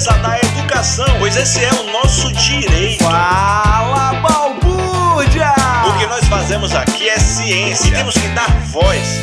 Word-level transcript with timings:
defesa 0.00 0.12
da 0.22 0.38
educação, 0.38 1.06
pois 1.18 1.36
esse 1.36 1.62
é 1.62 1.70
o 1.72 1.92
nosso 1.92 2.32
direito. 2.32 3.04
Fala, 3.04 4.14
balbúrdia! 4.14 5.52
O 5.86 5.98
que 5.98 6.06
nós 6.06 6.24
fazemos 6.26 6.74
aqui 6.74 7.06
é 7.06 7.18
ciência 7.18 7.88
e 7.88 7.90
temos 7.92 8.14
que 8.14 8.26
dar 8.28 8.48
voz. 8.68 9.20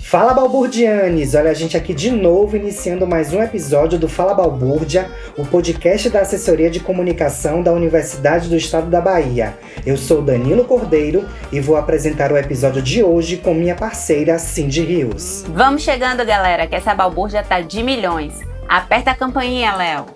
Fala 0.00 0.34
Balburdianes! 0.34 1.34
Olha 1.34 1.50
a 1.50 1.54
gente 1.54 1.76
aqui 1.76 1.94
de 1.94 2.10
novo 2.10 2.54
iniciando 2.54 3.06
mais 3.06 3.32
um 3.32 3.42
episódio 3.42 3.98
do 3.98 4.08
Fala 4.08 4.34
Balbúrdia, 4.34 5.10
o 5.36 5.44
podcast 5.44 6.10
da 6.10 6.20
Assessoria 6.20 6.70
de 6.70 6.78
Comunicação 6.78 7.62
da 7.62 7.72
Universidade 7.72 8.48
do 8.48 8.56
Estado 8.56 8.88
da 8.88 9.00
Bahia. 9.00 9.56
Eu 9.86 9.96
sou 9.96 10.22
Danilo 10.22 10.64
Cordeiro 10.64 11.26
e 11.50 11.60
vou 11.60 11.76
apresentar 11.76 12.30
o 12.30 12.36
episódio 12.36 12.82
de 12.82 13.02
hoje 13.02 13.38
com 13.38 13.54
minha 13.54 13.74
parceira 13.74 14.38
Cindy 14.38 14.84
Rios. 14.84 15.44
Vamos 15.48 15.82
chegando, 15.82 16.24
galera, 16.24 16.68
que 16.68 16.76
essa 16.76 16.94
balbúrdia 16.94 17.42
tá 17.42 17.60
de 17.60 17.82
milhões. 17.82 18.51
Aperta 18.68 19.10
a 19.10 19.14
campainha, 19.14 19.74
Léo. 19.74 20.06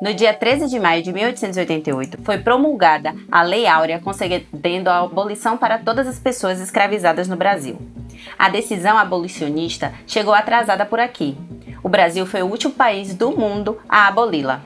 No 0.00 0.14
dia 0.14 0.32
13 0.32 0.68
de 0.68 0.78
maio 0.80 1.02
de 1.02 1.12
1888, 1.12 2.18
foi 2.22 2.38
promulgada 2.38 3.14
a 3.30 3.42
Lei 3.42 3.66
Áurea 3.66 4.00
concedendo 4.00 4.88
a 4.88 5.00
abolição 5.00 5.58
para 5.58 5.78
todas 5.78 6.06
as 6.06 6.18
pessoas 6.18 6.60
escravizadas 6.60 7.28
no 7.28 7.36
Brasil. 7.36 7.78
A 8.38 8.48
decisão 8.48 8.96
abolicionista 8.96 9.92
chegou 10.06 10.32
atrasada 10.32 10.86
por 10.86 11.00
aqui. 11.00 11.36
O 11.82 11.88
Brasil 11.88 12.24
foi 12.24 12.42
o 12.42 12.46
último 12.46 12.72
país 12.72 13.14
do 13.14 13.30
mundo 13.30 13.78
a 13.88 14.06
aboli-la. 14.06 14.62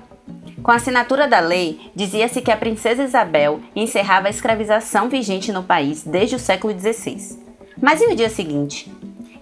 Com 0.62 0.70
a 0.70 0.76
assinatura 0.76 1.28
da 1.28 1.40
lei, 1.40 1.90
dizia-se 1.94 2.40
que 2.40 2.50
a 2.50 2.56
princesa 2.56 3.02
Isabel 3.02 3.60
encerrava 3.74 4.28
a 4.28 4.30
escravização 4.30 5.08
vigente 5.08 5.52
no 5.52 5.62
país 5.62 6.04
desde 6.04 6.36
o 6.36 6.38
século 6.38 6.72
XVI. 6.78 7.38
Mas 7.80 8.00
e 8.00 8.06
o 8.06 8.16
dia 8.16 8.30
seguinte? 8.30 8.90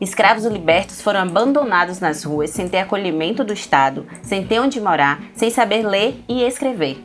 Escravos 0.02 0.44
libertos 0.44 1.00
foram 1.00 1.20
abandonados 1.20 2.00
nas 2.00 2.24
ruas 2.24 2.50
sem 2.50 2.68
ter 2.68 2.78
acolhimento 2.78 3.44
do 3.44 3.52
Estado, 3.52 4.04
sem 4.20 4.44
ter 4.44 4.58
onde 4.58 4.80
morar, 4.80 5.22
sem 5.32 5.48
saber 5.48 5.86
ler 5.86 6.20
e 6.28 6.42
escrever. 6.42 7.00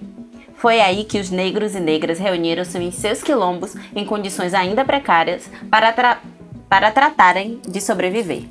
Foi 0.55 0.81
aí 0.81 1.03
que 1.03 1.19
os 1.19 1.29
negros 1.29 1.75
e 1.75 1.79
negras 1.79 2.17
reuniram-se 2.17 2.75
em 2.79 2.89
seus 2.89 3.21
quilombos 3.21 3.75
em 3.95 4.03
condições 4.03 4.55
ainda 4.55 4.83
precárias 4.83 5.47
para, 5.69 5.93
tra 5.93 6.19
para 6.67 6.89
tratarem 6.89 7.61
de 7.67 7.79
sobreviver. 7.79 8.45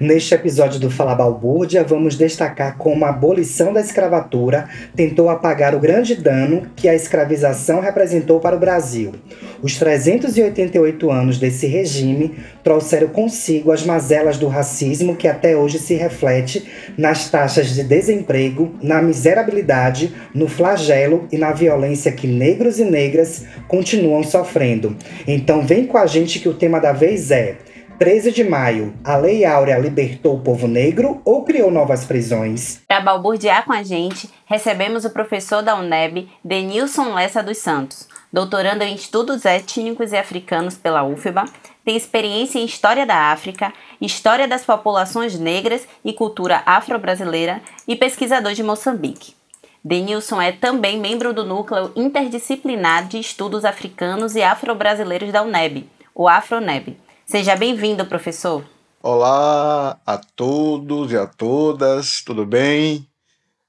Neste 0.00 0.34
episódio 0.34 0.78
do 0.78 0.90
Fala 0.90 1.14
Balbúrdia, 1.14 1.82
vamos 1.82 2.16
destacar 2.16 2.76
como 2.76 3.04
a 3.04 3.08
abolição 3.08 3.72
da 3.72 3.80
escravatura 3.80 4.68
tentou 4.94 5.28
apagar 5.28 5.74
o 5.74 5.80
grande 5.80 6.14
dano 6.14 6.68
que 6.76 6.88
a 6.88 6.94
escravização 6.94 7.80
representou 7.80 8.38
para 8.38 8.56
o 8.56 8.60
Brasil. 8.60 9.12
Os 9.60 9.76
388 9.76 11.10
anos 11.10 11.38
desse 11.38 11.66
regime 11.66 12.36
trouxeram 12.62 13.08
consigo 13.08 13.72
as 13.72 13.84
mazelas 13.84 14.38
do 14.38 14.46
racismo 14.46 15.16
que 15.16 15.26
até 15.26 15.56
hoje 15.56 15.78
se 15.78 15.94
reflete 15.94 16.68
nas 16.96 17.28
taxas 17.28 17.74
de 17.74 17.82
desemprego, 17.82 18.74
na 18.80 19.02
miserabilidade, 19.02 20.14
no 20.32 20.46
flagelo 20.46 21.26
e 21.32 21.36
na 21.36 21.52
violência 21.52 22.12
que 22.12 22.28
negros 22.28 22.78
e 22.78 22.84
negras 22.84 23.44
continuam 23.66 24.22
sofrendo. 24.22 24.96
Então 25.26 25.66
vem 25.66 25.86
com 25.86 25.98
a 25.98 26.06
gente 26.06 26.38
que 26.38 26.48
o 26.48 26.54
tema 26.54 26.78
da 26.78 26.92
vez 26.92 27.32
é 27.32 27.56
13 27.98 28.30
de 28.30 28.44
maio, 28.44 28.94
a 29.02 29.16
Lei 29.16 29.44
Áurea 29.44 29.76
libertou 29.76 30.36
o 30.36 30.40
povo 30.40 30.68
negro 30.68 31.20
ou 31.24 31.42
criou 31.42 31.68
novas 31.68 32.04
prisões? 32.04 32.80
Para 32.86 33.00
balburdear 33.00 33.64
com 33.64 33.72
a 33.72 33.82
gente, 33.82 34.30
recebemos 34.46 35.04
o 35.04 35.10
professor 35.10 35.62
da 35.62 35.74
UNEB, 35.74 36.30
Denilson 36.44 37.12
Lessa 37.12 37.42
dos 37.42 37.58
Santos, 37.58 38.08
doutorando 38.32 38.84
em 38.84 38.94
estudos 38.94 39.44
étnicos 39.44 40.12
e 40.12 40.16
africanos 40.16 40.76
pela 40.76 41.02
UFBA, 41.02 41.44
tem 41.84 41.96
experiência 41.96 42.60
em 42.60 42.64
História 42.64 43.04
da 43.04 43.32
África, 43.32 43.72
História 44.00 44.46
das 44.46 44.64
Populações 44.64 45.36
Negras 45.36 45.84
e 46.04 46.12
Cultura 46.12 46.62
Afro-Brasileira 46.64 47.60
e 47.88 47.96
pesquisador 47.96 48.52
de 48.52 48.62
Moçambique. 48.62 49.34
Denilson 49.82 50.40
é 50.40 50.52
também 50.52 51.00
membro 51.00 51.32
do 51.32 51.44
Núcleo 51.44 51.90
Interdisciplinar 51.96 53.08
de 53.08 53.18
Estudos 53.18 53.64
Africanos 53.64 54.36
e 54.36 54.42
Afro-Brasileiros 54.42 55.32
da 55.32 55.42
UNEB, 55.42 55.90
o 56.14 56.28
AfroNEB 56.28 56.96
Seja 57.30 57.54
bem-vindo, 57.54 58.06
professor. 58.06 58.64
Olá 59.02 60.00
a 60.06 60.16
todos 60.16 61.12
e 61.12 61.16
a 61.18 61.26
todas, 61.26 62.22
tudo 62.22 62.46
bem? 62.46 63.06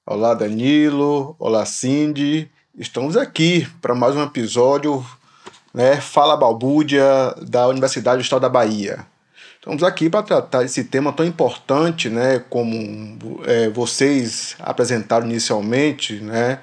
Olá, 0.05 0.33
Danilo. 0.33 1.35
Olá, 1.37 1.65
Cindy. 1.65 2.49
Estamos 2.73 3.17
aqui 3.17 3.67
para 3.81 3.93
mais 3.93 4.15
um 4.15 4.23
episódio, 4.23 5.05
né? 5.73 5.99
Fala 5.99 6.37
Balbúdia, 6.37 7.03
da 7.41 7.67
Universidade 7.67 8.19
do 8.19 8.23
Estado 8.23 8.43
da 8.43 8.47
Bahia. 8.47 9.05
Estamos 9.55 9.83
aqui 9.83 10.09
para 10.09 10.23
tratar 10.23 10.63
esse 10.63 10.85
tema 10.85 11.11
tão 11.11 11.25
importante, 11.25 12.09
né? 12.09 12.41
Como 12.49 13.41
é, 13.43 13.67
vocês 13.67 14.55
apresentaram 14.59 15.25
inicialmente, 15.25 16.13
né? 16.21 16.61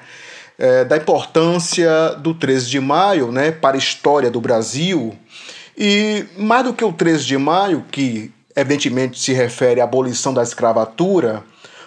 É, 0.59 0.83
da 0.83 0.97
importância 0.97 2.15
do 2.15 2.33
13 2.33 2.71
de 2.71 2.81
maio, 2.81 3.31
né? 3.31 3.53
Para 3.53 3.77
a 3.77 3.78
história 3.78 4.31
do 4.31 4.41
Brasil 4.41 5.15
e 5.76 6.25
mais 6.38 6.64
do 6.64 6.72
que 6.72 6.84
o 6.84 6.92
13 6.92 7.25
de 7.25 7.37
maio, 7.37 7.84
que 7.91 8.32
evidentemente 8.54 9.20
se 9.20 9.32
refere 9.32 9.81
à 9.81 9.84
abolição 9.84 10.32
da 10.32 10.42
escravatura, 10.42 11.44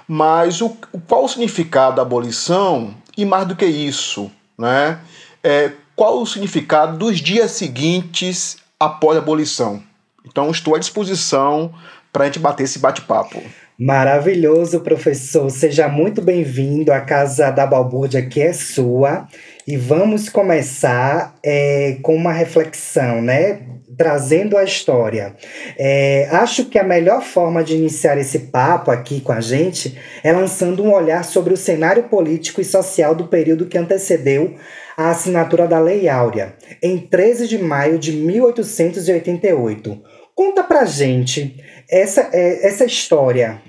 mas 0.07 0.61
o, 0.61 0.69
qual 1.07 1.25
o 1.25 1.27
significado 1.27 1.95
da 1.95 2.03
abolição 2.03 2.93
e 3.17 3.25
mais 3.25 3.47
do 3.47 3.55
que 3.55 3.65
isso, 3.65 4.31
né? 4.57 4.99
É, 5.43 5.71
qual 5.95 6.21
o 6.21 6.25
significado 6.25 6.97
dos 6.97 7.19
dias 7.19 7.51
seguintes 7.51 8.57
após 8.79 9.17
a 9.17 9.21
abolição? 9.21 9.81
Então 10.25 10.51
estou 10.51 10.75
à 10.75 10.79
disposição 10.79 11.73
para 12.13 12.23
a 12.23 12.25
gente 12.27 12.39
bater 12.39 12.63
esse 12.63 12.79
bate-papo. 12.79 13.41
Maravilhoso, 13.77 14.81
professor. 14.81 15.49
Seja 15.49 15.87
muito 15.87 16.21
bem-vindo 16.21 16.91
à 16.91 16.99
Casa 16.99 17.49
da 17.49 17.65
Balbúrdia, 17.65 18.25
que 18.25 18.41
é 18.41 18.51
sua. 18.51 19.27
E 19.65 19.77
vamos 19.77 20.27
começar 20.27 21.35
é, 21.41 21.97
com 22.01 22.13
uma 22.13 22.33
reflexão, 22.33 23.21
né? 23.21 23.61
Trazendo 23.99 24.57
a 24.57 24.63
história. 24.63 25.35
É, 25.77 26.29
acho 26.31 26.69
que 26.69 26.79
a 26.79 26.83
melhor 26.85 27.21
forma 27.21 27.61
de 27.61 27.75
iniciar 27.75 28.17
esse 28.17 28.39
papo 28.39 28.91
aqui 28.91 29.19
com 29.19 29.33
a 29.33 29.41
gente 29.41 29.99
é 30.23 30.31
lançando 30.31 30.81
um 30.81 30.93
olhar 30.93 31.25
sobre 31.25 31.53
o 31.53 31.57
cenário 31.57 32.03
político 32.03 32.61
e 32.61 32.63
social 32.63 33.13
do 33.13 33.27
período 33.27 33.65
que 33.65 33.77
antecedeu 33.77 34.55
a 34.95 35.09
assinatura 35.09 35.67
da 35.67 35.79
Lei 35.79 36.07
Áurea, 36.07 36.55
em 36.81 36.97
13 36.97 37.45
de 37.45 37.57
maio 37.57 37.99
de 37.99 38.13
1888. 38.13 40.01
Conta 40.33 40.63
pra 40.63 40.85
gente 40.85 41.61
essa, 41.91 42.29
é, 42.31 42.65
essa 42.65 42.85
história. 42.85 43.61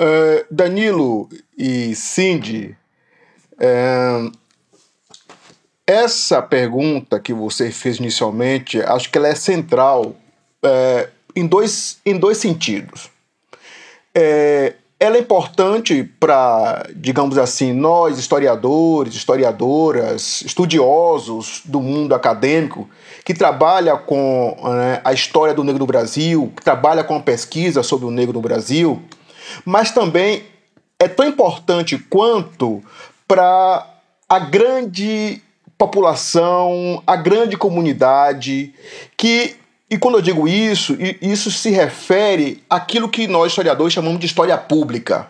Uh, 0.00 0.46
Danilo 0.48 1.28
e 1.58 1.96
Cindy, 1.96 2.76
uh, 3.54 4.30
essa 5.88 6.42
pergunta 6.42 7.18
que 7.18 7.32
você 7.32 7.70
fez 7.70 7.96
inicialmente, 7.96 8.78
acho 8.82 9.10
que 9.10 9.16
ela 9.16 9.28
é 9.28 9.34
central 9.34 10.14
uh, 10.62 11.08
em, 11.34 11.46
dois, 11.46 11.96
em 12.04 12.18
dois 12.18 12.36
sentidos. 12.36 13.08
ela 15.00 15.16
é 15.16 15.20
importante 15.20 16.04
para, 16.20 16.86
digamos 16.94 17.38
assim, 17.38 17.72
nós, 17.72 18.18
historiadores, 18.18 19.14
historiadoras, 19.14 20.42
estudiosos 20.42 21.62
do 21.64 21.80
mundo 21.80 22.14
acadêmico, 22.14 22.86
que 23.24 23.32
trabalha 23.32 23.96
com 23.96 24.58
né, 24.64 25.00
a 25.02 25.14
história 25.14 25.54
do 25.54 25.64
negro 25.64 25.78
no 25.78 25.86
Brasil, 25.86 26.52
que 26.54 26.62
trabalha 26.62 27.02
com 27.02 27.16
a 27.16 27.20
pesquisa 27.20 27.82
sobre 27.82 28.04
o 28.04 28.10
negro 28.10 28.34
no 28.34 28.42
Brasil, 28.42 29.02
mas 29.64 29.90
também 29.90 30.44
é 30.98 31.08
tão 31.08 31.26
importante 31.26 31.96
quanto 31.96 32.82
para 33.26 33.86
a 34.28 34.38
grande 34.38 35.40
população, 35.78 37.00
a 37.06 37.14
grande 37.14 37.56
comunidade, 37.56 38.74
que, 39.16 39.54
e 39.88 39.96
quando 39.96 40.16
eu 40.16 40.22
digo 40.22 40.48
isso, 40.48 40.96
isso 41.22 41.52
se 41.52 41.70
refere 41.70 42.62
àquilo 42.68 43.08
que 43.08 43.28
nós 43.28 43.52
historiadores 43.52 43.94
chamamos 43.94 44.18
de 44.18 44.26
história 44.26 44.58
pública. 44.58 45.28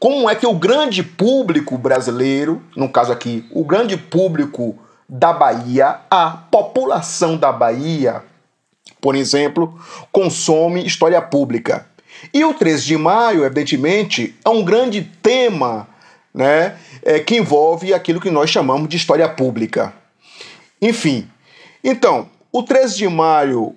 Como 0.00 0.28
é 0.28 0.34
que 0.34 0.46
o 0.46 0.54
grande 0.54 1.04
público 1.04 1.78
brasileiro, 1.78 2.60
no 2.76 2.88
caso 2.88 3.12
aqui, 3.12 3.46
o 3.52 3.64
grande 3.64 3.96
público 3.96 4.76
da 5.08 5.32
Bahia, 5.32 6.00
a 6.10 6.30
população 6.30 7.36
da 7.36 7.52
Bahia, 7.52 8.22
por 9.00 9.14
exemplo, 9.14 9.78
consome 10.10 10.84
história 10.84 11.22
pública. 11.22 11.86
E 12.32 12.44
o 12.44 12.52
13 12.52 12.84
de 12.84 12.96
maio, 12.96 13.44
evidentemente, 13.44 14.34
é 14.44 14.48
um 14.48 14.64
grande 14.64 15.02
tema 15.22 15.86
né, 16.34 16.76
é, 17.02 17.20
que 17.20 17.36
envolve 17.36 17.94
aquilo 17.94 18.20
que 18.20 18.30
nós 18.30 18.50
chamamos 18.50 18.88
de 18.88 18.96
história 18.96 19.28
pública. 19.28 19.94
Enfim, 20.82 21.30
então, 21.82 22.28
o 22.50 22.62
13 22.62 22.96
de 22.96 23.08
maio 23.08 23.74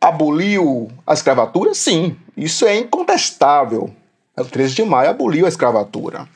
aboliu 0.00 0.90
a 1.06 1.12
escravatura? 1.12 1.74
Sim, 1.74 2.16
isso 2.36 2.64
é 2.64 2.76
incontestável. 2.78 3.90
O 4.36 4.44
13 4.44 4.76
de 4.76 4.84
maio 4.84 5.10
aboliu 5.10 5.44
a 5.44 5.48
escravatura. 5.48 6.26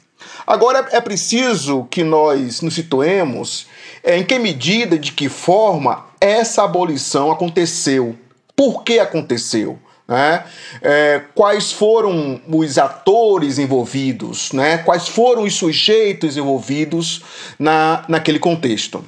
Agora 0.47 0.89
é 0.91 1.01
preciso 1.01 1.85
que 1.91 2.05
nós 2.05 2.61
nos 2.61 2.75
situemos 2.75 3.67
em 4.05 4.25
que 4.25 4.39
medida, 4.39 4.99
de 4.99 5.13
que 5.13 5.29
forma 5.29 6.05
essa 6.21 6.65
abolição 6.65 7.31
aconteceu. 7.31 8.15
Por 8.55 8.83
que 8.83 8.99
aconteceu? 8.99 9.79
Né? 10.07 10.45
É, 10.83 11.23
quais 11.35 11.73
foram 11.73 12.41
os 12.47 12.77
atores 12.77 13.59
envolvidos, 13.59 14.53
né? 14.53 14.79
quais 14.79 15.09
foram 15.09 15.45
os 15.45 15.55
sujeitos 15.55 16.37
envolvidos 16.37 17.23
na, 17.59 18.05
naquele 18.09 18.39
contexto. 18.39 19.05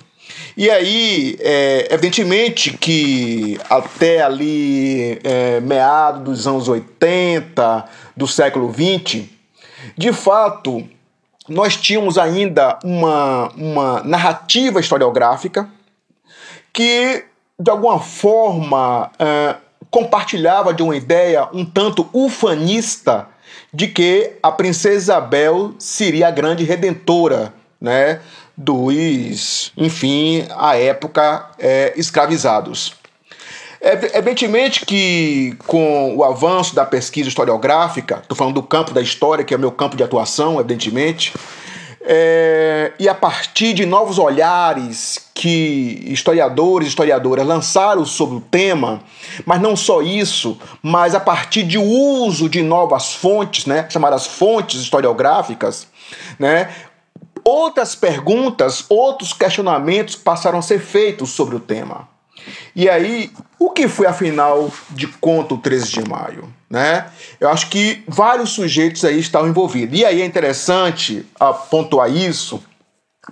E 0.56 0.70
aí, 0.70 1.36
é, 1.40 1.88
evidentemente 1.90 2.76
que 2.78 3.58
até 3.68 4.22
ali, 4.22 5.20
é, 5.22 5.60
meados 5.60 6.22
dos 6.22 6.46
anos 6.46 6.68
80 6.68 7.84
do 8.16 8.26
século 8.26 8.70
20, 8.70 9.30
de 9.96 10.12
fato, 10.14 10.82
nós 11.46 11.76
tínhamos 11.76 12.16
ainda 12.18 12.78
uma, 12.82 13.48
uma 13.54 14.02
narrativa 14.02 14.80
historiográfica 14.80 15.68
que, 16.72 17.24
de 17.58 17.70
alguma 17.70 18.00
forma, 18.00 19.10
é, 19.18 19.56
compartilhava 19.90 20.72
de 20.72 20.82
uma 20.82 20.96
ideia 20.96 21.48
um 21.52 21.64
tanto 21.64 22.08
ufanista 22.12 23.28
de 23.72 23.88
que 23.88 24.32
a 24.42 24.50
princesa 24.50 24.96
Isabel 24.96 25.74
seria 25.78 26.28
a 26.28 26.30
grande 26.30 26.64
redentora 26.64 27.52
né, 27.80 28.20
dos, 28.56 29.72
enfim, 29.76 30.46
à 30.56 30.76
época, 30.76 31.50
é, 31.58 31.92
escravizados. 31.96 32.94
Evidentemente 33.80 34.84
que 34.84 35.56
com 35.66 36.16
o 36.16 36.24
avanço 36.24 36.74
da 36.74 36.84
pesquisa 36.84 37.28
historiográfica, 37.28 38.18
estou 38.22 38.36
falando 38.36 38.54
do 38.54 38.62
campo 38.62 38.92
da 38.92 39.00
história, 39.00 39.44
que 39.44 39.52
é 39.52 39.56
o 39.56 39.60
meu 39.60 39.70
campo 39.70 39.96
de 39.96 40.02
atuação, 40.02 40.58
evidentemente, 40.58 41.32
é, 42.08 42.92
e 43.00 43.08
a 43.08 43.14
partir 43.14 43.74
de 43.74 43.84
novos 43.84 44.16
olhares 44.16 45.28
que 45.34 46.04
historiadores 46.06 46.86
e 46.86 46.88
historiadoras 46.90 47.44
lançaram 47.44 48.04
sobre 48.04 48.36
o 48.36 48.40
tema, 48.40 49.02
mas 49.44 49.60
não 49.60 49.74
só 49.74 50.00
isso, 50.00 50.56
mas 50.80 51.16
a 51.16 51.20
partir 51.20 51.64
de 51.64 51.76
uso 51.76 52.48
de 52.48 52.62
novas 52.62 53.12
fontes, 53.12 53.66
né, 53.66 53.86
chamadas 53.90 54.26
fontes 54.26 54.80
historiográficas, 54.80 55.88
né, 56.38 56.72
outras 57.42 57.96
perguntas, 57.96 58.84
outros 58.88 59.32
questionamentos 59.32 60.14
passaram 60.14 60.60
a 60.60 60.62
ser 60.62 60.78
feitos 60.78 61.30
sobre 61.30 61.56
o 61.56 61.60
tema. 61.60 62.08
E 62.74 62.88
aí, 62.88 63.32
o 63.58 63.70
que 63.70 63.88
foi 63.88 64.06
afinal 64.06 64.70
de 64.90 65.08
conta 65.08 65.54
o 65.54 65.58
13 65.58 65.90
de 65.90 66.08
maio? 66.08 66.55
Né? 66.68 67.10
Eu 67.38 67.48
acho 67.48 67.70
que 67.70 68.02
vários 68.08 68.50
sujeitos 68.50 69.04
aí 69.04 69.18
estavam 69.18 69.48
envolvidos. 69.48 69.98
E 69.98 70.04
aí 70.04 70.20
é 70.20 70.24
interessante 70.24 71.24
pontuar 71.70 72.10
isso, 72.10 72.62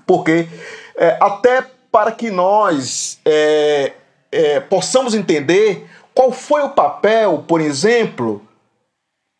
porque 0.06 0.48
é, 0.96 1.18
até 1.20 1.66
para 1.90 2.12
que 2.12 2.30
nós 2.30 3.18
é, 3.24 3.92
é, 4.30 4.60
possamos 4.60 5.14
entender 5.14 5.88
qual 6.14 6.30
foi 6.30 6.62
o 6.62 6.70
papel, 6.70 7.44
por 7.46 7.60
exemplo, 7.60 8.46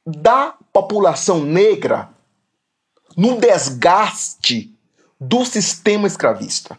da 0.06 0.55
população 0.73 1.41
negra 1.41 2.08
no 3.17 3.38
desgaste 3.38 4.73
do 5.20 5.44
sistema 5.44 6.06
escravista. 6.06 6.76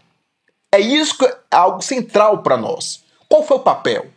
É 0.73 0.79
isso 0.79 1.17
que 1.17 1.25
é 1.25 1.38
algo 1.51 1.81
central 1.81 2.44
para 2.44 2.57
nós. 2.57 3.03
Qual 3.29 3.44
foi 3.44 3.57
o 3.57 3.62
papel? 3.62 4.07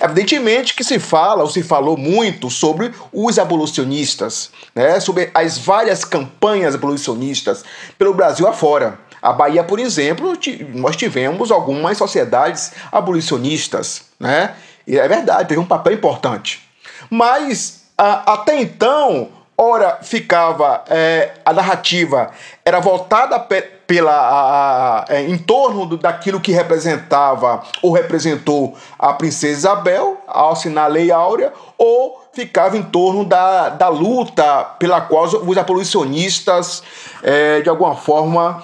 Evidentemente 0.00 0.74
que 0.74 0.84
se 0.84 0.98
fala, 0.98 1.42
ou 1.42 1.48
se 1.48 1.62
falou 1.62 1.96
muito 1.96 2.50
sobre 2.50 2.92
os 3.12 3.38
abolicionistas, 3.38 4.50
né? 4.74 5.00
sobre 5.00 5.30
as 5.34 5.58
várias 5.58 6.04
campanhas 6.04 6.74
abolicionistas 6.74 7.64
pelo 7.98 8.14
Brasil 8.14 8.46
afora. 8.46 8.98
A 9.20 9.32
Bahia, 9.32 9.64
por 9.64 9.78
exemplo, 9.78 10.38
nós 10.74 10.96
tivemos 10.96 11.50
algumas 11.50 11.98
sociedades 11.98 12.72
abolicionistas, 12.92 14.02
né? 14.18 14.54
E 14.86 14.96
é 14.96 15.08
verdade, 15.08 15.48
teve 15.48 15.60
um 15.60 15.66
papel 15.66 15.94
importante. 15.94 16.68
Mas 17.10 17.82
a, 17.96 18.34
até 18.34 18.60
então, 18.60 19.28
ora 19.60 19.98
ficava 20.02 20.84
é, 20.88 21.32
a 21.44 21.52
narrativa 21.52 22.30
era 22.64 22.78
voltada 22.78 23.40
pe, 23.40 23.60
pela 23.88 24.12
a, 24.12 25.00
a, 25.00 25.04
é, 25.08 25.22
em 25.22 25.36
torno 25.36 25.84
do, 25.84 25.96
daquilo 25.96 26.40
que 26.40 26.52
representava 26.52 27.64
ou 27.82 27.92
representou 27.92 28.76
a 28.96 29.12
princesa 29.12 29.58
Isabel 29.58 30.22
ao 30.28 30.52
assinar 30.52 30.84
a 30.84 30.88
Lei 30.88 31.10
Áurea 31.10 31.52
ou 31.76 32.22
ficava 32.32 32.76
em 32.76 32.82
torno 32.82 33.24
da, 33.24 33.70
da 33.70 33.88
luta 33.88 34.64
pela 34.78 35.00
qual 35.00 35.24
os 35.24 35.58
abolicionistas 35.58 36.84
é, 37.22 37.60
de 37.60 37.68
alguma 37.68 37.96
forma 37.96 38.62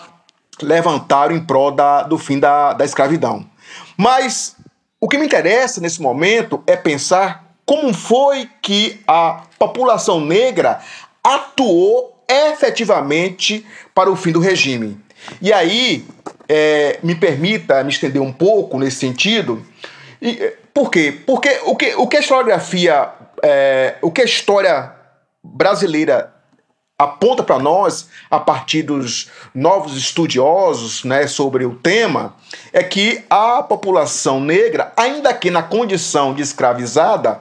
levantaram 0.62 1.34
em 1.34 1.44
prol 1.44 1.72
da, 1.72 2.02
do 2.04 2.16
fim 2.16 2.38
da, 2.38 2.72
da 2.72 2.84
escravidão. 2.84 3.44
Mas 3.96 4.56
o 5.00 5.08
que 5.08 5.18
me 5.18 5.26
interessa 5.26 5.80
nesse 5.80 6.00
momento 6.00 6.62
é 6.66 6.76
pensar 6.76 7.43
como 7.64 7.92
foi 7.94 8.48
que 8.60 9.00
a 9.06 9.42
população 9.58 10.20
negra 10.20 10.80
atuou 11.22 12.22
efetivamente 12.28 13.66
para 13.94 14.10
o 14.10 14.16
fim 14.16 14.32
do 14.32 14.40
regime. 14.40 15.00
E 15.40 15.52
aí, 15.52 16.06
é, 16.48 16.98
me 17.02 17.14
permita 17.14 17.82
me 17.82 17.90
estender 17.90 18.20
um 18.20 18.32
pouco 18.32 18.78
nesse 18.78 18.98
sentido. 18.98 19.64
E, 20.20 20.30
é, 20.30 20.56
por 20.72 20.90
quê? 20.90 21.20
Porque 21.26 21.60
o 21.64 21.76
que, 21.76 21.94
o 21.94 22.06
que 22.06 22.16
a 22.16 22.20
historiografia, 22.20 23.08
é, 23.42 23.96
o 24.02 24.10
que 24.10 24.20
a 24.20 24.24
história 24.24 24.92
brasileira 25.42 26.32
aponta 26.98 27.42
para 27.42 27.58
nós, 27.58 28.08
a 28.30 28.38
partir 28.38 28.82
dos 28.82 29.30
novos 29.54 29.96
estudiosos 29.96 31.04
né, 31.04 31.26
sobre 31.26 31.64
o 31.64 31.74
tema, 31.74 32.36
é 32.72 32.82
que 32.82 33.24
a 33.28 33.62
população 33.62 34.40
negra, 34.40 34.92
ainda 34.96 35.34
que 35.34 35.50
na 35.50 35.62
condição 35.62 36.32
de 36.32 36.42
escravizada, 36.42 37.40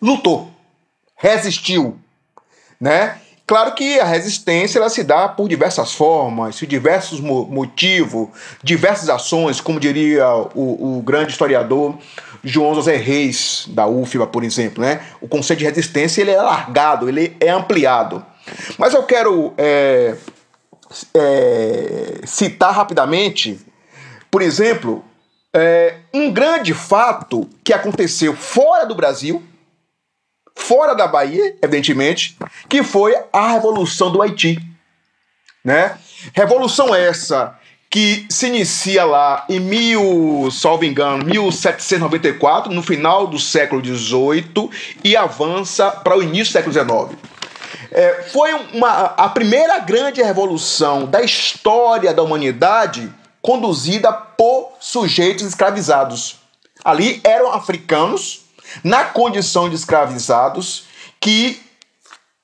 lutou, 0.00 0.50
resistiu, 1.16 1.98
né? 2.80 3.18
Claro 3.48 3.74
que 3.74 3.98
a 3.98 4.04
resistência 4.04 4.78
ela 4.78 4.90
se 4.90 5.02
dá 5.02 5.26
por 5.26 5.48
diversas 5.48 5.94
formas, 5.94 6.56
diversos 6.56 7.18
motivos, 7.18 8.28
diversas 8.62 9.08
ações, 9.08 9.58
como 9.58 9.80
diria 9.80 10.28
o, 10.54 10.98
o, 10.98 11.02
grande 11.02 11.30
historiador 11.30 11.96
João 12.44 12.74
José 12.74 12.96
Reis, 12.96 13.64
da 13.68 13.86
UFBA, 13.86 14.26
por 14.26 14.44
exemplo. 14.44 14.84
Né? 14.84 15.00
O 15.18 15.26
conceito 15.26 15.60
de 15.60 15.64
resistência 15.64 16.20
ele 16.20 16.32
é 16.32 16.36
alargado, 16.36 17.08
ele 17.08 17.38
é 17.40 17.48
ampliado. 17.48 18.22
Mas 18.76 18.92
eu 18.92 19.02
quero 19.04 19.54
é, 19.56 20.14
é, 21.14 22.20
citar 22.26 22.74
rapidamente, 22.74 23.58
por 24.30 24.42
exemplo, 24.42 25.02
é, 25.54 25.94
um 26.12 26.30
grande 26.30 26.74
fato 26.74 27.48
que 27.64 27.72
aconteceu 27.72 28.36
fora 28.36 28.84
do 28.84 28.94
Brasil, 28.94 29.42
fora 30.58 30.94
da 30.94 31.06
Bahia, 31.06 31.56
evidentemente, 31.62 32.36
que 32.68 32.82
foi 32.82 33.14
a 33.32 33.52
Revolução 33.52 34.10
do 34.10 34.20
Haiti. 34.20 34.58
Né? 35.64 35.96
Revolução 36.34 36.94
essa 36.94 37.56
que 37.90 38.26
se 38.28 38.48
inicia 38.48 39.04
lá 39.04 39.46
em 39.48 39.58
mil, 39.60 40.50
salvo 40.50 40.84
engano, 40.84 41.24
1794, 41.24 42.70
no 42.70 42.82
final 42.82 43.26
do 43.26 43.38
século 43.38 43.82
XVIII, 43.82 44.70
e 45.02 45.16
avança 45.16 45.90
para 45.90 46.16
o 46.16 46.22
início 46.22 46.52
do 46.52 46.72
século 46.72 46.72
XIX. 47.08 47.18
É, 47.90 48.24
foi 48.30 48.52
uma, 48.74 49.14
a 49.16 49.28
primeira 49.30 49.78
grande 49.78 50.22
revolução 50.22 51.06
da 51.06 51.22
história 51.22 52.12
da 52.12 52.22
humanidade 52.22 53.10
conduzida 53.40 54.12
por 54.12 54.72
sujeitos 54.78 55.46
escravizados. 55.46 56.36
Ali 56.84 57.20
eram 57.24 57.52
africanos 57.52 58.47
na 58.82 59.04
condição 59.04 59.68
de 59.68 59.76
escravizados 59.76 60.84
que 61.20 61.60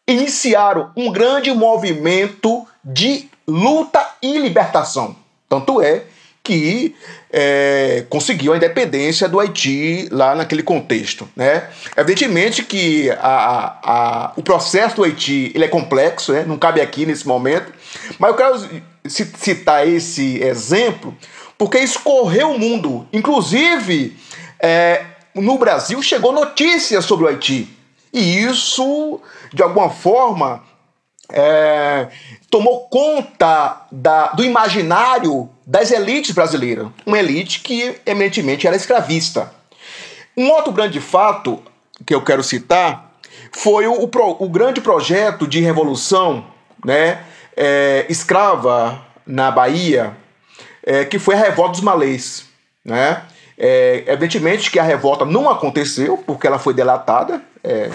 iniciaram 0.07 0.91
um 0.97 1.11
grande 1.11 1.53
movimento 1.53 2.67
de 2.85 3.29
luta 3.47 4.07
e 4.23 4.39
libertação. 4.39 5.17
Tanto 5.49 5.81
é 5.81 6.05
que 6.43 6.95
é, 7.33 8.05
conseguiu 8.11 8.53
a 8.53 8.57
independência 8.57 9.27
do 9.27 9.41
Haiti 9.41 10.09
lá 10.13 10.35
naquele 10.35 10.63
contexto. 10.63 11.27
Né? 11.35 11.71
Evidentemente 11.97 12.63
que 12.63 13.11
a, 13.13 13.79
a, 13.83 14.33
o 14.37 14.43
processo 14.43 14.97
do 14.97 15.05
Haiti 15.05 15.51
ele 15.55 15.65
é 15.65 15.69
complexo, 15.69 16.33
né? 16.33 16.45
não 16.47 16.59
cabe 16.59 16.83
aqui 16.83 17.07
nesse 17.07 17.27
momento, 17.27 17.73
mas 18.19 18.31
eu 18.31 18.37
quero 18.37 18.85
citar 19.09 19.89
esse 19.89 20.43
exemplo 20.43 21.17
porque 21.57 21.79
escorreu 21.79 22.51
o 22.51 22.59
mundo. 22.59 23.09
Inclusive, 23.11 24.17
é, 24.61 25.05
no 25.35 25.59
Brasil 25.59 26.01
chegou 26.03 26.33
notícias 26.33 27.05
sobre 27.05 27.25
o 27.25 27.29
Haiti. 27.29 27.69
E 28.13 28.45
isso, 28.45 29.21
de 29.53 29.63
alguma 29.63 29.91
forma, 29.91 30.63
é, 31.33 32.09
tomou 32.49 32.89
conta 32.89 33.87
da, 33.91 34.29
do 34.29 34.45
imaginário 34.45 35.49
das 35.67 35.91
elites 35.91 36.33
brasileiras. 36.33 36.89
Uma 37.05 37.19
elite 37.19 37.61
que, 37.61 37.97
eminentemente, 38.07 38.67
era 38.67 38.77
escravista. 38.77 39.53
Um 40.37 40.51
outro 40.51 40.73
grande 40.73 41.01
fato 41.01 41.63
que 42.07 42.15
eu 42.15 42.23
quero 42.23 42.43
citar 42.43 43.13
foi 43.53 43.87
o, 43.87 43.95
o, 43.95 44.45
o 44.45 44.49
grande 44.49 44.81
projeto 44.81 45.47
de 45.47 45.61
revolução 45.61 46.47
né, 46.85 47.25
é, 47.57 48.07
escrava 48.09 49.05
na 49.27 49.51
Bahia, 49.51 50.17
é, 50.83 51.05
que 51.05 51.19
foi 51.19 51.35
a 51.35 51.39
Revolta 51.39 51.73
dos 51.73 51.81
Malês. 51.81 52.47
Né? 52.85 53.23
É, 53.57 54.05
evidentemente 54.07 54.71
que 54.71 54.79
a 54.79 54.83
revolta 54.83 55.25
não 55.25 55.49
aconteceu, 55.49 56.17
porque 56.19 56.47
ela 56.47 56.59
foi 56.59 56.75
delatada, 56.75 57.41
é 57.63 57.91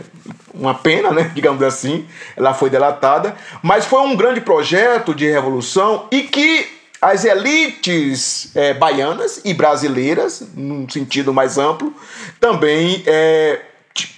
uma 0.53 0.73
pena, 0.73 1.11
né, 1.11 1.31
digamos 1.35 1.61
assim, 1.61 2.07
ela 2.35 2.53
foi 2.53 2.69
delatada, 2.69 3.35
mas 3.61 3.85
foi 3.85 4.01
um 4.01 4.15
grande 4.15 4.41
projeto 4.41 5.13
de 5.13 5.29
revolução 5.29 6.07
e 6.11 6.23
que 6.23 6.79
as 7.01 7.23
elites 7.23 8.51
é, 8.55 8.73
baianas 8.73 9.41
e 9.45 9.53
brasileiras, 9.53 10.43
num 10.53 10.87
sentido 10.89 11.33
mais 11.33 11.57
amplo, 11.57 11.93
também 12.41 13.03
é, 13.05 13.61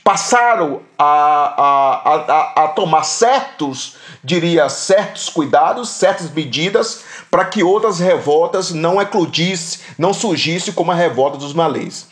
passaram 0.03 0.81
a, 0.97 1.05
a, 1.05 2.15
a, 2.15 2.63
a 2.63 2.67
tomar 2.69 3.03
certos, 3.03 3.97
diria, 4.23 4.67
certos 4.67 5.29
cuidados, 5.29 5.89
certas 5.89 6.31
medidas 6.31 7.03
para 7.31 7.45
que 7.45 7.63
outras 7.63 7.99
revoltas 7.99 8.71
não 8.71 9.01
eclodissem, 9.01 9.79
não 9.97 10.13
surgissem 10.13 10.73
como 10.73 10.91
a 10.91 10.95
revolta 10.95 11.37
dos 11.37 11.53
malês. 11.53 12.05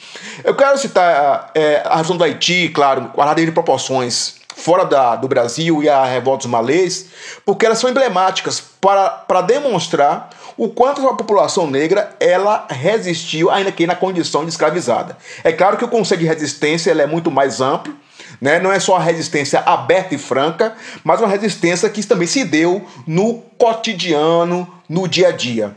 Eu 0.43 0.55
quero 0.55 0.77
citar 0.77 1.51
é, 1.53 1.83
a 1.85 1.97
razão 1.97 2.15
do 2.15 2.23
Haiti, 2.23 2.69
claro, 2.69 3.11
guardada 3.13 3.45
de 3.45 3.51
proporções 3.51 4.39
fora 4.55 4.85
da, 4.85 5.15
do 5.17 5.27
Brasil 5.27 5.83
e 5.83 5.89
a 5.89 6.05
revolta 6.05 6.43
dos 6.43 6.51
malês, 6.51 7.07
porque 7.45 7.65
elas 7.65 7.79
são 7.79 7.89
emblemáticas 7.89 8.61
para, 8.79 9.09
para 9.09 9.41
demonstrar 9.41 10.29
o 10.57 10.67
quanto 10.69 11.07
a 11.07 11.15
população 11.15 11.67
negra 11.67 12.15
ela 12.19 12.65
resistiu 12.69 13.49
ainda 13.49 13.71
que 13.71 13.87
na 13.87 13.95
condição 13.95 14.43
de 14.43 14.49
escravizada. 14.49 15.17
É 15.43 15.51
claro 15.51 15.77
que 15.77 15.85
o 15.85 15.89
conceito 15.89 16.21
de 16.21 16.27
resistência 16.27 16.91
é 16.91 17.07
muito 17.07 17.31
mais 17.31 17.61
amplo, 17.61 17.95
né? 18.39 18.59
não 18.59 18.71
é 18.71 18.79
só 18.79 18.95
a 18.95 19.01
resistência 19.01 19.59
aberta 19.59 20.15
e 20.15 20.17
franca, 20.17 20.75
mas 21.03 21.19
uma 21.19 21.27
resistência 21.27 21.89
que 21.89 22.05
também 22.05 22.27
se 22.27 22.43
deu 22.43 22.85
no 23.05 23.39
cotidiano, 23.57 24.67
no 24.87 25.07
dia 25.07 25.29
a 25.29 25.31
dia. 25.31 25.75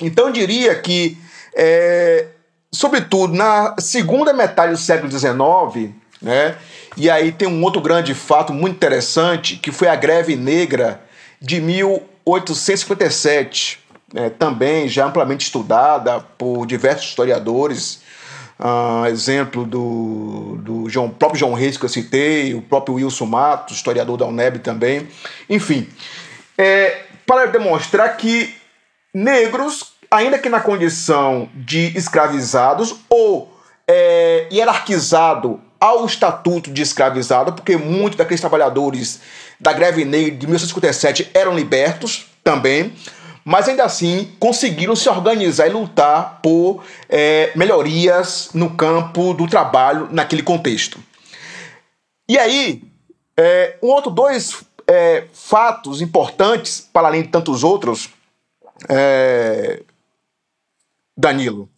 Então 0.00 0.30
diria 0.30 0.74
que, 0.76 1.18
é, 1.54 2.26
sobretudo 2.72 3.34
na 3.34 3.74
segunda 3.78 4.32
metade 4.32 4.72
do 4.72 4.78
século 4.78 5.10
XIX, 5.10 5.92
né? 6.22 6.56
e 6.96 7.10
aí 7.10 7.32
tem 7.32 7.48
um 7.48 7.62
outro 7.62 7.80
grande 7.80 8.14
fato 8.14 8.52
muito 8.52 8.76
interessante, 8.76 9.56
que 9.56 9.72
foi 9.72 9.88
a 9.88 9.96
greve 9.96 10.36
negra 10.36 11.02
de 11.40 11.60
1857 11.60 13.88
é, 14.14 14.30
também 14.30 14.88
já 14.88 15.06
amplamente 15.06 15.44
estudada 15.44 16.20
por 16.38 16.66
diversos 16.66 17.08
historiadores, 17.08 18.00
uh, 18.58 19.06
exemplo 19.06 19.64
do, 19.64 20.58
do 20.62 21.10
próprio 21.18 21.38
João 21.38 21.54
Reis 21.54 21.76
que 21.76 21.84
eu 21.84 21.88
citei, 21.88 22.54
o 22.54 22.62
próprio 22.62 22.96
Wilson 22.96 23.26
Matos, 23.26 23.76
historiador 23.76 24.16
da 24.16 24.26
UNEB 24.26 24.58
também, 24.58 25.08
enfim, 25.48 25.88
é, 26.56 27.02
para 27.26 27.46
demonstrar 27.46 28.16
que 28.16 28.54
negros, 29.14 29.92
ainda 30.10 30.38
que 30.38 30.48
na 30.48 30.60
condição 30.60 31.48
de 31.54 31.96
escravizados 31.96 32.96
ou 33.08 33.52
é, 33.86 34.48
hierarquizado 34.50 35.60
ao 35.80 36.04
estatuto 36.04 36.72
de 36.72 36.82
escravizado, 36.82 37.52
porque 37.52 37.76
muitos 37.76 38.18
daqueles 38.18 38.40
trabalhadores 38.40 39.20
da 39.60 39.72
greve 39.72 40.04
negra 40.04 40.36
de 40.36 40.46
1957 40.46 41.30
eram 41.32 41.54
libertos 41.54 42.26
também, 42.42 42.92
mas 43.48 43.66
ainda 43.66 43.82
assim 43.82 44.30
conseguiram 44.38 44.94
se 44.94 45.08
organizar 45.08 45.66
e 45.66 45.70
lutar 45.70 46.38
por 46.42 46.84
é, 47.08 47.50
melhorias 47.56 48.50
no 48.52 48.76
campo 48.76 49.32
do 49.32 49.46
trabalho 49.46 50.06
naquele 50.12 50.42
contexto. 50.42 51.02
E 52.28 52.36
aí, 52.36 52.82
é, 53.34 53.78
um 53.82 53.86
outro 53.86 54.10
dois 54.10 54.62
é, 54.86 55.24
fatos 55.32 56.02
importantes, 56.02 56.86
para 56.92 57.08
além 57.08 57.22
de 57.22 57.28
tantos 57.28 57.64
outros, 57.64 58.10
é, 58.86 59.82
Danilo, 61.16 61.70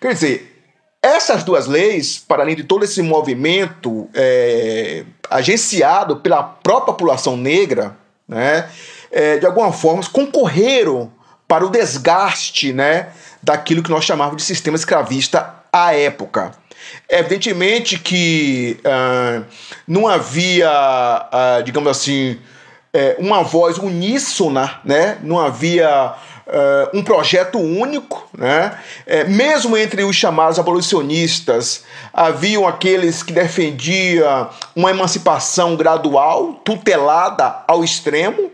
Quer 0.00 0.14
dizer, 0.14 0.64
essas 1.02 1.42
duas 1.42 1.66
leis, 1.66 2.18
para 2.18 2.42
além 2.42 2.54
de 2.56 2.64
todo 2.64 2.84
esse 2.84 3.02
movimento 3.02 4.08
é, 4.14 5.04
agenciado 5.28 6.16
pela 6.18 6.42
própria 6.42 6.94
população 6.94 7.36
negra, 7.36 7.96
né, 8.26 8.70
é, 9.10 9.36
de 9.38 9.44
alguma 9.44 9.70
forma 9.72 10.02
concorreram 10.10 11.12
para 11.46 11.64
o 11.64 11.68
desgaste 11.68 12.72
né, 12.72 13.08
daquilo 13.42 13.82
que 13.82 13.90
nós 13.90 14.04
chamávamos 14.04 14.42
de 14.42 14.46
sistema 14.46 14.76
escravista 14.76 15.54
à 15.72 15.94
época. 15.94 16.52
Evidentemente 17.08 17.98
que 17.98 18.78
uh, 18.80 19.44
não 19.86 20.08
havia, 20.08 20.70
uh, 20.70 21.62
digamos 21.62 21.90
assim, 21.90 22.32
uh, 22.32 23.20
uma 23.20 23.42
voz 23.42 23.78
uníssona, 23.78 24.80
né? 24.84 25.18
não 25.22 25.38
havia 25.38 26.14
um 26.92 27.02
projeto 27.02 27.58
único, 27.58 28.28
né? 28.36 28.78
mesmo 29.28 29.78
entre 29.78 30.04
os 30.04 30.14
chamados 30.14 30.58
abolicionistas, 30.58 31.84
haviam 32.12 32.68
aqueles 32.68 33.22
que 33.22 33.32
defendiam 33.32 34.50
uma 34.76 34.90
emancipação 34.90 35.74
gradual, 35.74 36.60
tutelada 36.62 37.62
ao 37.66 37.82
extremo, 37.82 38.50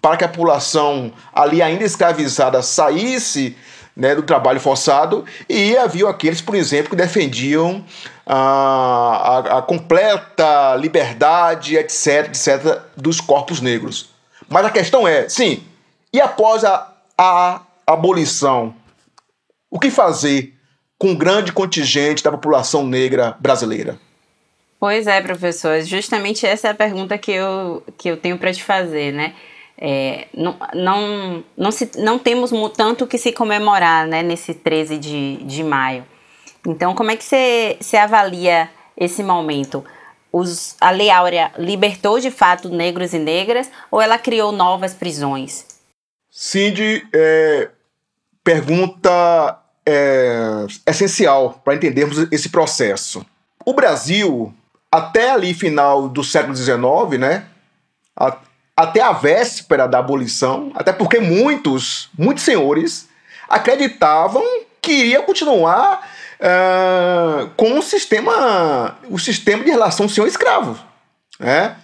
para 0.00 0.16
que 0.16 0.22
a 0.22 0.28
população 0.28 1.12
ali 1.34 1.60
ainda 1.60 1.82
escravizada 1.82 2.62
saísse 2.62 3.56
né, 3.96 4.14
do 4.14 4.22
trabalho 4.22 4.60
forçado, 4.60 5.24
e 5.48 5.76
havia 5.76 6.08
aqueles, 6.08 6.40
por 6.40 6.54
exemplo, 6.54 6.90
que 6.90 6.96
defendiam 6.96 7.84
a, 8.26 8.36
a, 8.36 9.58
a, 9.58 9.62
completa 9.62 10.74
liberdade, 10.76 11.76
etc., 11.76 12.28
etc., 12.28 12.80
dos 12.96 13.20
corpos 13.20 13.60
negros. 13.60 14.10
Mas 14.48 14.64
a 14.64 14.70
questão 14.70 15.06
é, 15.06 15.28
sim, 15.28 15.62
e 16.12 16.20
após 16.20 16.64
a, 16.64 16.92
a 17.16 17.62
abolição, 17.86 18.74
o 19.70 19.78
que 19.78 19.90
fazer 19.90 20.54
com 20.98 21.08
um 21.08 21.16
grande 21.16 21.52
contingente 21.52 22.22
da 22.22 22.30
população 22.30 22.86
negra 22.86 23.36
brasileira? 23.40 23.98
Pois 24.78 25.06
é, 25.06 25.20
professor, 25.20 25.80
justamente 25.82 26.44
essa 26.44 26.68
é 26.68 26.70
a 26.70 26.74
pergunta 26.74 27.16
que 27.16 27.30
eu, 27.30 27.82
que 27.96 28.08
eu 28.08 28.16
tenho 28.16 28.36
para 28.36 28.52
te 28.52 28.62
fazer, 28.62 29.12
né? 29.12 29.34
É, 29.78 30.28
não, 30.34 30.56
não, 30.74 31.44
não, 31.56 31.70
se, 31.70 31.90
não 31.98 32.18
temos 32.18 32.50
tanto 32.76 33.06
que 33.06 33.18
se 33.18 33.32
comemorar 33.32 34.06
né, 34.06 34.22
nesse 34.22 34.54
13 34.54 34.98
de, 34.98 35.36
de 35.38 35.64
maio. 35.64 36.04
Então, 36.66 36.94
como 36.94 37.10
é 37.10 37.16
que 37.16 37.24
você, 37.24 37.96
avalia 37.96 38.70
esse 38.96 39.22
momento? 39.22 39.84
Os, 40.32 40.76
a 40.80 40.90
Lei 40.90 41.10
Áurea 41.10 41.52
libertou 41.58 42.18
de 42.18 42.30
fato 42.30 42.68
negros 42.68 43.12
e 43.12 43.18
negras 43.18 43.70
ou 43.90 44.00
ela 44.00 44.18
criou 44.18 44.52
novas 44.52 44.94
prisões? 44.94 45.66
Cindy, 46.30 47.06
é, 47.12 47.68
pergunta 48.42 49.58
é, 49.84 50.64
essencial 50.86 51.60
para 51.64 51.74
entendermos 51.74 52.18
esse 52.32 52.48
processo. 52.48 53.26
O 53.64 53.74
Brasil, 53.74 54.54
até 54.90 55.30
ali 55.30 55.52
final 55.52 56.08
do 56.08 56.24
século 56.24 56.54
XIX, 56.56 57.18
né, 57.18 57.46
até 58.76 59.00
a 59.00 59.12
véspera 59.12 59.86
da 59.86 59.98
abolição, 59.98 60.72
até 60.74 60.92
porque 60.92 61.20
muitos, 61.20 62.08
muitos 62.18 62.44
senhores 62.44 63.08
acreditavam 63.48 64.42
que 64.80 64.92
iria 64.92 65.22
continuar 65.22 66.08
uh, 66.40 67.50
com 67.56 67.78
o 67.78 67.82
sistema, 67.82 68.98
o 69.08 69.18
sistema 69.18 69.62
de 69.62 69.70
relação 69.70 70.08
senhor-escravo. 70.08 70.78
Né? 71.38 71.76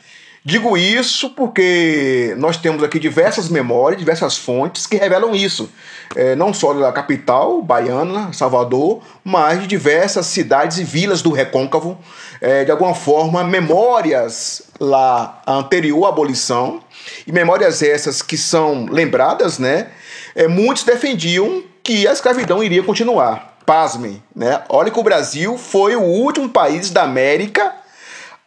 Digo 0.49 0.79
isso 0.79 1.29
porque 1.29 2.35
nós 2.39 2.57
temos 2.57 2.83
aqui 2.83 2.99
diversas 2.99 3.51
memórias, 3.51 3.99
diversas 3.99 4.39
fontes 4.39 4.87
que 4.87 4.97
revelam 4.97 5.35
isso. 5.35 5.71
É, 6.17 6.35
não 6.35 6.55
só 6.55 6.73
da 6.73 6.91
capital 6.91 7.61
baiana, 7.61 8.33
Salvador, 8.33 9.03
mas 9.23 9.61
de 9.61 9.67
diversas 9.67 10.25
cidades 10.25 10.79
e 10.79 10.85
vilas 10.85 11.21
do 11.21 11.33
recôncavo. 11.33 11.99
É, 12.41 12.65
de 12.65 12.71
alguma 12.71 12.95
forma, 12.95 13.45
memórias 13.45 14.63
lá 14.81 15.43
anterior 15.47 16.07
à 16.07 16.09
abolição, 16.09 16.81
e 17.27 17.31
memórias 17.31 17.83
essas 17.83 18.23
que 18.23 18.39
são 18.39 18.87
lembradas, 18.87 19.59
né? 19.59 19.89
É, 20.35 20.49
muitos 20.49 20.83
defendiam 20.83 21.63
que 21.83 22.09
a 22.09 22.13
escravidão 22.13 22.65
iria 22.65 22.83
continuar. 22.83 23.59
Pasmem, 23.67 24.23
né? 24.35 24.63
Olha 24.71 24.91
que 24.91 24.99
o 24.99 25.03
Brasil 25.03 25.59
foi 25.59 25.95
o 25.95 26.01
último 26.01 26.49
país 26.49 26.89
da 26.89 27.03
América 27.03 27.71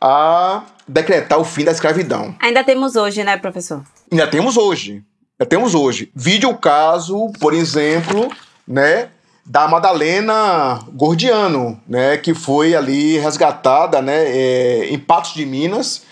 a 0.01 0.63
decretar 0.91 1.39
o 1.39 1.45
fim 1.45 1.63
da 1.63 1.71
escravidão. 1.71 2.35
Ainda 2.39 2.63
temos 2.63 2.95
hoje, 2.95 3.23
né, 3.23 3.37
professor? 3.37 3.81
Ainda 4.11 4.27
temos 4.27 4.57
hoje. 4.57 5.03
Ainda 5.39 5.49
temos 5.49 5.73
hoje. 5.73 6.11
Vide 6.13 6.45
o 6.45 6.57
caso, 6.57 7.31
por 7.39 7.53
exemplo, 7.53 8.29
né, 8.67 9.09
da 9.45 9.67
Madalena 9.67 10.79
Gordiano, 10.93 11.81
né, 11.87 12.17
que 12.17 12.33
foi 12.33 12.75
ali 12.75 13.17
resgatada, 13.17 14.01
né, 14.01 14.25
é, 14.27 14.87
em 14.89 14.99
Patos 14.99 15.33
de 15.33 15.45
Minas, 15.45 16.03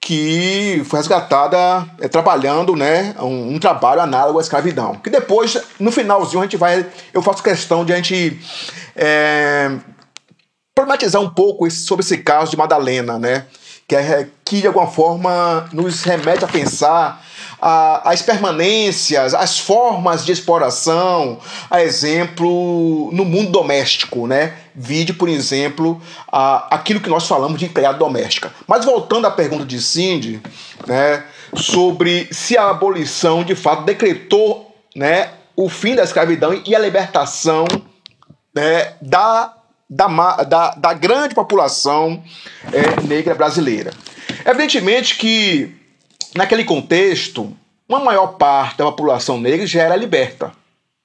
que 0.00 0.82
foi 0.86 1.00
resgatada 1.00 1.86
é, 2.00 2.08
trabalhando, 2.08 2.74
né, 2.76 3.14
um, 3.18 3.54
um, 3.54 3.58
trabalho 3.58 4.00
análogo 4.00 4.38
à 4.38 4.42
escravidão. 4.42 4.94
Que 4.96 5.10
depois, 5.10 5.58
no 5.78 5.90
finalzinho, 5.90 6.40
a 6.40 6.44
gente 6.44 6.56
vai, 6.56 6.86
eu 7.12 7.22
faço 7.22 7.42
questão 7.42 7.84
de 7.84 7.92
a 7.92 7.96
gente 7.96 8.40
é, 8.96 9.70
problematizar 10.74 11.20
um 11.20 11.30
pouco 11.30 11.66
esse, 11.66 11.84
sobre 11.84 12.04
esse 12.04 12.18
caso 12.18 12.50
de 12.52 12.56
Madalena, 12.56 13.18
né, 13.18 13.46
que, 13.92 13.96
é, 13.96 14.26
que 14.42 14.60
de 14.62 14.66
alguma 14.66 14.86
forma 14.86 15.68
nos 15.70 16.02
remete 16.02 16.42
a 16.42 16.48
pensar 16.48 17.22
as 17.60 18.22
permanências, 18.22 19.34
as 19.34 19.58
formas 19.58 20.24
de 20.24 20.32
exploração, 20.32 21.38
a 21.70 21.80
exemplo 21.80 23.08
no 23.12 23.24
mundo 23.24 23.52
doméstico, 23.52 24.26
né? 24.26 24.54
Vide, 24.74 25.12
por 25.12 25.28
exemplo, 25.28 26.00
a, 26.26 26.74
aquilo 26.74 27.00
que 27.00 27.08
nós 27.08 27.28
falamos 27.28 27.58
de 27.58 27.66
empregada 27.66 27.98
doméstica. 27.98 28.52
Mas 28.66 28.84
voltando 28.84 29.26
à 29.26 29.30
pergunta 29.30 29.64
de 29.64 29.80
Cindy, 29.80 30.42
né, 30.86 31.22
sobre 31.54 32.26
se 32.32 32.56
a 32.56 32.70
abolição 32.70 33.44
de 33.44 33.54
fato 33.54 33.84
decretou 33.84 34.74
né, 34.96 35.30
o 35.54 35.68
fim 35.68 35.94
da 35.94 36.02
escravidão 36.02 36.60
e 36.66 36.74
a 36.74 36.80
libertação 36.80 37.64
né, 38.52 38.94
da, 39.00 39.54
da, 39.92 40.42
da, 40.44 40.70
da 40.70 40.94
grande 40.94 41.34
população 41.34 42.22
é, 42.72 43.02
negra 43.02 43.34
brasileira. 43.34 43.92
Evidentemente 44.46 45.16
que 45.16 45.70
naquele 46.34 46.64
contexto, 46.64 47.54
uma 47.86 48.00
maior 48.00 48.38
parte 48.38 48.78
da 48.78 48.84
população 48.86 49.38
negra 49.38 49.66
já 49.66 49.82
era 49.82 49.94
liberta. 49.94 50.50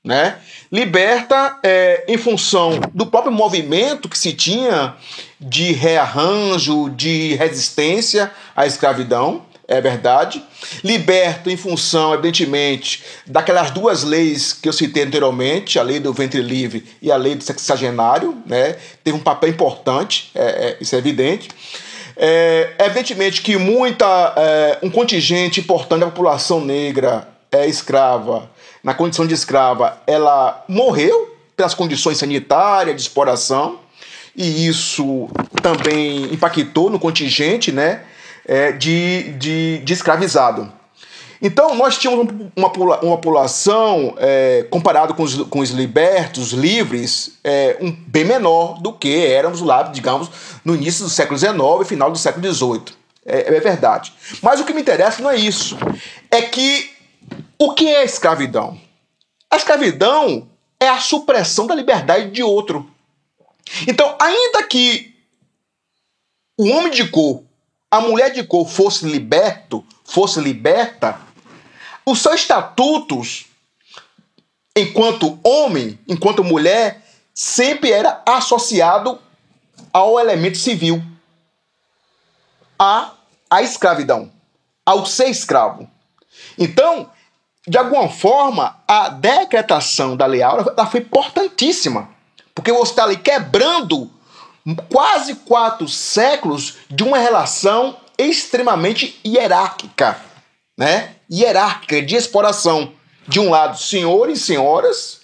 Né? 0.04 0.38
Liberta 0.72 1.60
é, 1.62 2.06
em 2.08 2.18
função 2.18 2.80
do 2.94 3.06
próprio 3.06 3.34
movimento 3.34 4.08
que 4.08 4.18
se 4.18 4.32
tinha 4.32 4.96
de 5.38 5.74
rearranjo, 5.74 6.90
de 6.90 7.36
resistência 7.36 8.32
à 8.56 8.66
escravidão, 8.66 9.46
é 9.68 9.82
verdade. 9.82 10.42
Liberta 10.84 11.52
em 11.52 11.58
função, 11.58 12.14
evidentemente, 12.14 13.04
daquelas 13.26 13.70
duas 13.72 14.04
leis 14.04 14.54
que 14.54 14.70
eu 14.70 14.74
citei 14.74 15.04
anteriormente, 15.04 15.78
a 15.78 15.84
lei 15.84 16.00
do 16.00 16.14
ventre 16.14 16.42
livre 16.42 16.86
e 17.02 17.12
a 17.12 17.18
lei 17.18 17.36
do 17.36 17.44
sexagenário, 17.44 18.38
né? 18.46 18.78
teve 19.04 19.18
um 19.18 19.22
papel 19.22 19.50
importante, 19.50 20.32
é, 20.34 20.46
é, 20.46 20.78
isso 20.80 20.96
é 20.96 20.98
evidente. 20.98 21.50
É, 22.16 22.74
evidentemente 22.80 23.42
que 23.42 23.58
muita, 23.58 24.34
é, 24.38 24.80
um 24.82 24.90
contingente 24.90 25.60
importante 25.60 26.00
da 26.00 26.08
população 26.08 26.64
negra 26.64 27.28
é 27.52 27.68
escrava, 27.68 28.50
na 28.84 28.94
condição 28.94 29.28
de 29.28 29.34
escrava, 29.34 30.02
ela 30.08 30.64
morreu 30.68 31.36
pelas 31.56 31.74
condições 31.74 32.18
sanitárias, 32.18 32.96
de 32.96 33.02
exploração, 33.02 33.80
e 34.36 34.68
isso 34.68 35.30
também 35.62 36.32
impactou 36.34 36.90
no 36.90 37.00
contingente 37.00 37.72
né, 37.72 38.04
é, 38.48 38.72
de, 38.72 39.34
de, 39.34 39.80
de 39.80 39.94
escravizado. 39.94 40.72
Então, 41.42 41.76
nós 41.76 41.98
tínhamos 41.98 42.28
uma, 42.56 42.68
uma 42.68 43.18
população, 43.18 44.16
é, 44.18 44.66
comparado 44.72 45.14
com 45.14 45.24
os, 45.24 45.36
com 45.44 45.60
os 45.60 45.70
libertos, 45.70 46.52
livres, 46.52 47.38
é, 47.44 47.78
um, 47.80 47.92
bem 47.92 48.26
menor 48.26 48.82
do 48.82 48.92
que 48.92 49.26
éramos 49.26 49.62
lá, 49.62 49.84
digamos, 49.84 50.32
no 50.66 50.74
início 50.74 51.04
do 51.04 51.10
século 51.10 51.38
XIX 51.38 51.54
e 51.82 51.86
final 51.86 52.12
do 52.12 52.18
século 52.18 52.52
XVIII. 52.52 52.86
É, 53.24 53.56
é 53.56 53.60
verdade. 53.60 54.14
Mas 54.42 54.60
o 54.60 54.66
que 54.66 54.74
me 54.74 54.82
interessa 54.82 55.22
não 55.22 55.30
é 55.30 55.36
isso. 55.36 55.78
É 56.32 56.42
que 56.42 56.90
o 57.60 57.74
que 57.74 57.88
é 57.88 58.00
a 58.00 58.06
escravidão? 58.06 58.80
A 59.52 59.58
escravidão 59.58 60.48
é 60.80 60.88
a 60.88 61.00
supressão 61.00 61.68
da 61.68 61.76
liberdade 61.76 62.32
de 62.32 62.42
outro. 62.42 62.90
Então, 63.88 64.16
ainda 64.20 64.64
que 64.64 65.14
o 66.58 66.70
homem 66.70 66.92
de 66.92 67.08
cor, 67.10 67.44
a 67.90 68.02
mulher 68.02 68.32
de 68.32 68.44
cor 68.44 68.68
fosse 68.68 69.06
liberto, 69.06 69.86
fosse 70.04 70.40
liberta, 70.40 71.20
os 72.06 72.22
seus 72.22 72.42
estatutos, 72.42 73.46
enquanto 74.76 75.40
homem, 75.44 76.00
enquanto 76.08 76.44
mulher, 76.44 77.04
sempre 77.34 77.92
era 77.92 78.22
associado 78.26 79.20
ao 79.92 80.20
elemento 80.20 80.58
civil, 80.58 81.02
à, 82.78 83.14
à 83.50 83.62
escravidão, 83.62 84.32
ao 84.86 85.06
ser 85.06 85.30
escravo. 85.30 85.90
Então, 86.58 87.10
de 87.68 87.78
alguma 87.78 88.10
forma, 88.10 88.82
a 88.88 89.10
decretação 89.10 90.16
da 90.16 90.26
lei 90.26 90.42
áurea 90.42 90.86
foi 90.86 91.02
importantíssima, 91.02 92.10
porque 92.54 92.72
você 92.72 92.92
está 92.92 93.04
ali 93.04 93.18
quebrando 93.18 94.10
quase 94.90 95.36
quatro 95.36 95.88
séculos 95.88 96.78
de 96.90 97.04
uma 97.04 97.18
relação 97.18 97.98
extremamente 98.18 99.20
hierárquica, 99.26 100.20
né? 100.78 101.16
hierárquica 101.32 102.02
de 102.02 102.16
exploração. 102.16 102.94
De 103.28 103.42
um 103.42 103.50
lado, 103.50 103.78
senhores 103.78 104.40
e 104.40 104.42
senhoras, 104.46 105.20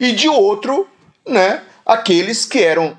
e 0.00 0.10
de 0.10 0.28
outro, 0.28 0.88
né, 1.24 1.62
aqueles 1.86 2.44
que 2.44 2.58
eram 2.58 2.98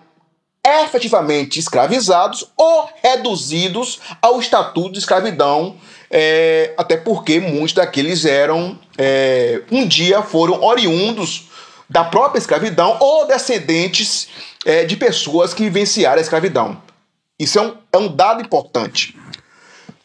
efetivamente 0.65 1.59
escravizados 1.59 2.47
ou 2.57 2.89
reduzidos 3.03 3.99
ao 4.21 4.39
estatuto 4.39 4.93
de 4.93 4.99
escravidão, 4.99 5.75
é, 6.09 6.73
até 6.77 6.97
porque 6.97 7.39
muitos 7.39 7.73
daqueles 7.73 8.25
eram, 8.25 8.79
é, 8.97 9.61
um 9.71 9.85
dia 9.85 10.23
foram 10.23 10.63
oriundos 10.63 11.49
da 11.89 12.03
própria 12.03 12.39
escravidão 12.39 12.97
ou 12.99 13.27
descendentes 13.27 14.27
é, 14.65 14.83
de 14.83 14.97
pessoas 14.97 15.53
que 15.53 15.63
vivenciaram 15.63 16.17
a 16.17 16.21
escravidão. 16.21 16.81
Isso 17.39 17.59
é 17.59 17.61
um, 17.61 17.77
é 17.93 17.97
um 17.97 18.07
dado 18.07 18.41
importante. 18.41 19.17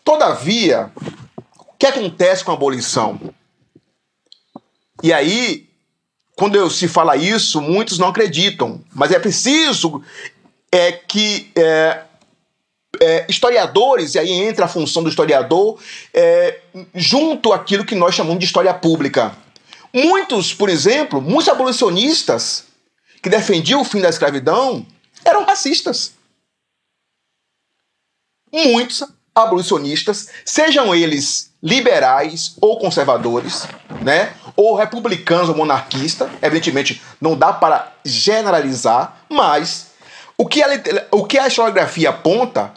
Todavia, 0.04 0.92
que 1.80 1.86
acontece 1.86 2.44
com 2.44 2.50
a 2.50 2.54
abolição? 2.54 3.18
E 5.02 5.14
aí, 5.14 5.66
quando 6.36 6.56
eu, 6.56 6.68
se 6.68 6.86
fala 6.86 7.16
isso, 7.16 7.62
muitos 7.62 7.98
não 7.98 8.08
acreditam, 8.08 8.84
mas 8.94 9.10
é 9.10 9.18
preciso 9.18 10.02
é, 10.70 10.92
que 10.92 11.50
é, 11.56 12.02
é, 13.00 13.26
historiadores, 13.30 14.14
e 14.14 14.18
aí 14.18 14.30
entra 14.30 14.66
a 14.66 14.68
função 14.68 15.02
do 15.02 15.08
historiador, 15.08 15.78
é, 16.12 16.60
junto 16.94 17.50
àquilo 17.50 17.86
que 17.86 17.94
nós 17.94 18.14
chamamos 18.14 18.40
de 18.40 18.44
história 18.44 18.74
pública. 18.74 19.34
Muitos, 19.90 20.52
por 20.52 20.68
exemplo, 20.68 21.18
muitos 21.22 21.48
abolicionistas 21.48 22.66
que 23.22 23.28
defendiam 23.28 23.80
o 23.80 23.84
fim 23.84 24.00
da 24.00 24.08
escravidão 24.08 24.86
eram 25.24 25.44
racistas. 25.44 26.12
Muitos 28.52 29.04
abolicionistas, 29.34 30.28
sejam 30.44 30.94
eles 30.94 31.50
liberais 31.62 32.56
ou 32.60 32.78
conservadores, 32.78 33.66
né? 34.02 34.34
Ou 34.56 34.74
republicanos 34.74 35.48
ou 35.48 35.56
monarquistas, 35.56 36.30
evidentemente 36.42 37.00
não 37.20 37.36
dá 37.36 37.52
para 37.52 37.92
generalizar, 38.04 39.24
mas 39.28 39.90
o 40.36 40.46
que 40.46 40.62
a, 40.62 40.68
o 41.12 41.24
que 41.24 41.38
a 41.38 41.46
historiografia 41.46 42.10
aponta 42.10 42.72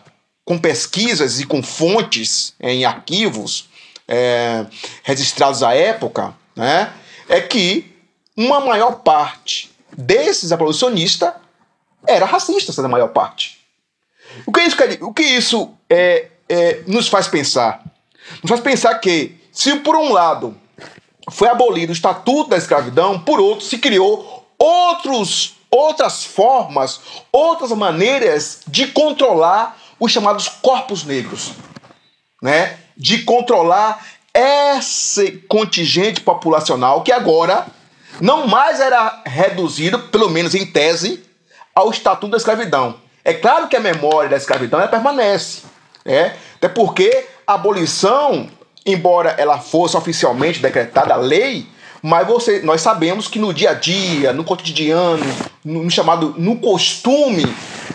com 0.45 0.59
pesquisas 0.59 1.39
e 1.39 1.45
com 1.45 1.63
fontes 1.63 2.53
em 2.59 2.83
arquivos 2.85 3.69
é, 4.07 4.65
registrados 5.01 5.63
à 5.63 5.73
época, 5.73 6.35
né? 6.55 6.93
É 7.29 7.39
que 7.39 7.91
uma 8.35 8.59
maior 8.59 8.99
parte 8.99 9.72
desses 9.97 10.51
abolicionistas 10.51 11.33
era 12.07 12.25
racista, 12.25 12.71
essa 12.71 12.87
maior 12.87 13.09
parte. 13.09 13.59
O 14.45 14.51
que 14.51 14.61
isso, 14.61 14.77
o 15.01 15.13
que 15.13 15.23
isso 15.23 15.71
é, 15.89 16.27
é, 16.49 16.81
nos 16.87 17.07
faz 17.07 17.27
pensar? 17.27 17.83
Nos 18.41 18.49
faz 18.49 18.61
pensar 18.61 18.95
que, 18.95 19.39
se 19.51 19.75
por 19.77 19.95
um 19.95 20.11
lado 20.11 20.57
foi 21.31 21.47
abolido 21.47 21.91
o 21.91 21.93
estatuto 21.95 22.49
da 22.49 22.57
escravidão, 22.57 23.19
por 23.19 23.39
outro 23.39 23.65
se 23.65 23.77
criou 23.77 24.45
outros, 24.57 25.55
outras 25.69 26.23
formas, 26.23 26.99
outras 27.31 27.71
maneiras 27.71 28.61
de 28.67 28.87
controlar 28.87 29.77
os 29.99 30.11
chamados 30.11 30.47
corpos 30.47 31.03
negros, 31.03 31.51
né? 32.41 32.77
De 32.97 33.23
controlar 33.23 34.05
esse 34.33 35.43
contingente 35.47 36.21
populacional 36.21 37.03
que 37.03 37.11
agora 37.11 37.67
não 38.21 38.47
mais 38.47 38.79
era 38.79 39.21
reduzido, 39.25 39.99
pelo 39.99 40.29
menos 40.29 40.53
em 40.55 40.65
tese, 40.65 41.23
ao 41.73 41.89
estatuto 41.89 42.31
da 42.31 42.37
escravidão. 42.37 42.95
É 43.25 43.33
claro 43.33 43.67
que 43.67 43.75
a 43.75 43.79
memória 43.79 44.29
da 44.29 44.37
escravidão 44.37 44.79
ela 44.79 44.89
permanece, 44.89 45.63
é, 46.05 46.33
até 46.55 46.67
porque 46.67 47.25
a 47.47 47.53
abolição, 47.53 48.49
embora 48.85 49.35
ela 49.37 49.59
fosse 49.59 49.95
oficialmente 49.95 50.59
decretada 50.59 51.15
lei, 51.15 51.67
mas 52.01 52.27
você, 52.27 52.61
nós 52.61 52.81
sabemos 52.81 53.29
que 53.29 53.39
no 53.39 53.53
dia 53.53 53.71
a 53.71 53.73
dia, 53.73 54.33
no 54.33 54.43
cotidiano, 54.43 55.25
no, 55.63 55.83
no 55.83 55.89
chamado 55.89 56.35
no 56.37 56.57
costume, 56.57 57.45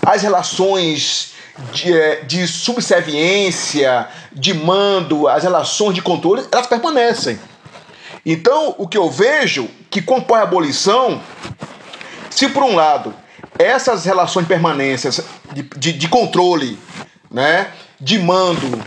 as 0.04 0.22
relações 0.22 1.34
de, 1.72 1.92
é, 1.92 2.22
de 2.22 2.46
subserviência, 2.46 4.08
de 4.32 4.54
mando, 4.54 5.28
as 5.28 5.42
relações 5.42 5.94
de 5.94 6.00
controle, 6.00 6.42
elas 6.50 6.66
permanecem. 6.66 7.38
Então, 8.30 8.74
o 8.76 8.86
que 8.86 8.98
eu 8.98 9.10
vejo 9.10 9.70
que 9.90 10.02
compõe 10.02 10.40
a 10.40 10.42
abolição, 10.42 11.18
se 12.28 12.46
por 12.50 12.62
um 12.62 12.74
lado 12.74 13.14
essas 13.58 14.04
relações 14.04 14.42
de 14.44 14.48
permanência, 14.48 15.10
de, 15.50 15.62
de, 15.62 15.92
de 15.94 16.08
controle, 16.08 16.78
né, 17.30 17.72
de 17.98 18.18
mando, 18.18 18.84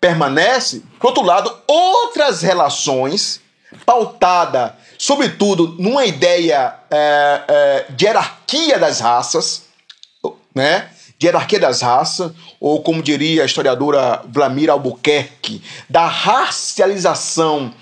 permanece, 0.00 0.80
por 1.00 1.08
outro 1.08 1.24
lado, 1.24 1.52
outras 1.66 2.40
relações 2.40 3.40
pautada, 3.84 4.78
sobretudo, 4.96 5.74
numa 5.76 6.06
ideia 6.06 6.76
é, 6.88 7.42
é, 7.48 7.86
de 7.90 8.04
hierarquia 8.04 8.78
das 8.78 9.00
raças, 9.00 9.64
né? 10.54 10.88
De 11.18 11.26
hierarquia 11.26 11.58
das 11.58 11.80
raças, 11.80 12.30
ou 12.60 12.80
como 12.80 13.02
diria 13.02 13.42
a 13.42 13.46
historiadora 13.46 14.22
Vlamir 14.28 14.70
Albuquerque, 14.70 15.60
da 15.90 16.06
racialização 16.06 17.74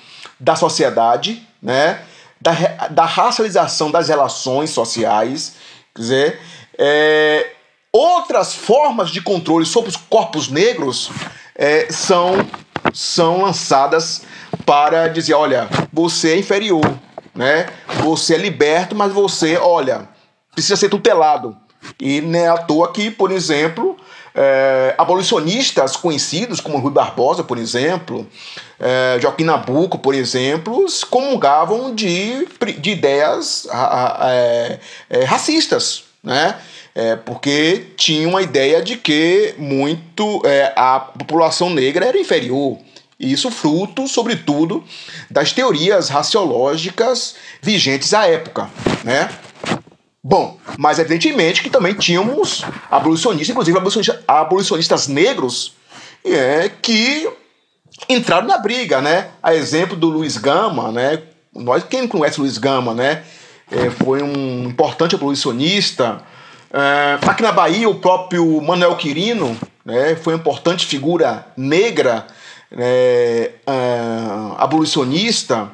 da 0.43 0.57
sociedade, 0.57 1.47
né? 1.63 2.03
Da, 2.41 2.53
da 2.89 3.05
racialização 3.05 3.89
das 3.89 4.09
relações 4.09 4.71
sociais, 4.71 5.55
quer 5.95 6.03
dizer, 6.03 6.41
é, 6.77 7.53
outras 7.93 8.53
formas 8.53 9.11
de 9.11 9.23
controle 9.23 9.65
sobre 9.65 9.91
os 9.91 9.97
corpos 9.97 10.49
negros 10.49 11.13
é, 11.55 11.87
são, 11.93 12.45
são 12.93 13.43
lançadas 13.43 14.23
para 14.67 15.07
dizer, 15.07 15.35
olha, 15.35 15.69
você 15.93 16.33
é 16.33 16.39
inferior, 16.39 16.99
né? 17.33 17.67
Você 18.03 18.35
é 18.35 18.39
liberto, 18.39 18.97
mas 18.97 19.13
você, 19.13 19.57
olha, 19.57 20.09
precisa 20.53 20.75
ser 20.75 20.89
tutelado. 20.89 21.57
E 22.01 22.21
não 22.21 22.39
é 22.39 22.49
à 22.49 22.59
toa 22.59 22.93
que, 22.93 23.09
por 23.09 23.31
exemplo, 23.31 23.97
é, 24.35 24.95
abolicionistas 24.97 25.97
conhecidos 25.97 26.61
como 26.61 26.79
Rui 26.79 26.93
Barbosa, 26.93 27.45
por 27.45 27.59
exemplo, 27.59 28.27
é, 28.81 29.19
Joaquim 29.21 29.45
Nabuco, 29.45 29.99
por 29.99 30.15
exemplo, 30.15 30.87
comungavam 31.11 31.95
de, 31.95 32.47
de 32.79 32.91
ideias 32.91 33.67
é, 33.71 34.79
é, 35.11 35.25
racistas, 35.25 36.05
né? 36.23 36.57
É, 36.95 37.17
porque 37.17 37.87
tinha 37.97 38.29
uma 38.29 38.43
ideia 38.43 38.83
de 38.83 38.97
que 38.99 39.55
muito 39.57 40.43
é, 40.45 40.75
a 40.77 41.01
população 41.01 41.71
negra 41.71 42.05
era 42.05 42.19
inferior. 42.19 42.79
E 43.19 43.33
isso 43.33 43.51
fruto, 43.51 44.07
sobretudo, 44.09 44.85
das 45.31 45.53
teorias 45.53 46.09
raciológicas 46.09 47.37
vigentes 47.63 48.13
à 48.13 48.27
época, 48.27 48.69
né? 49.05 49.31
Bom, 50.25 50.57
mas 50.79 50.99
evidentemente 50.99 51.63
que 51.63 51.71
também 51.71 51.95
tínhamos 51.95 52.65
abolicionistas, 52.91 53.49
inclusive 53.51 53.77
abolicionistas, 53.77 54.25
abolicionistas 54.27 55.09
negros, 55.09 55.75
é, 56.25 56.71
que 56.81 57.29
entraram 58.09 58.47
na 58.47 58.59
briga, 58.59 59.01
né? 59.01 59.31
A 59.43 59.55
exemplo 59.55 59.97
do 59.97 60.09
Luiz 60.09 60.37
Gama, 60.37 60.93
né? 60.93 61.23
Nós, 61.55 61.83
quem 61.85 62.07
conhece 62.07 62.41
Luiz 62.41 62.57
Gama, 62.57 62.95
né? 62.95 63.25
É, 63.71 63.91
foi 63.91 64.23
um 64.23 64.65
importante 64.65 65.15
abolicionista. 65.15 66.23
É, 66.73 67.19
aqui 67.27 67.43
na 67.43 67.53
Bahia, 67.53 67.89
o 67.89 67.97
próprio 67.97 68.61
Manuel 68.61 68.97
Quirino, 68.97 69.59
né? 69.85 70.15
Foi 70.15 70.35
uma 70.35 70.41
importante 70.41 70.87
figura 70.87 71.47
negra 71.57 72.27
é, 72.77 73.51
uh, 73.67 74.55
abolicionista, 74.59 75.71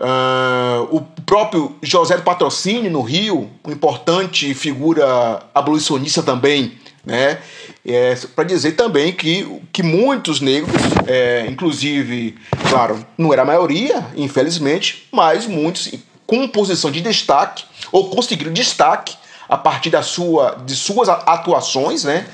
uh, 0.00 0.88
o 0.90 1.00
próprio 1.24 1.76
José 1.82 2.16
do 2.16 2.22
Patrocínio 2.22 2.90
no 2.90 3.02
Rio, 3.02 3.50
uma 3.64 3.72
importante 3.72 4.52
figura 4.54 5.42
abolicionista 5.54 6.22
também, 6.22 6.72
né? 7.04 7.38
É, 7.84 8.16
para 8.34 8.44
dizer 8.44 8.72
também 8.72 9.12
que, 9.12 9.60
que 9.72 9.82
muitos 9.82 10.40
negros, 10.40 10.74
é, 11.06 11.46
inclusive, 11.48 12.36
claro, 12.68 13.06
não 13.16 13.32
era 13.32 13.42
a 13.42 13.44
maioria, 13.44 14.04
infelizmente, 14.16 15.06
mas 15.12 15.46
muitos 15.46 15.92
com 16.26 16.48
posição 16.48 16.90
de 16.90 17.00
destaque 17.00 17.64
ou 17.92 18.10
conseguiram 18.10 18.52
destaque 18.52 19.16
a 19.48 19.56
partir 19.56 19.90
da 19.90 20.02
sua, 20.02 20.56
de 20.66 20.74
suas 20.74 21.08
atuações, 21.08 22.02
né? 22.02 22.26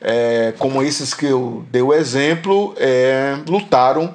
é, 0.00 0.54
como 0.58 0.82
esses 0.82 1.14
que 1.14 1.26
eu 1.26 1.64
dei 1.70 1.82
o 1.82 1.92
exemplo, 1.92 2.74
é, 2.76 3.36
lutaram 3.46 4.14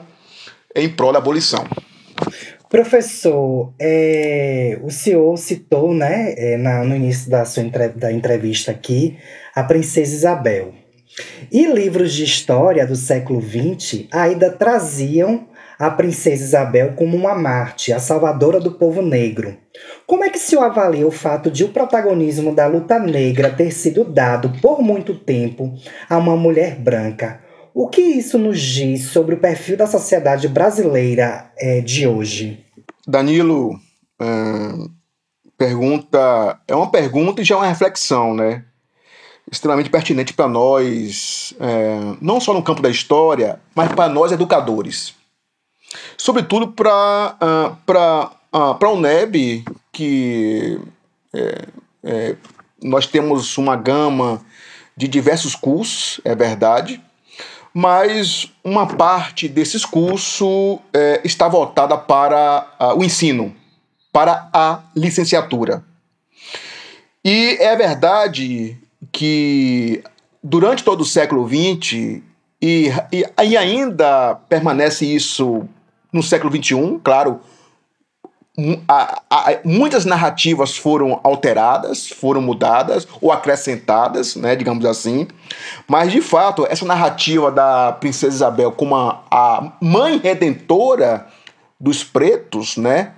em 0.76 0.89
prol 0.89 1.12
da 1.12 1.20
abolição. 1.20 1.66
Professor, 2.74 3.72
é, 3.80 4.80
o 4.82 4.90
senhor 4.90 5.38
citou, 5.38 5.94
né, 5.94 6.34
é, 6.36 6.58
na, 6.58 6.84
no 6.84 6.96
início 6.96 7.30
da 7.30 7.46
sua 7.46 7.62
entre, 7.62 7.90
da 7.90 8.12
entrevista 8.12 8.72
aqui, 8.72 9.16
a 9.54 9.62
princesa 9.62 10.16
Isabel. 10.16 10.74
E 11.52 11.68
livros 11.68 12.12
de 12.12 12.24
história 12.24 12.88
do 12.88 12.96
século 12.96 13.40
XX 13.40 14.08
ainda 14.12 14.50
traziam 14.50 15.48
a 15.78 15.92
princesa 15.92 16.44
Isabel 16.44 16.94
como 16.96 17.16
uma 17.16 17.36
Marte, 17.36 17.94
a 17.94 18.00
salvadora 18.00 18.60
do 18.60 18.72
povo 18.72 19.04
negro. 19.04 19.56
Como 20.08 20.24
é 20.24 20.30
que 20.32 20.40
se 20.40 20.58
avalia 20.58 21.06
o 21.06 21.12
fato 21.12 21.52
de 21.52 21.64
o 21.64 21.70
protagonismo 21.70 22.56
da 22.56 22.66
luta 22.66 22.98
negra 22.98 23.52
ter 23.52 23.70
sido 23.70 24.04
dado 24.04 24.52
por 24.60 24.82
muito 24.82 25.14
tempo 25.14 25.76
a 26.10 26.18
uma 26.18 26.36
mulher 26.36 26.74
branca? 26.80 27.42
O 27.74 27.88
que 27.88 28.02
isso 28.02 28.38
nos 28.38 28.62
diz 28.62 29.06
sobre 29.06 29.36
o 29.36 29.40
perfil 29.40 29.78
da 29.78 29.88
sociedade 29.88 30.48
brasileira 30.48 31.52
é, 31.58 31.82
de 31.82 32.08
hoje? 32.08 32.64
Danilo, 33.08 33.80
é, 34.22 34.26
pergunta 35.58 36.60
é 36.68 36.76
uma 36.76 36.92
pergunta 36.92 37.42
e 37.42 37.46
já 37.46 37.56
é 37.56 37.58
uma 37.58 37.68
reflexão, 37.68 38.34
né? 38.34 38.64
Extremamente 39.52 39.90
pertinente 39.90 40.34
para 40.34 40.48
nós, 40.48 41.54
é, 41.60 42.16
não 42.22 42.40
só 42.40 42.54
no 42.54 42.64
campo 42.64 42.82
da 42.82 42.90
história, 42.90 43.60
mas 43.76 43.92
para 43.92 44.08
nós 44.08 44.32
educadores 44.32 45.14
sobretudo 46.18 46.70
para 46.70 47.36
uh, 47.42 47.76
para 47.86 48.32
uh, 48.54 48.86
a 48.86 48.90
UNEB, 48.90 49.64
que 49.92 50.80
é, 51.34 51.66
é, 52.04 52.36
nós 52.82 53.08
temos 53.08 53.58
uma 53.58 53.76
gama 53.76 54.42
de 54.96 55.08
diversos 55.08 55.56
cursos, 55.56 56.22
é 56.24 56.36
verdade, 56.36 57.02
mas 57.74 58.52
uma 58.64 58.86
parte 58.86 59.48
desses 59.48 59.84
cursos 59.84 60.80
é, 60.94 61.22
está 61.24 61.48
voltada 61.48 61.98
para 61.98 62.68
uh, 62.80 63.00
o 63.00 63.04
ensino, 63.04 63.56
para 64.12 64.48
a 64.54 64.82
licenciatura. 64.96 65.84
E 67.26 67.58
é 67.60 67.76
verdade 67.76 68.78
que 69.12 70.04
durante 70.44 70.84
todo 70.84 71.02
o 71.02 71.06
século 71.06 71.48
XX, 71.48 72.22
e, 72.62 72.90
e, 73.12 73.26
e 73.44 73.58
ainda 73.58 74.36
permanece 74.48 75.06
isso 75.06 75.68
no 76.12 76.22
século 76.22 76.56
XXI, 76.56 77.00
claro, 77.04 77.42
a, 78.88 79.22
a, 79.32 79.60
muitas 79.66 80.06
narrativas 80.06 80.78
foram 80.78 81.20
alteradas, 81.24 82.08
foram 82.08 82.39
mudadas 82.39 83.08
ou 83.20 83.32
acrescentadas, 83.32 84.36
né, 84.36 84.56
digamos 84.56 84.86
assim. 84.86 85.28
Mas 85.88 86.12
de 86.12 86.22
fato, 86.22 86.68
essa 86.70 86.86
narrativa 86.86 87.52
da 87.52 87.94
princesa 87.94 88.36
Isabel 88.36 88.72
como 88.72 88.96
a, 88.96 89.24
a 89.32 89.74
mãe 89.82 90.20
redentora 90.20 91.28
dos 91.80 92.04
pretos, 92.04 92.78
né, 92.78 93.13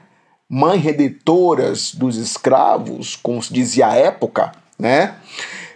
mãe 0.49 0.77
redentoras 0.77 1.93
dos 1.93 2.15
escravos, 2.15 3.17
como 3.21 3.43
se 3.43 3.53
dizia 3.53 3.87
à 3.87 3.95
época, 3.95 4.53
né, 4.79 5.15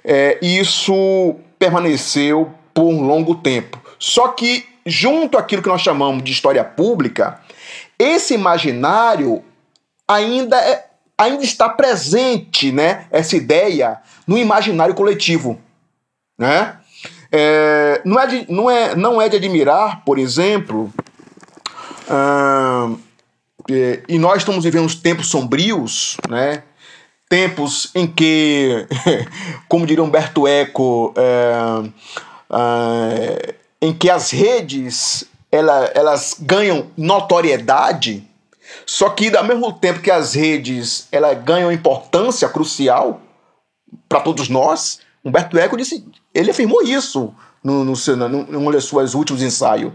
é, 0.05 0.39
isso 0.41 1.35
permaneceu 1.57 2.49
por 2.73 2.85
um 2.85 3.05
longo 3.05 3.35
tempo. 3.35 3.77
Só 3.99 4.29
que 4.29 4.65
junto 4.85 5.37
àquilo 5.37 5.61
que 5.61 5.67
nós 5.67 5.81
chamamos 5.81 6.23
de 6.23 6.31
história 6.31 6.63
pública, 6.63 7.41
esse 7.99 8.33
imaginário 8.33 9.43
ainda, 10.09 10.57
é, 10.57 10.87
ainda 11.15 11.43
está 11.43 11.69
presente, 11.69 12.71
né? 12.71 13.05
Essa 13.11 13.37
ideia 13.37 13.99
no 14.25 14.37
imaginário 14.37 14.95
coletivo, 14.95 15.59
né? 16.37 16.77
É, 17.31 18.01
não, 18.03 18.19
é 18.19 18.27
de, 18.27 18.51
não, 18.51 18.71
é, 18.71 18.95
não 18.95 19.21
é 19.21 19.29
de 19.29 19.37
admirar, 19.37 20.03
por 20.03 20.17
exemplo, 20.17 20.91
é, 23.69 24.01
e 24.09 24.17
nós 24.17 24.37
estamos 24.37 24.63
vivendo 24.63 24.91
tempos 24.95 25.27
sombrios, 25.27 26.17
né? 26.27 26.63
Tempos 27.29 27.91
em 27.93 28.07
que, 28.07 28.87
como 29.69 29.85
diria 29.85 30.03
Humberto 30.03 30.47
Eco, 30.47 31.13
é, 31.15 31.89
é 32.51 33.55
em 33.81 33.93
que 33.93 34.09
as 34.09 34.31
redes 34.31 35.23
ela, 35.51 35.85
elas 35.93 36.35
ganham 36.39 36.87
notoriedade, 36.97 38.28
só 38.89 39.07
que 39.11 39.37
ao 39.37 39.43
mesmo 39.43 39.71
tempo 39.71 39.99
que 39.99 40.09
as 40.09 40.33
redes 40.33 41.07
ela 41.11 41.31
ganham 41.35 41.71
importância 41.71 42.49
crucial 42.49 43.21
para 44.09 44.19
todos 44.19 44.49
nós, 44.49 44.99
Humberto 45.23 45.59
Eco 45.59 45.77
disse, 45.77 46.03
ele 46.33 46.49
afirmou 46.49 46.81
isso 46.81 47.31
no, 47.63 47.85
no, 47.85 47.93
num 48.47 48.71
dos 48.71 48.85
seus 48.85 49.13
últimos 49.13 49.43
ensaios. 49.43 49.93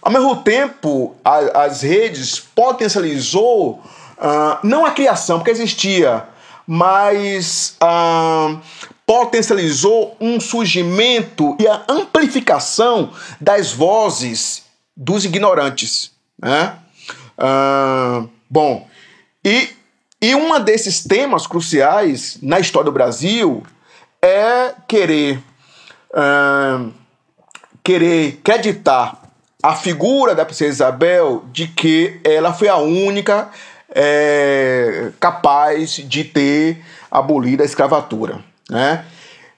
Ao 0.00 0.10
mesmo 0.10 0.34
tempo, 0.36 1.14
a, 1.22 1.64
as 1.64 1.82
redes 1.82 2.40
potencializou 2.40 3.82
uh, 4.16 4.58
não 4.62 4.86
a 4.86 4.92
criação, 4.92 5.36
porque 5.38 5.50
existia, 5.50 6.26
mas 6.66 7.76
uh, 7.82 8.58
potencializou 9.04 10.16
um 10.18 10.40
surgimento 10.40 11.54
e 11.60 11.68
a 11.68 11.84
amplificação 11.86 13.10
das 13.38 13.72
vozes 13.72 14.62
dos 14.96 15.26
ignorantes. 15.26 16.12
Né? 16.40 16.78
Ah, 17.36 18.24
bom, 18.48 18.88
e, 19.44 19.70
e 20.20 20.34
um 20.34 20.58
desses 20.60 21.02
temas 21.04 21.46
cruciais 21.46 22.38
na 22.42 22.60
história 22.60 22.86
do 22.86 22.92
Brasil 22.92 23.62
é 24.20 24.72
querer, 24.86 25.40
ah, 26.14 26.86
querer 27.82 28.38
acreditar 28.40 29.22
a 29.62 29.76
figura 29.76 30.34
da 30.34 30.44
princesa 30.44 30.70
Isabel 30.70 31.44
de 31.52 31.68
que 31.68 32.20
ela 32.24 32.52
foi 32.52 32.68
a 32.68 32.76
única 32.76 33.48
é, 33.94 35.12
capaz 35.20 35.96
de 35.96 36.24
ter 36.24 36.82
abolido 37.10 37.62
a 37.62 37.66
escravatura. 37.66 38.40
Né? 38.68 39.04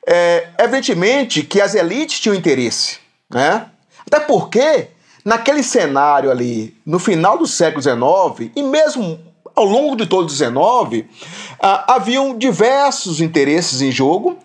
É, 0.06 0.48
evidentemente 0.58 1.42
que 1.42 1.60
as 1.60 1.74
elites 1.74 2.20
tinham 2.20 2.34
interesse. 2.34 2.98
Né? 3.30 3.66
Até 4.06 4.20
porque, 4.20 4.88
naquele 5.24 5.62
cenário 5.62 6.30
ali, 6.30 6.76
no 6.84 6.98
final 6.98 7.38
do 7.38 7.46
século 7.46 7.82
XIX, 7.82 8.52
e 8.54 8.62
mesmo 8.62 9.18
ao 9.54 9.64
longo 9.64 9.96
de 9.96 10.06
todo 10.06 10.26
o 10.26 10.28
XIX, 10.28 11.06
ah, 11.60 11.94
haviam 11.94 12.36
diversos 12.36 13.20
interesses 13.20 13.80
em 13.80 13.90
jogo 13.90 14.36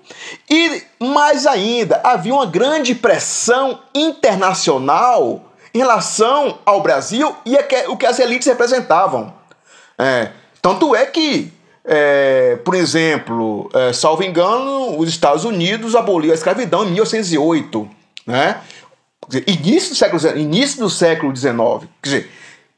e, 0.50 0.84
mais 1.00 1.48
ainda, 1.48 2.00
havia 2.04 2.34
uma 2.34 2.46
grande 2.46 2.94
pressão 2.94 3.80
internacional 3.94 5.46
em 5.74 5.80
relação 5.80 6.60
ao 6.66 6.82
Brasil 6.82 7.36
e 7.46 7.56
o 7.88 7.98
que 7.98 8.06
as 8.06 8.20
elites 8.20 8.48
representavam. 8.48 9.34
É, 9.98 10.30
tanto 10.62 10.96
é 10.96 11.06
que, 11.06 11.52
é, 11.84 12.58
por 12.64 12.76
exemplo, 12.76 13.70
é, 13.74 13.94
salvo 13.94 14.24
engano, 14.24 14.98
os 14.98 15.10
Estados 15.10 15.44
Unidos 15.44 15.96
aboliu 15.96 16.32
a 16.32 16.36
escravidão 16.36 16.86
em 16.86 16.92
1808, 16.92 17.90
né? 18.26 18.62
Dizer, 19.30 19.44
início 19.48 19.92
do 19.92 19.96
século 19.96 20.38
início 20.38 20.80
do 20.80 20.90
século 20.90 21.36
XIX. 21.36 21.88
Quer 22.02 22.10
dizer, 22.10 22.32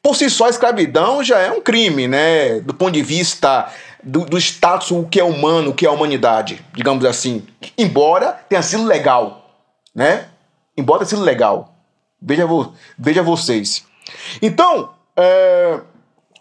por 0.04 0.18
si 0.18 0.30
só 0.30 0.48
a 0.48 0.50
escravidão 0.50 1.24
já 1.24 1.40
é 1.40 1.50
um 1.50 1.62
crime, 1.62 2.10
né? 2.10 2.60
Do 2.60 2.74
ponto 2.74 2.92
de 2.92 3.02
vista 3.02 3.72
do, 4.04 4.26
do 4.26 4.38
status, 4.38 4.92
o 4.92 5.06
que 5.06 5.20
é 5.20 5.24
humano, 5.24 5.70
o 5.70 5.74
que 5.74 5.86
é 5.86 5.90
a 5.90 5.94
humanidade, 5.94 6.64
digamos 6.74 7.06
assim. 7.06 7.48
Embora 7.78 8.34
tenha 8.50 8.62
sido 8.62 8.84
legal, 8.84 9.50
né? 9.96 10.26
Embora 10.76 11.00
tenha 11.00 11.10
sido 11.10 11.22
legal. 11.22 11.74
Veja, 12.22 12.46
veja 13.00 13.24
vocês. 13.24 13.86
Então, 14.42 14.90
é, 15.16 15.80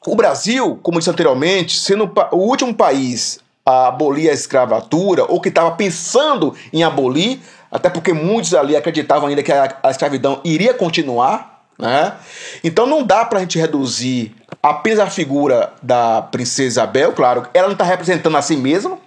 o 0.05 0.17
Brasil, 0.17 0.81
como 0.83 0.99
disse 0.99 1.11
anteriormente, 1.11 1.79
sendo 1.79 2.11
o 2.33 2.37
último 2.37 2.75
país 2.75 3.39
a 3.65 3.87
abolir 3.89 4.29
a 4.29 4.33
escravatura, 4.33 5.25
ou 5.29 5.41
que 5.41 5.51
estava 5.51 5.71
pensando 5.73 6.57
em 6.73 6.83
abolir, 6.83 7.41
até 7.71 7.89
porque 7.89 8.13
muitos 8.13 8.55
ali 8.55 8.77
acreditavam 8.77 9.29
ainda 9.29 9.43
que 9.43 9.53
a, 9.53 9.77
a 9.83 9.91
escravidão 9.91 10.41
iria 10.45 10.75
continuar, 10.75 11.65
né? 11.79 12.15
Então 12.63 12.87
não 12.87 13.03
dá 13.03 13.25
para 13.25 13.39
a 13.39 13.43
gente 13.43 13.59
reduzir 13.59 14.35
apenas 14.63 14.99
a 14.99 15.07
figura 15.07 15.73
da 15.83 16.23
princesa 16.23 16.69
Isabel, 16.69 17.13
claro, 17.13 17.47
ela 17.55 17.69
não 17.69 17.73
está 17.73 17.85
representando 17.85 18.37
a 18.37 18.43
si 18.43 18.57
mesma, 18.57 18.99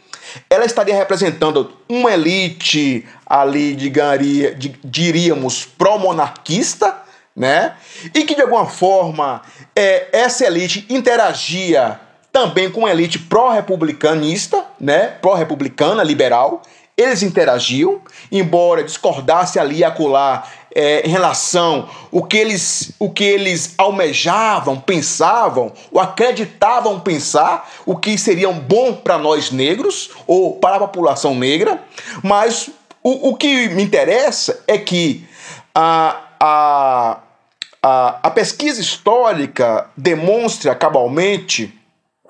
ela 0.50 0.66
estaria 0.66 0.96
representando 0.96 1.72
uma 1.88 2.12
elite 2.12 3.06
ali, 3.26 3.76
digaria, 3.76 4.58
diríamos, 4.84 5.66
pró-monarquista, 5.66 6.98
né? 7.36 7.76
E 8.14 8.24
que 8.24 8.36
de 8.36 8.42
alguma 8.42 8.66
forma 8.66 9.42
é, 9.76 10.08
essa 10.12 10.46
elite 10.46 10.86
interagia 10.90 12.00
também 12.32 12.70
com 12.70 12.86
a 12.86 12.92
elite 12.92 13.20
pró-republicanista, 13.20 14.64
né? 14.80 15.08
Pró-republicana, 15.22 16.04
liberal. 16.04 16.64
Eles 16.96 17.24
interagiam, 17.24 18.02
embora 18.32 18.84
discordasse 18.84 19.60
ali 19.60 19.78
e 19.78 19.84
acolá 19.84 20.48
é, 20.76 21.06
em 21.06 21.10
relação 21.10 21.88
o 22.12 22.24
que 22.24 22.38
eles 22.38 22.92
o 23.00 23.10
que 23.10 23.24
eles 23.24 23.74
almejavam, 23.78 24.80
pensavam 24.80 25.72
ou 25.92 26.00
acreditavam 26.00 27.00
pensar, 27.00 27.70
o 27.86 27.96
que 27.96 28.18
seria 28.18 28.52
bom 28.52 28.94
para 28.94 29.18
nós 29.18 29.52
negros 29.52 30.12
ou 30.28 30.56
para 30.60 30.78
a 30.78 30.80
população 30.80 31.36
negra, 31.36 31.82
mas 32.24 32.70
o, 33.04 33.30
o 33.30 33.36
que 33.36 33.70
me 33.70 33.84
interessa 33.84 34.64
é 34.68 34.78
que 34.78 35.28
a, 35.76 36.22
a, 36.40 37.20
a, 37.82 38.20
a 38.24 38.32
pesquisa 38.32 38.80
histórica 38.80 39.90
demonstra 39.98 40.74
cabalmente 40.76 41.74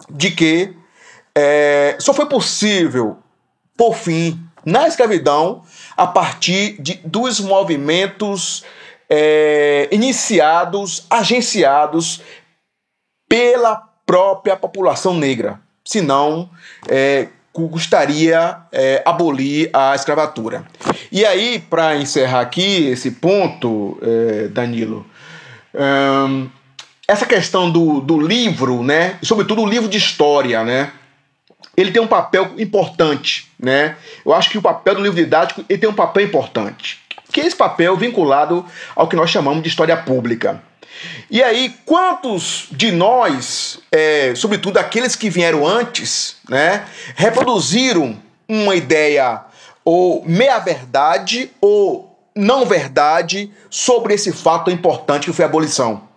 de 0.10 0.32
que 0.32 0.76
é, 1.36 1.96
só 2.00 2.14
foi 2.14 2.26
possível, 2.28 3.18
por 3.78 3.96
fim, 3.96 4.40
na 4.66 4.88
escravidão, 4.88 5.64
a 5.96 6.08
partir 6.08 6.82
de, 6.82 7.00
dos 7.04 7.40
movimentos 7.40 8.64
é, 9.10 9.88
iniciados, 9.92 11.06
agenciados 11.10 12.22
pela 13.28 13.76
própria 14.06 14.56
população 14.56 15.14
negra. 15.14 15.60
Senão, 15.86 16.50
é, 16.88 17.28
custaria 17.52 18.58
é, 18.72 19.04
abolir 19.06 19.70
a 19.72 19.94
escravatura. 19.94 20.66
E 21.12 21.26
aí, 21.26 21.60
para 21.70 21.96
encerrar 21.98 22.42
aqui 22.42 22.88
esse 22.88 23.12
ponto, 23.12 23.98
é, 24.02 24.48
Danilo, 24.48 25.06
hum, 25.74 26.50
essa 27.08 27.26
questão 27.26 27.70
do, 27.70 28.00
do 28.02 28.20
livro, 28.20 28.82
né, 28.82 29.20
sobretudo 29.22 29.62
o 29.62 29.68
livro 29.68 29.88
de 29.88 29.98
história, 29.98 30.64
né, 30.64 30.92
ele 31.76 31.92
tem 31.92 32.02
um 32.02 32.08
papel 32.08 32.52
importante, 32.58 33.52
né? 33.60 33.96
Eu 34.26 34.34
acho 34.34 34.50
que 34.50 34.58
o 34.58 34.62
papel 34.62 34.96
do 34.96 35.02
livro 35.02 35.18
didático 35.18 35.64
ele 35.68 35.80
tem 35.80 35.90
um 35.90 35.94
papel 35.94 36.26
importante, 36.26 37.00
que 37.32 37.42
é 37.42 37.46
esse 37.46 37.56
papel 37.56 37.98
vinculado 37.98 38.66
ao 38.96 39.08
que 39.08 39.16
nós 39.16 39.30
chamamos 39.30 39.64
de 39.64 39.70
história 39.70 39.98
pública. 39.98 40.62
E 41.30 41.42
aí, 41.42 41.76
quantos 41.86 42.68
de 42.72 42.92
nós, 42.92 43.80
é, 43.92 44.34
sobretudo 44.36 44.78
aqueles 44.78 45.16
que 45.16 45.30
vieram 45.30 45.68
antes, 45.68 46.38
né, 46.48 46.86
reproduziram 47.16 48.18
uma 48.48 48.76
ideia 48.76 49.42
ou 49.84 50.24
meia-verdade 50.26 51.52
ou 51.60 52.14
não 52.36 52.66
verdade 52.66 53.52
sobre 53.70 54.14
esse 54.14 54.32
fato 54.32 54.72
importante 54.72 55.26
que 55.26 55.34
foi 55.34 55.46
a 55.46 55.48
abolição, 55.48 56.08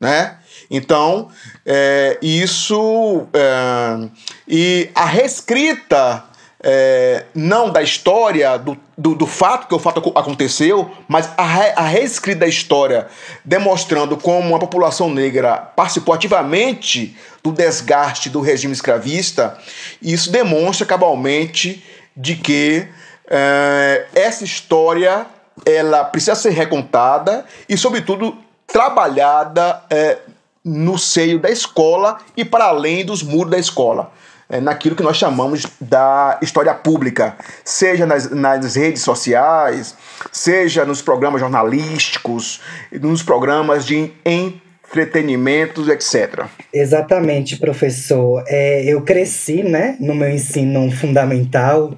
né? 0.00 0.37
Então, 0.70 1.28
é, 1.64 2.18
isso 2.20 3.26
é, 3.32 4.08
e 4.46 4.90
a 4.94 5.06
reescrita 5.06 6.24
é, 6.60 7.24
não 7.34 7.70
da 7.70 7.82
história, 7.82 8.58
do, 8.58 8.76
do, 8.96 9.14
do, 9.14 9.26
fato 9.26 9.68
que 9.68 9.74
o 9.74 9.78
fato 9.78 10.12
aconteceu, 10.14 10.90
mas 11.06 11.30
a, 11.36 11.44
re, 11.44 11.72
a 11.76 11.82
reescrita 11.82 12.40
da 12.40 12.46
história, 12.46 13.06
demonstrando 13.44 14.16
como 14.16 14.56
a 14.56 14.58
população 14.58 15.08
negra 15.08 15.56
participou 15.56 16.14
ativamente 16.14 17.16
do 17.42 17.52
desgaste 17.52 18.28
do 18.28 18.40
regime 18.40 18.72
escravista, 18.72 19.56
isso 20.02 20.30
demonstra 20.32 20.84
cabalmente 20.84 21.84
de 22.16 22.34
que 22.34 22.86
é, 23.30 24.06
essa 24.14 24.42
história 24.42 25.26
ela 25.64 26.04
precisa 26.04 26.34
ser 26.34 26.50
recontada 26.50 27.44
e, 27.68 27.76
sobretudo, 27.76 28.36
trabalhada 28.66 29.82
é, 29.90 30.18
no 30.64 30.98
seio 30.98 31.38
da 31.38 31.50
escola 31.50 32.18
e 32.36 32.44
para 32.44 32.64
além 32.64 33.04
dos 33.04 33.22
muros 33.22 33.50
da 33.50 33.58
escola 33.58 34.12
é, 34.48 34.60
naquilo 34.60 34.96
que 34.96 35.02
nós 35.02 35.16
chamamos 35.16 35.66
da 35.80 36.38
história 36.40 36.74
pública, 36.74 37.36
seja 37.64 38.06
nas, 38.06 38.30
nas 38.30 38.74
redes 38.74 39.02
sociais, 39.02 39.94
seja 40.32 40.84
nos 40.84 41.02
programas 41.02 41.40
jornalísticos, 41.40 42.60
nos 42.92 43.22
programas 43.22 43.84
de 43.84 44.10
entretenimentos, 44.24 45.88
etc. 45.88 46.46
Exatamente, 46.72 47.58
professor. 47.58 48.42
É, 48.46 48.84
eu 48.84 49.02
cresci 49.02 49.62
né, 49.62 49.96
no 50.00 50.14
meu 50.14 50.30
ensino 50.30 50.90
fundamental. 50.90 51.94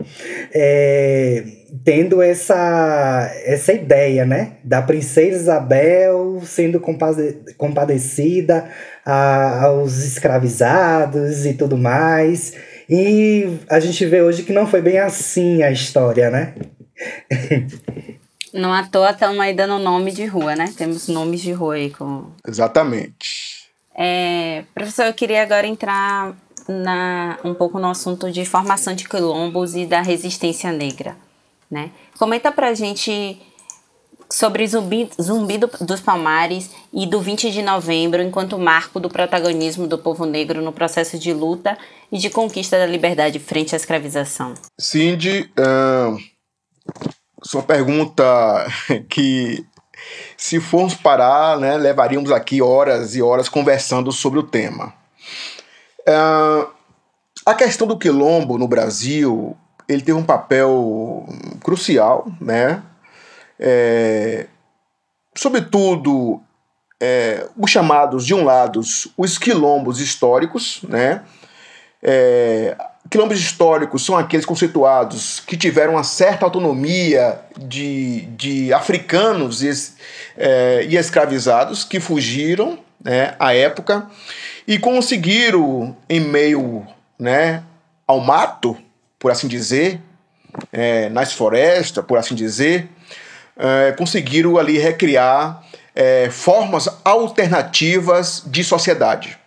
É, 0.52 1.59
tendo 1.84 2.20
essa, 2.20 3.30
essa 3.44 3.72
ideia, 3.72 4.24
né? 4.24 4.54
Da 4.64 4.82
princesa 4.82 5.36
Isabel 5.36 6.42
sendo 6.44 6.80
compade 6.80 7.38
compadecida 7.56 8.70
a, 9.04 9.64
aos 9.64 9.98
escravizados 9.98 11.46
e 11.46 11.54
tudo 11.54 11.76
mais. 11.76 12.54
E 12.88 13.58
a 13.68 13.78
gente 13.78 14.04
vê 14.06 14.20
hoje 14.20 14.42
que 14.42 14.52
não 14.52 14.66
foi 14.66 14.82
bem 14.82 14.98
assim 14.98 15.62
a 15.62 15.70
história, 15.70 16.30
né? 16.30 16.54
Não 18.52 18.72
à 18.72 18.82
toa 18.82 19.10
estamos 19.10 19.38
aí 19.38 19.54
dando 19.54 19.78
nome 19.78 20.10
de 20.10 20.26
rua, 20.26 20.56
né? 20.56 20.74
Temos 20.76 21.06
nomes 21.06 21.40
de 21.40 21.52
rua 21.52 21.74
aí 21.74 21.88
com. 21.90 22.32
Exatamente. 22.44 23.70
É, 23.94 24.64
professor, 24.74 25.06
eu 25.06 25.14
queria 25.14 25.40
agora 25.40 25.68
entrar 25.68 26.34
na, 26.68 27.38
um 27.44 27.54
pouco 27.54 27.78
no 27.78 27.88
assunto 27.88 28.30
de 28.30 28.44
formação 28.44 28.94
de 28.94 29.08
quilombos 29.08 29.76
e 29.76 29.86
da 29.86 30.00
resistência 30.00 30.72
negra. 30.72 31.16
Né? 31.70 31.90
Comenta 32.18 32.50
pra 32.50 32.74
gente 32.74 33.40
sobre 34.30 34.66
Zumbi, 34.66 35.10
Zumbi 35.20 35.58
do, 35.58 35.68
dos 35.80 36.00
Palmares 36.00 36.70
e 36.92 37.06
do 37.06 37.20
20 37.20 37.50
de 37.50 37.62
novembro, 37.62 38.22
enquanto 38.22 38.58
marco 38.58 39.00
do 39.00 39.08
protagonismo 39.08 39.86
do 39.86 39.98
povo 39.98 40.24
negro 40.24 40.62
no 40.62 40.72
processo 40.72 41.18
de 41.18 41.32
luta 41.32 41.76
e 42.10 42.18
de 42.18 42.30
conquista 42.30 42.78
da 42.78 42.86
liberdade 42.86 43.38
frente 43.38 43.74
à 43.74 43.76
escravização. 43.76 44.54
Cindy, 44.78 45.50
uh, 45.58 46.16
sua 47.42 47.62
pergunta 47.62 48.24
que, 49.10 49.64
se 50.36 50.60
formos 50.60 50.94
parar, 50.94 51.58
né, 51.58 51.76
levaríamos 51.76 52.30
aqui 52.30 52.62
horas 52.62 53.16
e 53.16 53.22
horas 53.22 53.48
conversando 53.48 54.12
sobre 54.12 54.38
o 54.38 54.44
tema. 54.44 54.94
Uh, 56.08 56.68
a 57.44 57.54
questão 57.54 57.86
do 57.86 57.98
quilombo 57.98 58.58
no 58.58 58.68
Brasil 58.68 59.56
ele 59.90 60.02
teve 60.02 60.18
um 60.18 60.24
papel 60.24 61.26
crucial, 61.62 62.28
né? 62.40 62.82
É, 63.58 64.46
sobretudo, 65.34 66.40
é, 67.00 67.46
os 67.56 67.70
chamados, 67.70 68.24
de 68.24 68.32
um 68.32 68.44
lado, 68.44 68.80
os 69.16 69.38
quilombos 69.38 70.00
históricos, 70.00 70.80
né? 70.88 71.22
É, 72.02 72.76
quilombos 73.10 73.38
históricos 73.38 74.04
são 74.04 74.16
aqueles 74.16 74.46
conceituados 74.46 75.40
que 75.40 75.56
tiveram 75.56 75.94
uma 75.94 76.04
certa 76.04 76.44
autonomia 76.44 77.40
de, 77.58 78.22
de 78.36 78.72
africanos 78.72 79.62
e, 79.62 79.70
é, 80.36 80.86
e 80.88 80.96
escravizados 80.96 81.84
que 81.84 81.98
fugiram 81.98 82.78
né, 83.02 83.34
à 83.38 83.54
época 83.54 84.08
e 84.66 84.78
conseguiram, 84.78 85.96
em 86.08 86.20
meio 86.20 86.86
né, 87.18 87.62
ao 88.06 88.20
mato, 88.20 88.76
por 89.20 89.30
assim 89.30 89.46
dizer, 89.46 90.00
é, 90.72 91.08
nas 91.10 91.32
florestas, 91.32 92.04
por 92.04 92.18
assim 92.18 92.34
dizer, 92.34 92.88
é, 93.56 93.92
conseguiram 93.92 94.56
ali 94.56 94.78
recriar 94.78 95.62
é, 95.94 96.30
formas 96.30 96.88
alternativas 97.04 98.42
de 98.46 98.64
sociedade. 98.64 99.38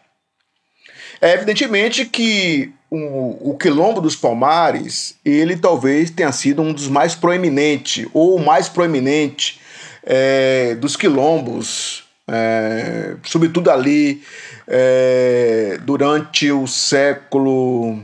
É 1.20 1.34
evidentemente 1.34 2.06
que 2.06 2.72
o, 2.90 3.52
o 3.52 3.58
Quilombo 3.58 4.00
dos 4.00 4.16
Palmares, 4.16 5.16
ele 5.26 5.58
talvez 5.58 6.12
tenha 6.12 6.32
sido 6.32 6.62
um 6.62 6.72
dos 6.72 6.88
mais 6.88 7.16
proeminentes, 7.16 8.08
ou 8.14 8.36
o 8.36 8.46
mais 8.46 8.70
proeminente 8.70 9.60
é, 10.04 10.76
dos 10.76 10.96
quilombos, 10.96 12.04
é, 12.28 13.16
sobretudo 13.24 13.72
ali 13.72 14.22
é, 14.68 15.80
durante 15.82 16.52
o 16.52 16.68
século 16.68 18.00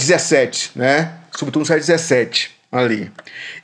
XVII, 0.00 0.70
é, 0.74 0.78
né? 0.78 1.12
sobretudo 1.36 1.60
no 1.60 1.66
século 1.66 1.98
XVII 1.98 2.50
ali. 2.70 3.10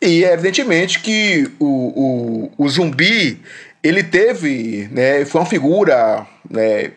E 0.03 0.25
é 0.25 0.33
evidentemente 0.35 1.01
que 1.01 1.51
o, 1.59 2.51
o, 2.57 2.65
o 2.65 2.69
zumbi 2.69 3.41
ele 3.83 4.03
teve, 4.03 4.89
né, 4.93 5.25
foi 5.25 5.41
uma 5.41 5.47
figura 5.47 6.27
né, 6.49 6.91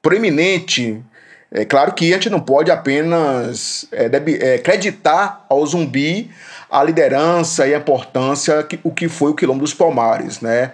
proeminente. 0.00 1.02
É 1.50 1.64
claro 1.64 1.92
que 1.94 2.12
a 2.12 2.14
gente 2.14 2.30
não 2.30 2.40
pode 2.40 2.70
apenas 2.70 3.86
é, 3.90 4.08
deve, 4.08 4.36
é, 4.36 4.58
creditar 4.58 5.44
ao 5.48 5.66
zumbi 5.66 6.30
a 6.70 6.82
liderança 6.84 7.66
e 7.66 7.74
a 7.74 7.78
importância 7.78 8.62
que 8.62 8.78
o 8.84 8.90
que 8.92 9.08
foi 9.08 9.30
o 9.30 9.34
Quilombo 9.34 9.60
dos 9.60 9.72
Palmares, 9.72 10.40
né? 10.42 10.72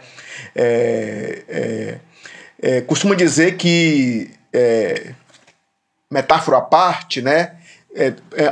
É, 0.56 1.98
é, 2.60 2.80
costumo 2.80 3.14
dizer 3.14 3.56
que 3.56 4.30
metáfora 6.10 6.58
à 6.58 6.60
parte, 6.60 7.22
né? 7.22 7.52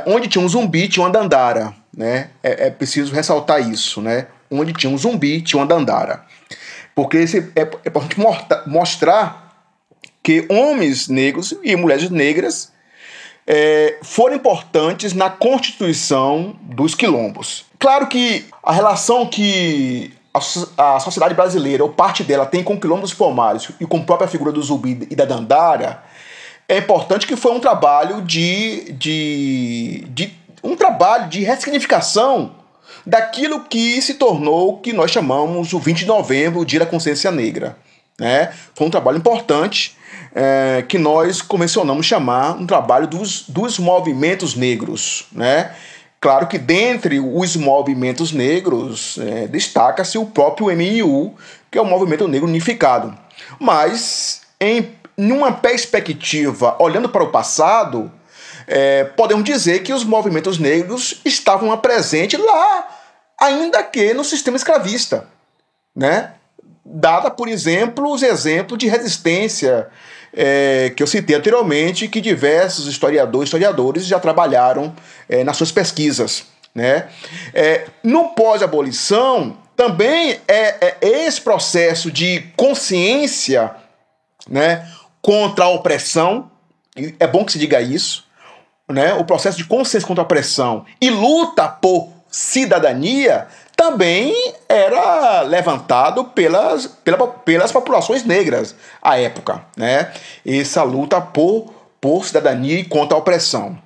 Onde 0.05 0.27
tinha 0.27 0.43
um 0.43 0.49
zumbi 0.49 0.87
tinha 0.87 1.05
uma 1.05 1.11
dandara, 1.11 1.73
né? 1.95 2.29
É, 2.41 2.69
preciso 2.69 3.13
ressaltar 3.13 3.61
isso, 3.61 4.01
né? 4.01 4.27
Onde 4.49 4.73
tinha 4.73 4.91
um 4.91 4.97
zumbi 4.97 5.41
tinha 5.41 5.59
uma 5.59 5.67
dandara. 5.67 6.23
Porque 6.95 7.17
esse 7.17 7.51
é, 7.55 7.61
é 7.83 7.89
para 7.89 8.63
mostrar 8.67 9.43
que 10.21 10.45
homens 10.49 11.07
negros 11.07 11.53
e 11.63 11.75
mulheres 11.75 12.09
negras 12.09 12.71
é, 13.45 13.97
foram 14.01 14.35
importantes 14.35 15.13
na 15.13 15.29
constituição 15.29 16.55
dos 16.61 16.95
quilombos. 16.95 17.65
Claro 17.77 18.07
que 18.07 18.45
a 18.63 18.71
relação 18.71 19.27
que 19.27 20.13
a, 20.33 20.95
a 20.95 20.99
sociedade 20.99 21.33
brasileira, 21.33 21.83
ou 21.83 21.89
parte 21.89 22.23
dela, 22.23 22.45
tem 22.45 22.63
com 22.63 22.75
o 22.75 22.79
quilombo 22.79 23.01
dos 23.01 23.13
Palmares 23.13 23.69
e 23.79 23.85
com 23.85 23.97
a 23.97 24.03
própria 24.03 24.27
figura 24.27 24.51
do 24.51 24.61
Zumbi 24.61 25.07
e 25.11 25.15
da 25.15 25.25
Dandara, 25.25 26.01
é 26.67 26.77
importante 26.77 27.27
que 27.27 27.35
foi 27.35 27.53
um 27.53 27.59
trabalho 27.59 28.21
de, 28.21 28.93
de, 28.93 30.05
de 30.09 30.33
um 30.63 30.75
trabalho 30.75 31.29
de 31.29 31.43
ressignificação 31.43 32.55
daquilo 33.05 33.61
que 33.61 34.01
se 34.01 34.15
tornou 34.15 34.73
o 34.73 34.77
que 34.77 34.93
nós 34.93 35.11
chamamos 35.11 35.73
o 35.73 35.79
20 35.79 35.99
de 35.99 36.05
novembro, 36.05 36.61
o 36.61 36.65
Dia 36.65 36.79
da 36.79 36.85
Consciência 36.85 37.31
Negra. 37.31 37.77
Né? 38.19 38.53
Foi 38.73 38.87
um 38.87 38.89
trabalho 38.89 39.17
importante 39.17 39.97
é, 40.33 40.83
que 40.87 40.97
nós 40.97 41.41
convencionamos 41.41 42.05
chamar 42.05 42.55
um 42.55 42.65
trabalho 42.65 43.07
dos, 43.07 43.47
dos 43.49 43.77
movimentos 43.77 44.55
negros. 44.55 45.25
Né? 45.31 45.71
Claro 46.21 46.47
que 46.47 46.57
dentre 46.57 47.19
os 47.19 47.55
movimentos 47.55 48.31
negros 48.31 49.17
é, 49.19 49.47
destaca-se 49.47 50.17
o 50.17 50.25
próprio 50.25 50.67
MIU, 50.67 51.33
que 51.69 51.77
é 51.77 51.81
o 51.81 51.85
Movimento 51.85 52.27
Negro 52.27 52.47
Unificado. 52.47 53.17
Mas, 53.59 54.41
em 54.59 54.89
uma 55.17 55.51
perspectiva, 55.51 56.75
olhando 56.79 57.09
para 57.09 57.23
o 57.23 57.29
passado, 57.29 58.11
é, 58.67 59.03
podemos 59.03 59.43
dizer 59.43 59.83
que 59.83 59.93
os 59.93 60.03
movimentos 60.03 60.57
negros 60.57 61.21
estavam 61.25 61.75
presentes 61.77 62.39
lá, 62.39 62.87
ainda 63.39 63.83
que 63.83 64.13
no 64.13 64.23
sistema 64.23 64.57
escravista, 64.57 65.27
né? 65.95 66.33
Dada, 66.85 67.31
por 67.31 67.47
exemplo, 67.47 68.11
os 68.11 68.21
exemplos 68.21 68.77
de 68.77 68.87
resistência 68.87 69.89
é, 70.33 70.91
que 70.95 71.01
eu 71.01 71.07
citei 71.07 71.35
anteriormente, 71.35 72.07
que 72.07 72.19
diversos 72.19 72.87
historiadores 72.87 73.47
historiadores 73.47 74.05
já 74.05 74.19
trabalharam 74.19 74.93
é, 75.29 75.43
nas 75.43 75.55
suas 75.55 75.71
pesquisas. 75.71 76.45
Né? 76.75 77.07
É, 77.53 77.85
no 78.03 78.29
pós-abolição, 78.29 79.55
também 79.75 80.39
é, 80.47 80.87
é, 80.87 80.97
esse 81.01 81.39
processo 81.39 82.11
de 82.11 82.41
consciência 82.55 83.71
né, 84.49 84.87
contra 85.23 85.63
a 85.65 85.69
opressão, 85.69 86.51
é 87.17 87.25
bom 87.25 87.45
que 87.45 87.53
se 87.53 87.57
diga 87.57 87.81
isso, 87.81 88.25
né, 88.87 89.13
o 89.13 89.23
processo 89.23 89.57
de 89.57 89.63
consciência 89.63 90.05
contra 90.05 90.21
a 90.21 90.25
opressão 90.25 90.85
e 91.01 91.09
luta 91.09 91.67
por 91.67 92.09
cidadania 92.29 93.47
também 93.75 94.53
era 94.67 95.41
levantado 95.41 96.25
pelas, 96.25 96.87
pela, 96.87 97.27
pelas 97.27 97.71
populações 97.71 98.23
negras 98.23 98.75
à 99.01 99.17
época. 99.17 99.63
Né? 99.77 100.11
Essa 100.45 100.83
luta 100.83 101.21
por, 101.21 101.73
por 102.01 102.25
cidadania 102.25 102.79
e 102.79 102.83
contra 102.83 103.15
a 103.15 103.19
opressão. 103.19 103.77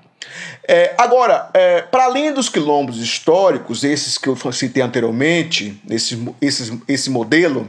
É, 0.67 0.93
agora, 0.97 1.49
é, 1.53 1.81
para 1.81 2.05
além 2.05 2.33
dos 2.33 2.49
quilombos 2.49 2.97
históricos, 2.97 3.83
esses 3.83 4.17
que 4.17 4.27
eu 4.27 4.35
citei 4.51 4.83
anteriormente, 4.83 5.81
esse, 5.89 6.27
esse, 6.41 6.81
esse 6.87 7.09
modelo, 7.09 7.67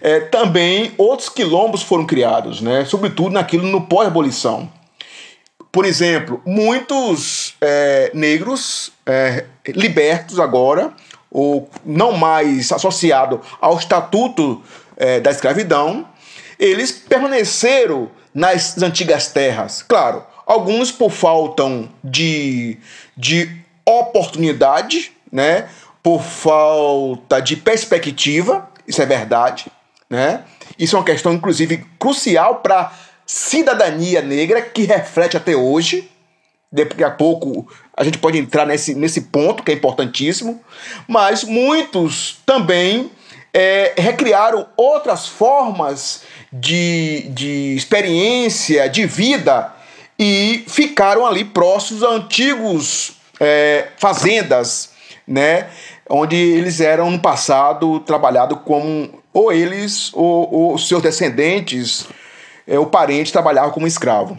é, 0.00 0.20
também 0.20 0.92
outros 0.96 1.28
quilombos 1.28 1.82
foram 1.82 2.06
criados, 2.06 2.60
né? 2.60 2.84
sobretudo 2.84 3.30
naquilo 3.30 3.66
no 3.66 3.82
pós-abolição. 3.86 4.70
Por 5.70 5.84
exemplo, 5.84 6.40
muitos 6.46 7.54
é, 7.60 8.10
negros 8.14 8.92
é, 9.04 9.44
libertos 9.66 10.40
agora, 10.40 10.92
ou 11.30 11.68
não 11.84 12.12
mais 12.12 12.72
associados 12.72 13.40
ao 13.60 13.76
estatuto 13.76 14.62
é, 14.96 15.20
da 15.20 15.30
escravidão, 15.30 16.08
eles 16.58 16.90
permaneceram 16.90 18.10
nas 18.34 18.80
antigas 18.82 19.28
terras. 19.28 19.82
Claro, 19.82 20.24
alguns 20.48 20.90
por 20.90 21.10
falta 21.10 21.62
de, 22.02 22.78
de 23.14 23.50
oportunidade, 23.84 25.12
né? 25.30 25.68
por 26.02 26.22
falta 26.22 27.38
de 27.38 27.54
perspectiva, 27.54 28.66
isso 28.86 29.02
é 29.02 29.04
verdade. 29.06 29.66
Né? 30.08 30.42
Isso 30.78 30.96
é 30.96 30.98
uma 30.98 31.04
questão, 31.04 31.34
inclusive, 31.34 31.84
crucial 31.98 32.56
para 32.56 32.90
cidadania 33.26 34.22
negra 34.22 34.62
que 34.62 34.84
reflete 34.84 35.36
até 35.36 35.54
hoje. 35.54 36.10
Daqui 36.72 37.04
a 37.04 37.10
pouco 37.10 37.70
a 37.94 38.02
gente 38.02 38.16
pode 38.16 38.38
entrar 38.38 38.64
nesse, 38.64 38.94
nesse 38.94 39.22
ponto 39.22 39.62
que 39.62 39.70
é 39.70 39.74
importantíssimo, 39.74 40.62
mas 41.06 41.44
muitos 41.44 42.40
também 42.46 43.10
é, 43.52 43.92
recriaram 43.98 44.66
outras 44.76 45.26
formas 45.26 46.22
de, 46.50 47.28
de 47.30 47.74
experiência, 47.74 48.88
de 48.88 49.04
vida 49.04 49.74
e 50.18 50.64
ficaram 50.66 51.24
ali 51.24 51.44
próximos 51.44 52.02
a 52.02 52.08
antigos 52.08 53.12
é, 53.38 53.88
fazendas, 53.98 54.90
né? 55.26 55.68
Onde 56.08 56.36
eles 56.36 56.80
eram 56.80 57.10
no 57.10 57.18
passado 57.18 58.00
trabalhados 58.00 58.58
como 58.64 59.22
ou 59.32 59.52
eles 59.52 60.10
ou, 60.14 60.52
ou 60.52 60.78
seus 60.78 61.02
descendentes 61.02 62.06
é, 62.66 62.78
o 62.78 62.86
parente 62.86 63.32
trabalhava 63.32 63.70
como 63.70 63.86
escravo. 63.86 64.38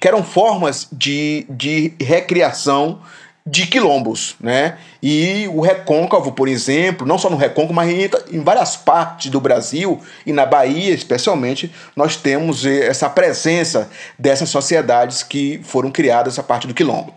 Que 0.00 0.08
eram 0.08 0.24
formas 0.24 0.88
de, 0.90 1.46
de 1.48 1.92
recriação 2.00 3.00
de 3.44 3.66
quilombos, 3.66 4.36
né? 4.40 4.78
E 5.02 5.48
o 5.52 5.60
recôncavo, 5.60 6.30
por 6.30 6.46
exemplo, 6.46 7.06
não 7.06 7.18
só 7.18 7.28
no 7.28 7.36
recôncavo, 7.36 7.74
mas 7.74 7.90
em, 8.30 8.40
várias 8.40 8.76
partes 8.76 9.30
do 9.30 9.40
Brasil 9.40 10.00
e 10.24 10.32
na 10.32 10.46
Bahia, 10.46 10.94
especialmente, 10.94 11.72
nós 11.96 12.14
temos 12.14 12.64
essa 12.64 13.10
presença 13.10 13.90
dessas 14.16 14.48
sociedades 14.48 15.24
que 15.24 15.60
foram 15.64 15.90
criadas 15.90 16.38
a 16.38 16.42
partir 16.42 16.68
do 16.68 16.74
quilombo. 16.74 17.12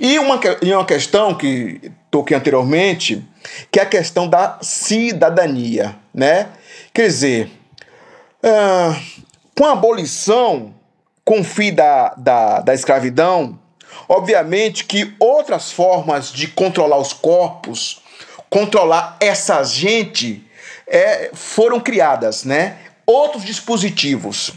E 0.00 0.18
uma, 0.18 0.40
e 0.60 0.72
uma 0.74 0.84
questão 0.84 1.34
que 1.34 1.92
toquei 2.10 2.36
anteriormente, 2.36 3.24
que 3.70 3.78
é 3.78 3.82
a 3.84 3.86
questão 3.86 4.28
da 4.28 4.58
cidadania, 4.60 5.94
né? 6.12 6.48
Quer 6.92 7.06
dizer, 7.06 7.50
uh, 8.42 9.00
com 9.56 9.64
a 9.66 9.72
abolição, 9.72 10.74
com 11.24 11.40
o 11.40 11.44
fim 11.44 11.72
da, 11.72 12.12
da, 12.16 12.60
da 12.60 12.74
escravidão, 12.74 13.56
obviamente 14.10 14.84
que 14.84 15.14
outras 15.20 15.70
formas 15.70 16.32
de 16.32 16.48
controlar 16.48 16.98
os 16.98 17.12
corpos, 17.12 18.02
controlar 18.50 19.16
essa 19.20 19.62
gente, 19.62 20.44
é, 20.84 21.30
foram 21.32 21.78
criadas, 21.78 22.42
né? 22.42 22.76
Outros 23.06 23.44
dispositivos. 23.44 24.50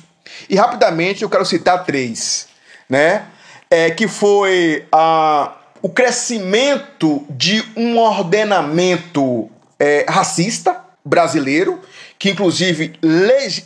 E 0.49 0.55
rapidamente 0.55 1.21
eu 1.21 1.29
quero 1.29 1.45
citar 1.45 1.85
três, 1.85 2.47
né? 2.89 3.27
É, 3.69 3.91
que 3.91 4.07
foi 4.07 4.87
a, 4.91 5.51
o 5.83 5.89
crescimento 5.89 7.23
de 7.29 7.63
um 7.77 7.99
ordenamento 7.99 9.51
é, 9.79 10.03
racista 10.09 10.83
brasileiro, 11.05 11.79
que 12.17 12.31
inclusive 12.31 12.93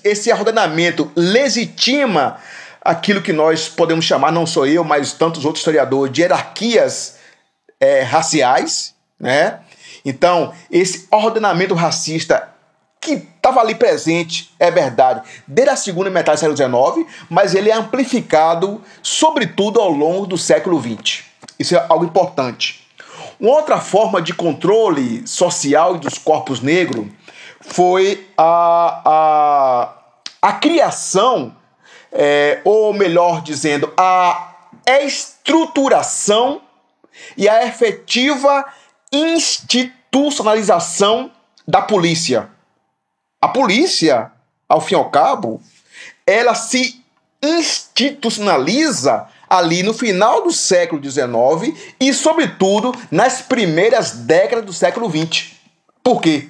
esse 0.04 0.34
ordenamento 0.34 1.10
legitima 1.16 2.42
aquilo 2.88 3.22
que 3.22 3.34
nós 3.34 3.68
podemos 3.68 4.06
chamar, 4.06 4.32
não 4.32 4.48
sou 4.48 4.66
eu, 4.66 4.82
mas 4.82 5.12
tantos 5.12 5.44
outros 5.44 5.60
historiadores, 5.60 6.14
de 6.14 6.22
hierarquias 6.22 7.18
é, 7.82 8.02
raciais, 8.02 8.96
né? 9.20 9.60
Então, 10.06 10.54
esse 10.72 11.06
ordenamento 11.12 11.76
racista 11.76 12.48
que 13.02 13.12
estava 13.12 13.60
ali 13.60 13.76
presente, 13.76 14.54
é 14.58 14.72
verdade, 14.72 15.22
desde 15.46 15.74
a 15.74 15.76
segunda 15.76 16.10
metade 16.10 16.38
do 16.48 16.58
século 16.58 16.96
XIX, 16.96 17.14
mas 17.30 17.54
ele 17.54 17.70
é 17.70 17.74
amplificado, 17.74 18.82
sobretudo, 19.04 19.82
ao 19.82 19.92
longo 19.92 20.26
do 20.26 20.38
século 20.38 20.82
XX. 20.82 21.26
Isso 21.60 21.76
é 21.76 21.86
algo 21.90 22.06
importante. 22.06 22.88
Uma 23.38 23.52
outra 23.52 23.82
forma 23.82 24.22
de 24.22 24.34
controle 24.34 25.28
social 25.28 25.98
dos 25.98 26.18
corpos 26.18 26.62
negros 26.62 27.06
foi 27.60 28.26
a, 28.38 29.02
a, 29.06 29.94
a 30.42 30.54
criação, 30.54 31.54
é, 32.12 32.62
ou 32.64 32.94
melhor 32.94 33.42
dizendo, 33.42 33.92
a 33.98 34.54
estruturação 34.86 36.62
e 37.36 37.50
a 37.50 37.66
efetiva 37.66 38.64
institucionalização 39.12 41.32
da 41.68 41.82
polícia. 41.82 42.50
A 43.42 43.48
polícia, 43.48 44.32
ao 44.68 44.82
fim 44.82 44.96
e 44.96 44.98
ao 44.98 45.10
cabo, 45.10 45.62
ela 46.26 46.56
se 46.56 47.02
institucionaliza 47.42 49.28
ali 49.50 49.84
no 49.84 49.94
final 49.94 50.44
do 50.44 50.52
século 50.52 51.02
XIX 51.02 51.78
e, 52.00 52.14
sobretudo, 52.14 52.94
nas 53.10 53.42
primeiras 53.42 54.12
décadas 54.12 54.66
do 54.66 54.74
século 54.74 55.10
XX. 55.10 55.52
Por 56.04 56.22
quê? 56.22 56.50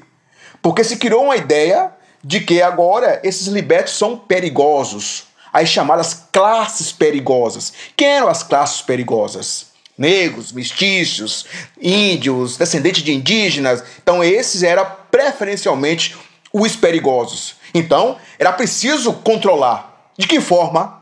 Porque 0.61 0.83
se 0.83 0.97
criou 0.97 1.25
uma 1.25 1.35
ideia 1.35 1.91
de 2.23 2.41
que 2.41 2.61
agora 2.61 3.19
esses 3.23 3.47
libertos 3.47 3.97
são 3.97 4.17
perigosos, 4.17 5.26
as 5.57 5.69
chamadas 5.69 6.25
classes 6.31 6.91
perigosas. 6.91 7.73
Quem 7.95 8.07
eram 8.07 8.27
as 8.27 8.43
classes 8.43 8.81
perigosas? 8.83 9.67
Negros, 9.97 10.51
mestiços, 10.51 11.47
índios, 11.81 12.57
descendentes 12.57 13.01
de 13.01 13.11
indígenas. 13.11 13.83
Então, 14.01 14.23
esses 14.23 14.61
eram 14.61 14.85
preferencialmente 15.09 16.15
os 16.53 16.75
perigosos. 16.75 17.55
Então, 17.73 18.17
era 18.37 18.53
preciso 18.53 19.11
controlar. 19.13 20.11
De 20.15 20.27
que 20.27 20.39
forma? 20.39 21.01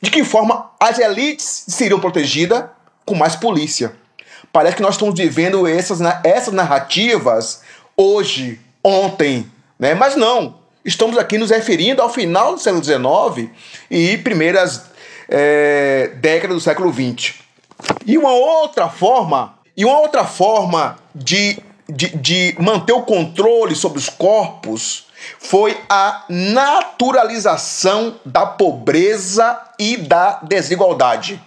De 0.00 0.12
que 0.12 0.22
forma 0.22 0.70
as 0.78 1.00
elites 1.00 1.64
seriam 1.66 1.98
protegidas 1.98 2.66
com 3.04 3.16
mais 3.16 3.34
polícia? 3.34 3.96
Parece 4.52 4.76
que 4.76 4.82
nós 4.82 4.94
estamos 4.94 5.18
vivendo 5.18 5.66
essas, 5.66 5.98
essas 6.22 6.54
narrativas 6.54 7.62
hoje, 7.96 8.60
ontem, 8.82 9.50
né? 9.76 9.94
Mas 9.94 10.14
não. 10.14 10.57
Estamos 10.84 11.18
aqui 11.18 11.36
nos 11.38 11.50
referindo 11.50 12.00
ao 12.00 12.08
final 12.08 12.54
do 12.54 12.60
século 12.60 12.82
XIX 12.82 13.50
e 13.90 14.16
primeiras 14.18 14.84
é, 15.28 16.12
décadas 16.16 16.56
do 16.56 16.60
século 16.60 16.92
XX. 16.92 17.34
E 18.06 18.16
uma 18.16 18.32
outra 18.32 18.88
forma, 18.88 19.58
e 19.76 19.84
uma 19.84 19.98
outra 19.98 20.24
forma 20.24 20.96
de, 21.14 21.58
de, 21.88 22.16
de 22.16 22.56
manter 22.58 22.92
o 22.92 23.02
controle 23.02 23.74
sobre 23.74 23.98
os 23.98 24.08
corpos 24.08 25.06
foi 25.40 25.76
a 25.88 26.24
naturalização 26.28 28.20
da 28.24 28.46
pobreza 28.46 29.60
e 29.78 29.96
da 29.96 30.38
desigualdade. 30.42 31.42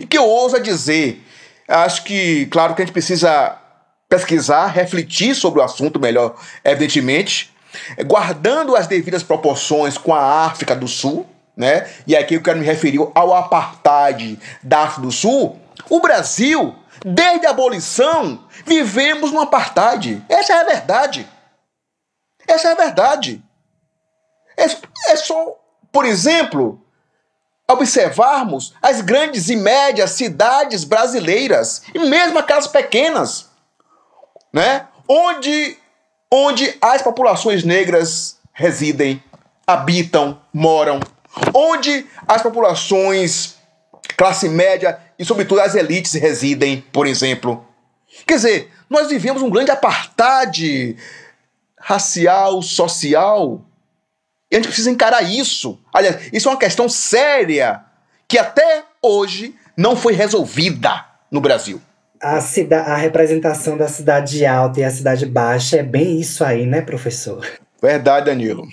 E 0.00 0.06
que 0.06 0.18
eu 0.18 0.24
ouso 0.24 0.60
dizer, 0.60 1.24
acho 1.68 2.02
que, 2.02 2.46
claro 2.46 2.74
que 2.74 2.82
a 2.82 2.84
gente 2.84 2.92
precisa 2.92 3.56
pesquisar, 4.08 4.66
refletir 4.66 5.34
sobre 5.34 5.60
o 5.60 5.62
assunto 5.62 6.00
melhor, 6.00 6.34
evidentemente, 6.64 7.53
guardando 8.06 8.76
as 8.76 8.86
devidas 8.86 9.22
proporções 9.22 9.98
com 9.98 10.14
a 10.14 10.46
África 10.46 10.74
do 10.74 10.88
Sul, 10.88 11.26
né? 11.56 11.88
E 12.06 12.16
aqui 12.16 12.34
eu 12.34 12.42
quero 12.42 12.58
me 12.58 12.64
referir 12.64 13.00
ao 13.14 13.34
apartheid 13.34 14.38
da 14.62 14.80
África 14.80 15.02
do 15.02 15.12
Sul. 15.12 15.58
O 15.88 16.00
Brasil, 16.00 16.74
desde 17.04 17.46
a 17.46 17.50
abolição, 17.50 18.44
vivemos 18.66 19.30
no 19.30 19.40
apartheid. 19.40 20.24
Essa 20.28 20.54
é 20.54 20.60
a 20.60 20.64
verdade. 20.64 21.28
Essa 22.46 22.68
é 22.68 22.72
a 22.72 22.76
verdade. 22.76 23.42
É, 24.56 24.64
é 25.12 25.16
só, 25.16 25.56
por 25.90 26.04
exemplo, 26.04 26.80
observarmos 27.70 28.74
as 28.82 29.00
grandes 29.00 29.48
e 29.48 29.56
médias 29.56 30.10
cidades 30.10 30.84
brasileiras, 30.84 31.82
e 31.94 31.98
mesmo 31.98 32.38
aquelas 32.38 32.66
pequenas, 32.66 33.48
né? 34.52 34.86
onde, 35.08 35.76
onde 36.36 36.76
as 36.80 37.00
populações 37.00 37.62
negras 37.62 38.38
residem, 38.52 39.22
habitam, 39.64 40.40
moram, 40.52 40.98
onde 41.54 42.04
as 42.26 42.42
populações 42.42 43.54
classe 44.16 44.48
média 44.48 44.98
e, 45.16 45.24
sobretudo, 45.24 45.60
as 45.60 45.76
elites 45.76 46.12
residem, 46.14 46.84
por 46.92 47.06
exemplo. 47.06 47.64
Quer 48.26 48.34
dizer, 48.34 48.72
nós 48.90 49.08
vivemos 49.08 49.42
um 49.42 49.50
grande 49.50 49.70
apartheid 49.70 50.96
racial, 51.78 52.60
social. 52.62 53.64
E 54.50 54.56
a 54.56 54.58
gente 54.58 54.66
precisa 54.66 54.90
encarar 54.90 55.22
isso. 55.22 55.78
Aliás, 55.92 56.32
isso 56.32 56.48
é 56.48 56.52
uma 56.52 56.58
questão 56.58 56.88
séria 56.88 57.84
que 58.26 58.38
até 58.38 58.82
hoje 59.00 59.54
não 59.76 59.94
foi 59.94 60.14
resolvida 60.14 61.04
no 61.30 61.40
Brasil. 61.40 61.80
A, 62.24 62.40
cida 62.40 62.80
a 62.80 62.96
representação 62.96 63.76
da 63.76 63.86
cidade 63.86 64.46
alta 64.46 64.80
e 64.80 64.84
a 64.84 64.90
cidade 64.90 65.26
baixa 65.26 65.76
é 65.76 65.82
bem 65.82 66.18
isso 66.18 66.42
aí, 66.42 66.64
né, 66.64 66.80
professor? 66.80 67.46
Verdade, 67.82 68.26
Danilo. 68.26 68.66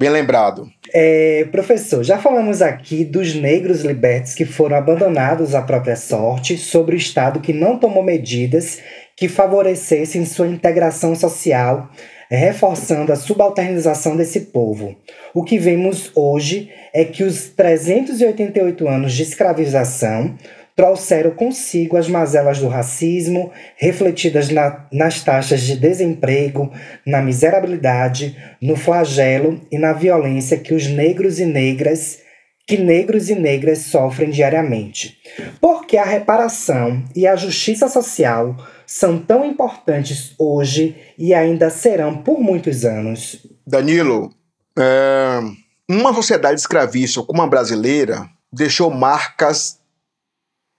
Bem 0.00 0.08
lembrado. 0.08 0.66
É, 0.94 1.46
professor, 1.52 2.02
já 2.02 2.16
falamos 2.16 2.62
aqui 2.62 3.04
dos 3.04 3.34
negros 3.34 3.82
libertos 3.82 4.32
que 4.32 4.46
foram 4.46 4.76
abandonados 4.76 5.54
à 5.54 5.60
própria 5.60 5.96
sorte, 5.96 6.56
sobre 6.56 6.94
o 6.94 6.96
Estado 6.96 7.40
que 7.40 7.52
não 7.52 7.78
tomou 7.78 8.02
medidas 8.02 8.80
que 9.14 9.28
favorecessem 9.28 10.24
sua 10.24 10.48
integração 10.48 11.14
social 11.14 11.90
reforçando 12.30 13.10
a 13.12 13.16
subalternização 13.16 14.16
desse 14.16 14.40
povo. 14.40 14.94
O 15.34 15.42
que 15.42 15.58
vemos 15.58 16.12
hoje 16.14 16.70
é 16.92 17.04
que 17.04 17.24
os 17.24 17.48
388 17.48 18.86
anos 18.86 19.14
de 19.14 19.22
escravização 19.22 20.36
trouxeram 20.78 21.32
consigo 21.32 21.96
as 21.96 22.08
mazelas 22.08 22.60
do 22.60 22.68
racismo, 22.68 23.50
refletidas 23.76 24.48
na, 24.48 24.86
nas 24.92 25.24
taxas 25.24 25.62
de 25.62 25.74
desemprego, 25.76 26.70
na 27.04 27.20
miserabilidade, 27.20 28.36
no 28.62 28.76
flagelo 28.76 29.60
e 29.72 29.76
na 29.76 29.92
violência 29.92 30.56
que 30.56 30.72
os 30.72 30.86
negros 30.86 31.40
e 31.40 31.44
negras 31.44 32.20
que 32.64 32.76
negros 32.76 33.28
e 33.28 33.34
negras 33.34 33.78
sofrem 33.78 34.30
diariamente. 34.30 35.18
Porque 35.60 35.96
a 35.96 36.04
reparação 36.04 37.02
e 37.16 37.26
a 37.26 37.34
justiça 37.34 37.88
social 37.88 38.54
são 38.86 39.18
tão 39.18 39.44
importantes 39.44 40.34
hoje 40.38 40.96
e 41.18 41.34
ainda 41.34 41.70
serão 41.70 42.18
por 42.18 42.38
muitos 42.38 42.84
anos? 42.84 43.44
Danilo, 43.66 44.30
é, 44.78 45.40
uma 45.88 46.14
sociedade 46.14 46.60
escravista 46.60 47.20
como 47.22 47.42
a 47.42 47.48
brasileira 47.48 48.28
deixou 48.52 48.90
marcas 48.90 49.77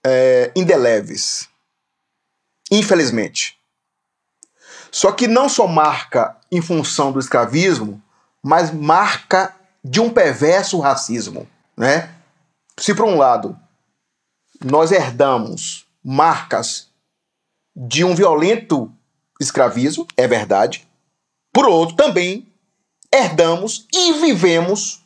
é, 0.04 0.52
indeléveis. 0.56 1.48
Infelizmente. 2.70 3.58
Só 4.90 5.12
que 5.12 5.26
não 5.26 5.48
só 5.48 5.66
marca 5.66 6.36
em 6.50 6.60
função 6.60 7.12
do 7.12 7.20
escravismo, 7.20 8.02
mas 8.42 8.72
marca 8.72 9.54
de 9.84 10.00
um 10.00 10.10
perverso 10.10 10.78
racismo. 10.80 11.48
Né? 11.76 12.12
Se, 12.78 12.94
por 12.94 13.04
um 13.04 13.16
lado, 13.16 13.58
nós 14.64 14.92
herdamos 14.92 15.86
marcas 16.04 16.88
de 17.74 18.04
um 18.04 18.14
violento 18.14 18.92
escravismo, 19.40 20.06
é 20.16 20.26
verdade. 20.26 20.86
Por 21.52 21.66
outro, 21.66 21.96
também 21.96 22.46
herdamos 23.12 23.86
e 23.92 24.12
vivemos 24.14 25.04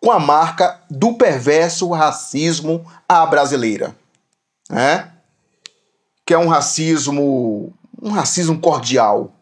com 0.00 0.10
a 0.10 0.18
marca 0.18 0.80
do 0.90 1.14
perverso 1.14 1.90
racismo 1.90 2.90
à 3.08 3.24
brasileira, 3.26 3.94
né? 4.70 5.12
Que 6.24 6.32
é 6.32 6.38
um 6.38 6.48
racismo, 6.48 7.74
um 8.00 8.10
racismo 8.10 8.58
cordial. 8.60 9.32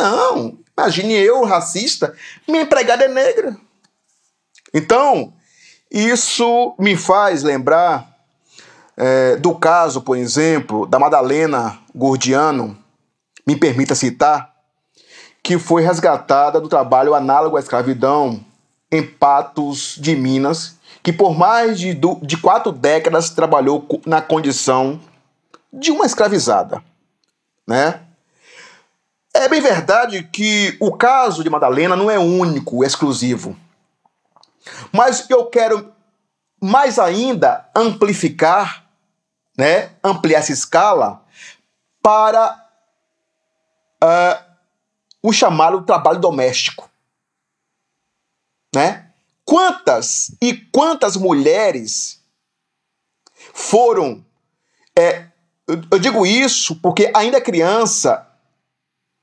Não, 0.00 0.58
imagine 0.76 1.12
eu, 1.12 1.44
racista, 1.44 2.16
minha 2.48 2.62
empregada 2.62 3.04
é 3.04 3.08
negra. 3.08 3.56
Então, 4.74 5.34
isso 5.90 6.74
me 6.78 6.96
faz 6.96 7.42
lembrar 7.42 8.10
é, 8.96 9.36
do 9.36 9.54
caso, 9.54 10.00
por 10.00 10.16
exemplo, 10.16 10.86
da 10.86 10.98
Madalena 10.98 11.78
Gordiano, 11.94 12.76
me 13.46 13.56
permita 13.56 13.94
citar, 13.94 14.54
que 15.42 15.58
foi 15.58 15.82
resgatada 15.82 16.60
do 16.60 16.68
trabalho 16.68 17.14
análogo 17.14 17.56
à 17.56 17.60
escravidão 17.60 18.42
em 18.90 19.02
Patos 19.02 19.96
de 20.00 20.14
Minas, 20.14 20.76
que 21.02 21.12
por 21.12 21.36
mais 21.36 21.78
de, 21.78 21.94
de 21.94 22.36
quatro 22.36 22.70
décadas 22.70 23.30
trabalhou 23.30 23.86
na 24.06 24.22
condição 24.22 25.00
de 25.72 25.90
uma 25.90 26.06
escravizada, 26.06 26.82
né? 27.66 28.00
É 29.34 29.48
bem 29.48 29.60
verdade 29.62 30.22
que 30.24 30.76
o 30.78 30.94
caso 30.94 31.42
de 31.42 31.48
Madalena 31.48 31.96
não 31.96 32.10
é 32.10 32.18
único, 32.18 32.84
exclusivo. 32.84 33.56
Mas 34.92 35.28
eu 35.30 35.46
quero 35.46 35.92
mais 36.60 36.98
ainda 36.98 37.68
amplificar, 37.74 38.84
né, 39.56 39.92
ampliar 40.04 40.40
essa 40.40 40.52
escala 40.52 41.24
para 42.02 42.62
uh, 44.04 44.52
o 45.22 45.32
chamado 45.32 45.82
trabalho 45.82 46.20
doméstico. 46.20 46.90
Né? 48.74 49.11
Quantas 49.44 50.34
e 50.40 50.54
quantas 50.54 51.16
mulheres 51.16 52.20
foram. 53.52 54.24
É, 54.96 55.26
eu 55.66 55.98
digo 55.98 56.26
isso 56.26 56.76
porque 56.76 57.10
ainda 57.14 57.40
criança 57.40 58.26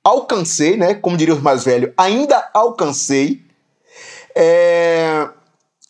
alcancei, 0.03 0.75
né, 0.75 0.93
como 0.95 1.17
diriam 1.17 1.37
os 1.37 1.43
mais 1.43 1.63
velhos, 1.63 1.93
ainda 1.97 2.49
alcancei 2.53 3.45
é, 4.35 5.29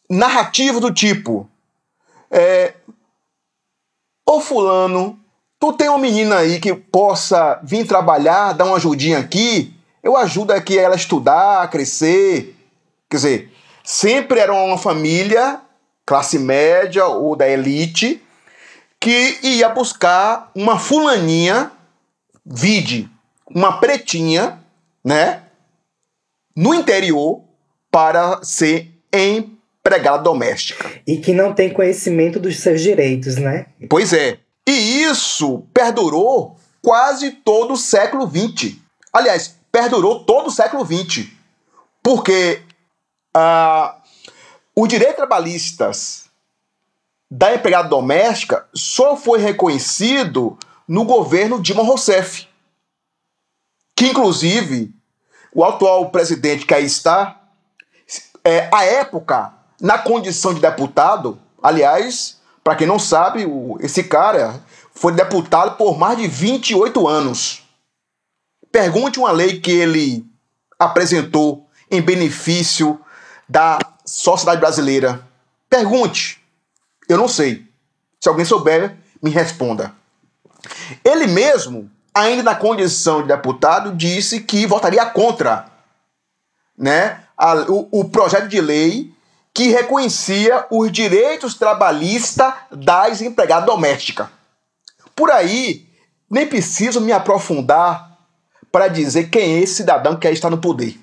narrativa 0.09 0.79
do 0.79 0.93
tipo: 0.93 1.49
é, 2.29 2.73
Ô 4.25 4.39
Fulano, 4.39 5.19
tu 5.59 5.73
tem 5.73 5.89
uma 5.89 5.97
menina 5.97 6.37
aí 6.37 6.59
que 6.59 6.73
possa 6.73 7.59
vir 7.63 7.87
trabalhar, 7.87 8.53
dar 8.53 8.65
uma 8.65 8.75
ajudinha 8.75 9.17
aqui? 9.17 9.73
Eu 10.03 10.15
ajudo 10.15 10.51
aqui 10.51 10.77
ela 10.77 10.93
a 10.93 10.97
estudar, 10.97 11.63
a 11.63 11.67
crescer. 11.67 12.55
Quer 13.09 13.17
dizer, 13.17 13.53
sempre 13.89 14.39
era 14.39 14.53
uma 14.53 14.77
família, 14.77 15.61
classe 16.05 16.37
média 16.37 17.07
ou 17.07 17.35
da 17.35 17.49
elite, 17.49 18.21
que 18.99 19.39
ia 19.41 19.67
buscar 19.67 20.51
uma 20.53 20.77
fulaninha, 20.77 21.71
vide, 22.45 23.09
uma 23.49 23.79
pretinha, 23.79 24.59
né? 25.03 25.41
No 26.55 26.75
interior 26.75 27.41
para 27.89 28.43
ser 28.43 28.91
empregada 29.11 30.21
doméstica. 30.21 30.87
E 31.07 31.17
que 31.17 31.33
não 31.33 31.51
tem 31.51 31.73
conhecimento 31.73 32.39
dos 32.39 32.59
seus 32.59 32.81
direitos, 32.81 33.37
né? 33.37 33.65
Pois 33.89 34.13
é. 34.13 34.37
E 34.67 35.01
isso 35.01 35.63
perdurou 35.73 36.59
quase 36.79 37.31
todo 37.31 37.73
o 37.73 37.77
século 37.77 38.29
XX. 38.29 38.75
Aliás, 39.11 39.55
perdurou 39.71 40.25
todo 40.25 40.49
o 40.49 40.51
século 40.51 40.85
XX. 40.85 41.25
Porque 42.03 42.61
ah, 43.33 43.97
os 44.75 44.87
direitos 44.87 45.15
trabalhistas 45.15 46.25
da 47.29 47.53
empregada 47.53 47.87
doméstica 47.89 48.67
só 48.73 49.15
foi 49.15 49.39
reconhecido 49.39 50.57
no 50.87 51.03
governo 51.03 51.61
Dilma 51.61 51.83
Rousseff. 51.83 52.47
Que, 53.95 54.07
inclusive, 54.07 54.93
o 55.53 55.63
atual 55.63 56.09
presidente 56.09 56.65
que 56.65 56.73
aí 56.73 56.85
está, 56.85 57.39
é, 58.43 58.69
à 58.73 58.83
época, 58.83 59.53
na 59.79 59.97
condição 59.97 60.53
de 60.53 60.61
deputado, 60.61 61.39
aliás, 61.61 62.39
para 62.63 62.75
quem 62.75 62.87
não 62.87 62.97
sabe, 62.97 63.45
o, 63.45 63.77
esse 63.81 64.03
cara 64.03 64.63
foi 64.93 65.11
deputado 65.13 65.77
por 65.77 65.97
mais 65.97 66.17
de 66.17 66.27
28 66.27 67.07
anos. 67.07 67.63
Pergunte 68.71 69.19
uma 69.19 69.31
lei 69.31 69.59
que 69.59 69.71
ele 69.71 70.25
apresentou 70.77 71.67
em 71.91 72.01
benefício 72.01 72.99
da 73.49 73.79
sociedade 74.05 74.61
brasileira. 74.61 75.27
Pergunte. 75.67 76.39
Eu 77.07 77.17
não 77.17 77.27
sei. 77.27 77.65
Se 78.21 78.29
alguém 78.29 78.45
souber, 78.45 78.95
me 79.21 79.31
responda. 79.31 79.93
Ele 81.03 81.25
mesmo, 81.25 81.89
ainda 82.13 82.43
na 82.43 82.55
condição 82.55 83.21
de 83.21 83.29
deputado, 83.29 83.95
disse 83.95 84.41
que 84.41 84.67
votaria 84.67 85.05
contra 85.05 85.65
né, 86.77 87.23
a, 87.35 87.55
o, 87.69 87.87
o 87.91 88.05
projeto 88.09 88.47
de 88.47 88.61
lei 88.61 89.11
que 89.53 89.69
reconhecia 89.69 90.65
os 90.69 90.91
direitos 90.91 91.55
trabalhistas 91.55 92.53
das 92.71 93.21
empregadas 93.21 93.65
domésticas. 93.65 94.27
Por 95.15 95.31
aí, 95.31 95.89
nem 96.29 96.45
preciso 96.45 97.01
me 97.01 97.11
aprofundar 97.11 98.17
para 98.71 98.87
dizer 98.87 99.29
quem 99.29 99.55
é 99.55 99.59
esse 99.59 99.75
cidadão 99.75 100.13
que 100.13 100.21
quer 100.21 100.33
estar 100.33 100.49
no 100.49 100.59
poder. 100.59 100.99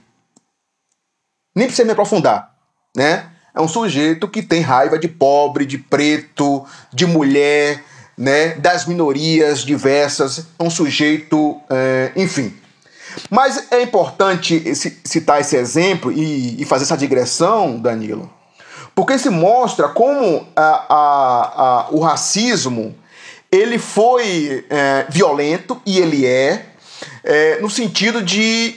Nem 1.56 1.66
precisa 1.66 1.86
me 1.86 1.92
aprofundar, 1.92 2.54
né? 2.94 3.30
É 3.54 3.60
um 3.60 3.66
sujeito 3.66 4.28
que 4.28 4.42
tem 4.42 4.60
raiva 4.60 4.98
de 4.98 5.08
pobre, 5.08 5.64
de 5.64 5.78
preto, 5.78 6.66
de 6.92 7.06
mulher, 7.06 7.82
né? 8.16 8.50
Das 8.56 8.84
minorias 8.84 9.64
diversas. 9.64 10.46
É 10.58 10.62
um 10.62 10.68
sujeito, 10.68 11.58
é, 11.70 12.12
enfim. 12.14 12.54
Mas 13.30 13.72
é 13.72 13.80
importante 13.80 14.62
citar 15.02 15.40
esse 15.40 15.56
exemplo 15.56 16.12
e, 16.12 16.62
fazer 16.66 16.84
essa 16.84 16.98
digressão, 16.98 17.78
Danilo, 17.78 18.30
porque 18.94 19.18
se 19.18 19.30
mostra 19.30 19.88
como 19.88 20.46
a, 20.54 20.62
a, 20.62 21.62
a, 21.62 21.88
o 21.90 22.00
racismo 22.00 22.94
ele 23.50 23.78
foi 23.78 24.66
é, 24.68 25.06
violento 25.08 25.80
e 25.86 25.98
ele 25.98 26.26
é, 26.26 26.66
é, 27.24 27.60
no 27.60 27.70
sentido 27.70 28.22
de 28.22 28.76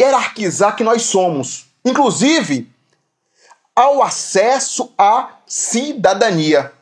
hierarquizar 0.00 0.76
que 0.76 0.84
nós 0.84 1.02
somos, 1.02 1.67
inclusive 1.84 2.72
ao 3.74 4.02
acesso 4.02 4.92
à 4.98 5.36
cidadania. 5.46 6.72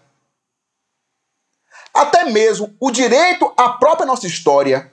Até 1.92 2.24
mesmo 2.24 2.74
o 2.80 2.90
direito 2.90 3.52
à 3.56 3.68
própria 3.70 4.06
nossa 4.06 4.26
história. 4.26 4.90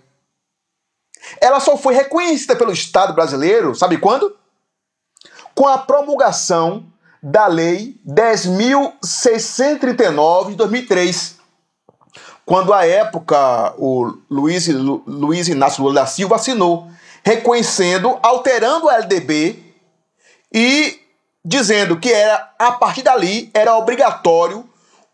Ela 1.40 1.60
só 1.60 1.78
foi 1.78 1.94
reconhecida 1.94 2.56
pelo 2.56 2.72
Estado 2.72 3.14
brasileiro, 3.14 3.76
sabe 3.76 3.98
quando? 3.98 4.36
Com 5.56 5.68
a 5.68 5.78
promulgação 5.78 6.86
da 7.22 7.46
Lei 7.48 7.96
10.639 8.06 10.50
de 10.50 10.56
2003 10.56 11.44
quando 12.46 12.74
à 12.74 12.86
época 12.86 13.74
o 13.78 14.18
Luiz, 14.30 14.68
Luiz 14.68 15.48
Inácio 15.48 15.82
Lula 15.82 16.02
da 16.02 16.06
Silva 16.06 16.36
assinou, 16.36 16.90
reconhecendo, 17.24 18.20
alterando 18.22 18.88
o 18.88 18.92
LDB 18.92 19.63
e 20.54 21.00
dizendo 21.44 22.00
que 22.00 22.12
era 22.12 22.52
a 22.60 22.72
partir 22.72 23.02
dali 23.02 23.50
era 23.54 23.76
obrigatório 23.76 24.64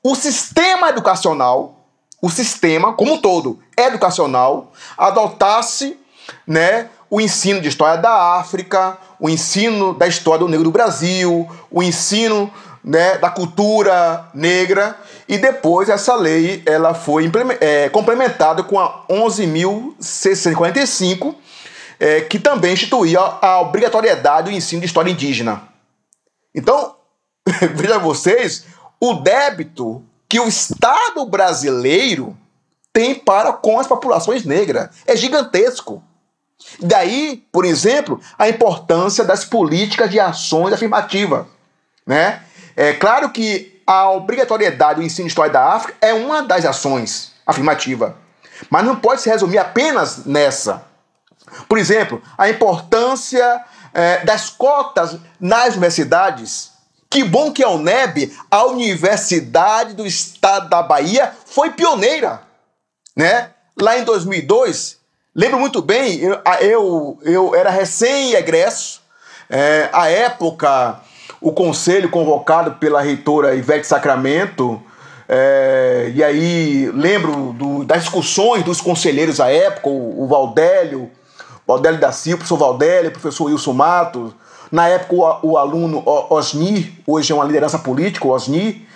o 0.03 0.13
sistema 0.15 0.89
educacional, 0.89 1.85
o 2.21 2.29
sistema 2.29 2.93
como 2.93 3.13
um 3.13 3.17
todo 3.17 3.59
educacional, 3.77 4.71
adotasse 4.97 5.97
né, 6.45 6.89
o 7.09 7.19
ensino 7.19 7.59
de 7.59 7.67
história 7.67 7.97
da 7.97 8.37
África, 8.37 8.95
o 9.19 9.27
ensino 9.29 9.93
da 9.93 10.07
história 10.07 10.39
do 10.39 10.47
negro 10.47 10.63
do 10.65 10.71
Brasil, 10.71 11.49
o 11.71 11.83
ensino 11.83 12.51
né, 12.83 13.17
da 13.17 13.29
cultura 13.29 14.27
negra. 14.33 14.97
E 15.27 15.37
depois 15.37 15.89
essa 15.89 16.15
lei 16.15 16.63
ela 16.65 16.93
foi 16.93 17.29
é, 17.59 17.89
complementada 17.89 18.63
com 18.63 18.79
a 18.79 19.03
11.645 19.09 21.35
é, 21.99 22.21
que 22.21 22.39
também 22.39 22.73
instituía 22.73 23.19
a 23.19 23.59
obrigatoriedade 23.61 24.49
do 24.49 24.55
ensino 24.55 24.79
de 24.81 24.87
história 24.87 25.11
indígena. 25.11 25.63
Então, 26.55 26.95
veja 27.75 27.99
vocês, 27.99 28.65
o 28.99 29.15
débito 29.15 30.03
que 30.27 30.39
o 30.39 30.47
Estado 30.47 31.25
brasileiro 31.25 32.37
tem 32.93 33.15
para 33.15 33.51
com 33.51 33.79
as 33.79 33.87
populações 33.87 34.45
negras 34.45 34.89
é 35.05 35.15
gigantesco. 35.15 36.03
Daí, 36.79 37.43
por 37.51 37.65
exemplo, 37.65 38.19
a 38.37 38.49
importância 38.49 39.23
das 39.23 39.45
políticas 39.45 40.09
de 40.09 40.19
ações 40.19 40.73
afirmativas, 40.73 41.45
né? 42.05 42.43
É 42.75 42.93
claro 42.93 43.29
que 43.31 43.81
a 43.85 44.09
obrigatoriedade 44.11 44.99
do 44.99 45.05
ensino 45.05 45.25
de 45.25 45.31
história 45.31 45.51
da 45.51 45.73
África 45.73 45.97
é 46.01 46.13
uma 46.13 46.43
das 46.43 46.65
ações 46.65 47.33
afirmativa, 47.45 48.17
mas 48.69 48.85
não 48.85 48.95
pode 48.95 49.21
se 49.21 49.29
resumir 49.29 49.57
apenas 49.57 50.25
nessa. 50.25 50.88
Por 51.67 51.77
exemplo, 51.77 52.21
a 52.37 52.49
importância 52.49 53.63
é, 53.93 54.23
das 54.25 54.49
cotas 54.49 55.17
nas 55.39 55.73
universidades. 55.73 56.71
Que 57.09 57.23
bom 57.23 57.51
que 57.51 57.63
a 57.63 57.69
UNEB, 57.69 58.31
a 58.51 58.65
Universidade 58.65 59.93
do 59.93 60.05
Estado 60.05 60.69
da 60.69 60.83
Bahia, 60.83 61.33
foi 61.45 61.71
pioneira. 61.71 62.41
Né? 63.15 63.49
Lá 63.79 63.97
em 63.97 64.03
2002, 64.03 64.97
lembro 65.35 65.59
muito 65.59 65.81
bem, 65.81 66.19
eu, 66.19 66.39
eu, 66.61 67.19
eu 67.23 67.55
era 67.55 67.69
recém-egresso, 67.69 69.01
é, 69.49 69.89
a 69.91 70.07
época 70.09 71.01
o 71.41 71.51
conselho 71.51 72.09
convocado 72.09 72.73
pela 72.73 73.01
reitora 73.01 73.55
Ivete 73.55 73.87
Sacramento. 73.87 74.81
É, 75.27 76.11
e 76.13 76.23
aí 76.23 76.91
lembro 76.93 77.53
do, 77.53 77.83
das 77.85 78.01
discussões 78.01 78.63
dos 78.63 78.81
conselheiros 78.81 79.39
à 79.39 79.51
época, 79.51 79.87
o, 79.87 80.23
o 80.23 80.27
Valdélio, 80.27 81.09
Odélio 81.73 81.99
da 81.99 82.11
Silva, 82.11 82.37
professor 82.39 82.57
Valdélio, 82.57 83.09
o 83.09 83.13
professor 83.13 83.45
Wilson 83.45 83.73
Matos, 83.73 84.33
na 84.71 84.87
época 84.87 85.15
o, 85.15 85.51
o 85.51 85.57
aluno 85.57 86.03
Osni, 86.05 87.01
hoje 87.05 87.31
é 87.31 87.35
uma 87.35 87.45
liderança 87.45 87.79
política, 87.79 88.27
o 88.27 88.31
Osni, 88.31 88.87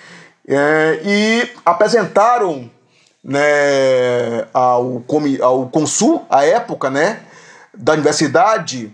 é, 0.47 0.99
e 1.03 1.49
apresentaram 1.65 2.69
né, 3.23 4.45
ao, 4.53 5.03
ao 5.41 5.67
Consul, 5.67 6.25
à 6.29 6.45
época, 6.45 6.89
né, 6.89 7.21
da 7.73 7.93
universidade, 7.93 8.93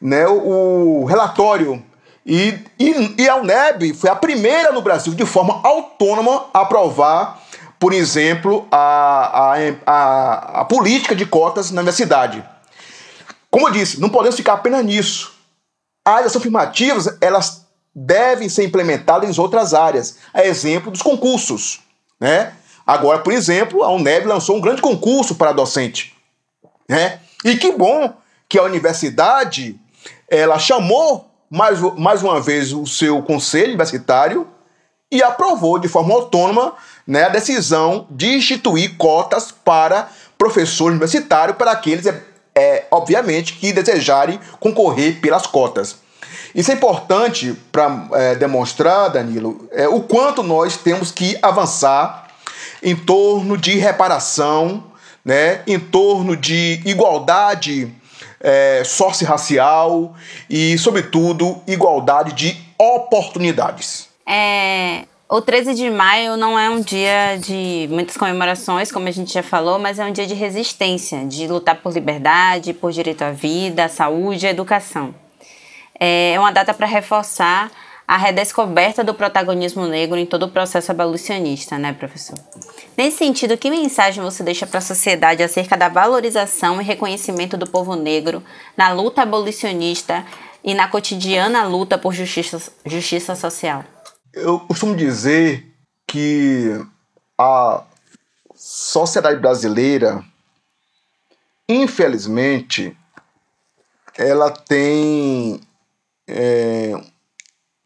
né, 0.00 0.26
o, 0.26 1.02
o 1.02 1.04
relatório. 1.04 1.82
E, 2.24 2.58
e, 2.78 3.14
e 3.18 3.28
a 3.28 3.36
UNEB 3.36 3.94
foi 3.94 4.10
a 4.10 4.14
primeira 4.14 4.72
no 4.72 4.82
Brasil, 4.82 5.14
de 5.14 5.24
forma 5.24 5.60
autônoma, 5.64 6.46
a 6.52 6.60
aprovar, 6.60 7.40
por 7.78 7.92
exemplo, 7.94 8.66
a, 8.70 9.54
a, 9.54 9.56
a, 9.86 10.60
a 10.60 10.64
política 10.66 11.14
de 11.14 11.24
cotas 11.24 11.70
na 11.70 11.80
universidade. 11.80 12.44
Como 13.50 13.68
eu 13.68 13.72
disse, 13.72 14.00
não 14.00 14.08
podemos 14.08 14.36
ficar 14.36 14.54
apenas 14.54 14.84
nisso. 14.84 15.32
As 16.04 16.36
afirmativas, 16.36 17.16
elas 17.20 17.66
devem 17.94 18.48
ser 18.48 18.64
implementadas 18.64 19.28
em 19.28 19.40
outras 19.40 19.74
áreas. 19.74 20.18
A 20.32 20.44
exemplo 20.44 20.90
dos 20.90 21.02
concursos, 21.02 21.80
né? 22.18 22.54
Agora, 22.86 23.18
por 23.18 23.32
exemplo, 23.32 23.82
a 23.82 23.90
UNEB 23.92 24.26
lançou 24.26 24.56
um 24.56 24.60
grande 24.60 24.80
concurso 24.80 25.34
para 25.34 25.52
docente, 25.52 26.16
né? 26.88 27.20
E 27.44 27.56
que 27.56 27.72
bom 27.72 28.14
que 28.48 28.58
a 28.58 28.62
universidade 28.62 29.78
ela 30.28 30.58
chamou 30.58 31.30
mais, 31.48 31.80
mais 31.96 32.22
uma 32.22 32.40
vez 32.40 32.72
o 32.72 32.86
seu 32.86 33.22
conselho 33.22 33.68
universitário 33.68 34.46
e 35.10 35.22
aprovou 35.22 35.78
de 35.78 35.88
forma 35.88 36.14
autônoma 36.14 36.74
né, 37.06 37.24
a 37.24 37.28
decisão 37.28 38.06
de 38.10 38.34
instituir 38.34 38.96
cotas 38.96 39.50
para 39.50 40.08
professores 40.38 40.92
universitários 40.92 41.56
para 41.56 41.72
aqueles, 41.72 42.06
é, 42.54 42.84
obviamente, 42.90 43.54
que 43.54 43.72
desejarem 43.72 44.38
concorrer 44.58 45.20
pelas 45.20 45.46
cotas. 45.46 45.96
Isso 46.54 46.70
é 46.70 46.74
importante 46.74 47.56
para 47.70 48.08
é, 48.12 48.34
demonstrar, 48.34 49.08
Danilo, 49.08 49.68
é, 49.72 49.88
o 49.88 50.00
quanto 50.00 50.42
nós 50.42 50.76
temos 50.76 51.12
que 51.12 51.38
avançar 51.40 52.28
em 52.82 52.96
torno 52.96 53.56
de 53.56 53.78
reparação, 53.78 54.84
né, 55.24 55.62
em 55.66 55.78
torno 55.78 56.36
de 56.36 56.80
igualdade 56.84 57.94
é, 58.40 58.82
socio-racial 58.84 60.14
e, 60.48 60.76
sobretudo, 60.78 61.62
igualdade 61.66 62.32
de 62.32 62.56
oportunidades. 62.78 64.08
É, 64.26 65.04
o 65.30 65.40
13 65.40 65.74
de 65.74 65.88
maio 65.88 66.36
não 66.36 66.58
é 66.58 66.68
um 66.68 66.80
dia 66.80 67.38
de 67.38 67.86
muitas 67.88 68.16
comemorações, 68.16 68.90
como 68.90 69.06
a 69.06 69.12
gente 69.12 69.32
já 69.32 69.44
falou, 69.44 69.78
mas 69.78 70.00
é 70.00 70.04
um 70.04 70.10
dia 70.10 70.26
de 70.26 70.34
resistência, 70.34 71.24
de 71.24 71.46
lutar 71.46 71.76
por 71.76 71.92
liberdade, 71.92 72.74
por 72.74 72.90
direito 72.90 73.22
à 73.22 73.30
vida, 73.30 73.84
à 73.84 73.88
saúde 73.88 74.48
à 74.48 74.50
educação. 74.50 75.14
É 75.94 76.34
uma 76.36 76.50
data 76.50 76.74
para 76.74 76.88
reforçar 76.88 77.70
a 78.08 78.16
redescoberta 78.16 79.04
do 79.04 79.14
protagonismo 79.14 79.86
negro 79.86 80.18
em 80.18 80.26
todo 80.26 80.46
o 80.46 80.48
processo 80.48 80.90
abolicionista, 80.90 81.78
né, 81.78 81.92
professor? 81.92 82.36
Nesse 82.96 83.18
sentido, 83.18 83.56
que 83.56 83.70
mensagem 83.70 84.24
você 84.24 84.42
deixa 84.42 84.66
para 84.66 84.78
a 84.78 84.82
sociedade 84.82 85.44
acerca 85.44 85.76
da 85.76 85.88
valorização 85.88 86.80
e 86.80 86.84
reconhecimento 86.84 87.56
do 87.56 87.70
povo 87.70 87.94
negro 87.94 88.42
na 88.76 88.92
luta 88.92 89.22
abolicionista 89.22 90.26
e 90.64 90.74
na 90.74 90.88
cotidiana 90.88 91.62
luta 91.62 91.96
por 91.96 92.12
justiça, 92.12 92.60
justiça 92.84 93.36
social? 93.36 93.84
Eu 94.32 94.60
costumo 94.60 94.96
dizer 94.96 95.66
que 96.06 96.68
a 97.36 97.84
sociedade 98.54 99.40
brasileira, 99.40 100.24
infelizmente, 101.68 102.96
ela 104.16 104.50
tem 104.50 105.60
é, 106.28 106.92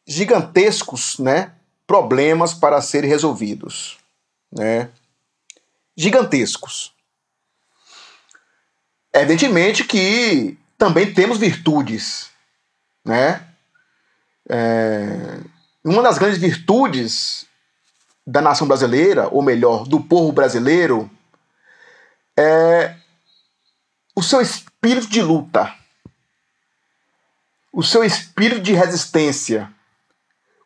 gigantescos 0.07 1.19
né, 1.19 1.55
problemas 1.87 2.53
para 2.53 2.81
serem 2.83 3.09
resolvidos. 3.09 3.99
Né? 4.53 4.91
Gigantescos. 5.97 6.93
Evidentemente 9.15 9.85
que 9.85 10.59
também 10.77 11.15
temos 11.15 11.39
virtudes. 11.39 12.31
Né? 13.05 13.47
É, 14.49 15.41
uma 15.85 16.03
das 16.03 16.17
grandes 16.17 16.39
virtudes 16.39 17.47
da 18.27 18.41
nação 18.41 18.67
brasileira, 18.67 19.29
ou 19.29 19.43
melhor, 19.43 19.87
do 19.87 20.01
povo 20.01 20.33
brasileiro, 20.33 21.11
é 22.37 22.97
o 24.17 24.23
seu 24.23 24.41
espírito 24.41 25.09
de 25.09 25.21
luta, 25.21 25.75
o 27.73 27.83
seu 27.83 28.03
espírito 28.03 28.63
de 28.63 28.73
resistência, 28.73 29.71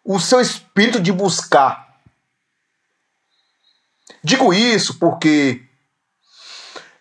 o 0.05 0.21
seu 0.21 0.41
espírito 0.41 1.01
de 1.01 1.11
buscar. 1.11 2.01
Digo 4.23 4.53
isso 4.55 4.99
porque 4.99 5.67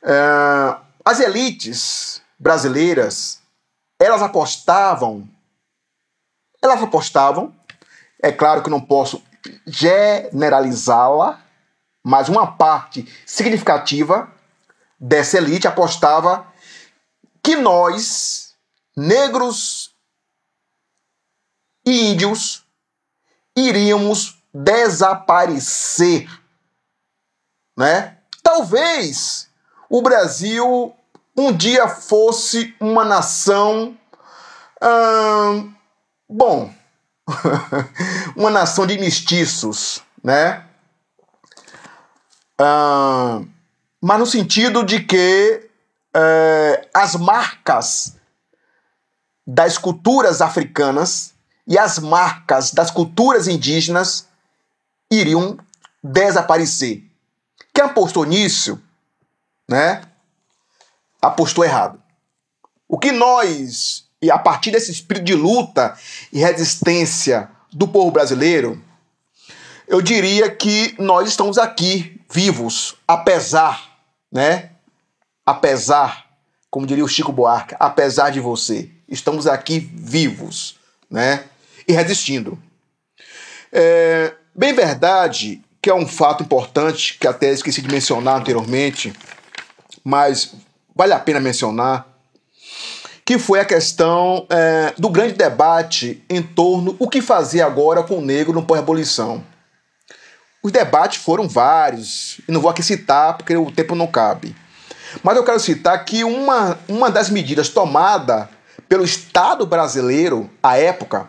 uh, 0.03 0.81
as 1.05 1.19
elites 1.19 2.21
brasileiras 2.39 3.41
elas 3.99 4.21
apostavam, 4.21 5.27
elas 6.61 6.81
apostavam, 6.81 7.56
é 8.21 8.31
claro 8.31 8.63
que 8.63 8.69
não 8.69 8.81
posso 8.81 9.21
generalizá-la, 9.65 11.41
mas 12.03 12.29
uma 12.29 12.47
parte 12.47 13.07
significativa 13.25 14.31
dessa 14.99 15.37
elite 15.37 15.67
apostava 15.67 16.47
que 17.43 17.55
nós, 17.55 18.55
negros 18.95 19.91
e 21.85 22.11
índios, 22.11 22.65
iríamos 23.55 24.41
desaparecer, 24.53 26.29
né? 27.77 28.17
Talvez 28.41 29.49
o 29.89 30.01
Brasil 30.01 30.93
um 31.37 31.55
dia 31.55 31.87
fosse 31.87 32.75
uma 32.79 33.05
nação, 33.05 33.95
hum, 34.81 35.73
bom, 36.27 36.73
uma 38.35 38.49
nação 38.49 38.87
de 38.87 38.97
mestiços, 38.97 40.01
né? 40.23 40.65
Mas 44.01 44.19
no 44.19 44.25
sentido 44.25 44.83
de 44.83 45.01
que 45.01 45.69
é, 46.15 46.89
as 46.93 47.15
marcas 47.15 48.15
das 49.45 49.77
culturas 49.77 50.41
africanas 50.41 51.33
e 51.67 51.77
as 51.77 51.99
marcas 51.99 52.71
das 52.71 52.89
culturas 52.89 53.47
indígenas 53.47 54.27
iriam 55.11 55.57
desaparecer. 56.03 57.03
Quem 57.73 57.83
apostou 57.83 58.25
nisso, 58.25 58.81
né, 59.69 60.01
apostou 61.21 61.63
errado. 61.63 62.01
O 62.87 62.97
que 62.97 63.11
nós, 63.11 64.06
e 64.21 64.31
a 64.31 64.37
partir 64.37 64.71
desse 64.71 64.91
espírito 64.91 65.25
de 65.25 65.35
luta 65.35 65.97
e 66.31 66.39
resistência 66.39 67.49
do 67.71 67.87
povo 67.87 68.11
brasileiro, 68.11 68.81
eu 69.87 70.01
diria 70.01 70.49
que 70.49 70.95
nós 70.99 71.29
estamos 71.29 71.57
aqui 71.57 72.19
vivos, 72.29 72.95
apesar, 73.07 73.97
né? 74.31 74.71
Apesar, 75.45 76.25
como 76.69 76.85
diria 76.85 77.05
o 77.05 77.07
Chico 77.07 77.31
Buarque, 77.31 77.75
apesar 77.79 78.31
de 78.31 78.39
você, 78.39 78.89
estamos 79.07 79.47
aqui 79.47 79.79
vivos, 79.79 80.75
né? 81.09 81.45
e 81.87 81.93
resistindo. 81.93 82.61
É 83.71 84.33
bem 84.53 84.73
verdade 84.73 85.61
que 85.81 85.89
é 85.89 85.93
um 85.93 86.07
fato 86.07 86.43
importante 86.43 87.17
que 87.17 87.27
até 87.27 87.51
esqueci 87.51 87.81
de 87.81 87.87
mencionar 87.87 88.35
anteriormente, 88.35 89.13
mas 90.03 90.53
vale 90.93 91.13
a 91.13 91.19
pena 91.19 91.39
mencionar, 91.39 92.05
que 93.27 93.37
foi 93.37 93.59
a 93.59 93.65
questão 93.65 94.47
é, 94.49 94.93
do 94.97 95.09
grande 95.09 95.33
debate 95.33 96.23
em 96.29 96.41
torno 96.41 96.95
o 96.97 97.09
que 97.09 97.21
fazer 97.21 97.59
agora 97.59 98.01
com 98.01 98.19
o 98.19 98.21
negro 98.21 98.53
no 98.53 98.63
pós-abolição. 98.63 99.43
Os 100.63 100.71
debates 100.71 101.21
foram 101.21 101.45
vários, 101.45 102.39
e 102.47 102.53
não 102.53 102.61
vou 102.61 102.71
aqui 102.71 102.81
citar 102.81 103.35
porque 103.35 103.57
o 103.57 103.69
tempo 103.69 103.95
não 103.95 104.07
cabe. 104.07 104.55
Mas 105.21 105.35
eu 105.35 105.43
quero 105.43 105.59
citar 105.59 106.05
que 106.05 106.23
uma, 106.23 106.79
uma 106.87 107.11
das 107.11 107.29
medidas 107.29 107.67
tomada 107.67 108.49
pelo 108.87 109.03
Estado 109.03 109.65
brasileiro 109.65 110.49
à 110.63 110.77
época 110.77 111.27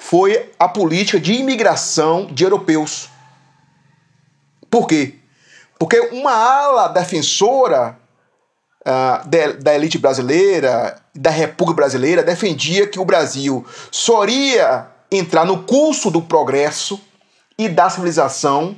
foi 0.00 0.50
a 0.58 0.66
política 0.68 1.20
de 1.20 1.34
imigração 1.34 2.26
de 2.26 2.42
europeus. 2.42 3.08
Por 4.68 4.88
quê? 4.88 5.14
Porque 5.78 6.00
uma 6.10 6.32
ala 6.32 6.88
defensora 6.88 7.99
de, 9.26 9.52
da 9.54 9.74
elite 9.74 9.98
brasileira, 9.98 11.00
da 11.14 11.30
República 11.30 11.76
Brasileira, 11.76 12.22
defendia 12.22 12.86
que 12.86 12.98
o 12.98 13.04
Brasil 13.04 13.66
só 13.90 14.24
iria 14.24 14.88
entrar 15.10 15.44
no 15.44 15.64
curso 15.64 16.10
do 16.10 16.22
progresso 16.22 17.00
e 17.58 17.68
da 17.68 17.90
civilização 17.90 18.76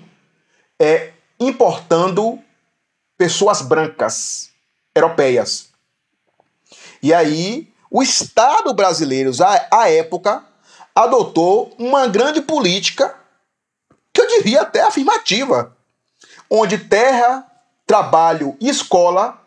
é, 0.80 1.12
importando 1.38 2.38
pessoas 3.16 3.62
brancas 3.62 4.50
europeias. 4.94 5.68
E 7.02 7.12
aí, 7.12 7.72
o 7.90 8.02
Estado 8.02 8.72
brasileiro, 8.74 9.30
à 9.70 9.90
época, 9.90 10.44
adotou 10.94 11.74
uma 11.78 12.06
grande 12.06 12.40
política, 12.40 13.14
que 14.12 14.20
eu 14.20 14.26
diria 14.26 14.62
até 14.62 14.82
afirmativa, 14.82 15.76
onde 16.50 16.78
terra, 16.78 17.46
trabalho 17.86 18.56
e 18.60 18.68
escola 18.68 19.41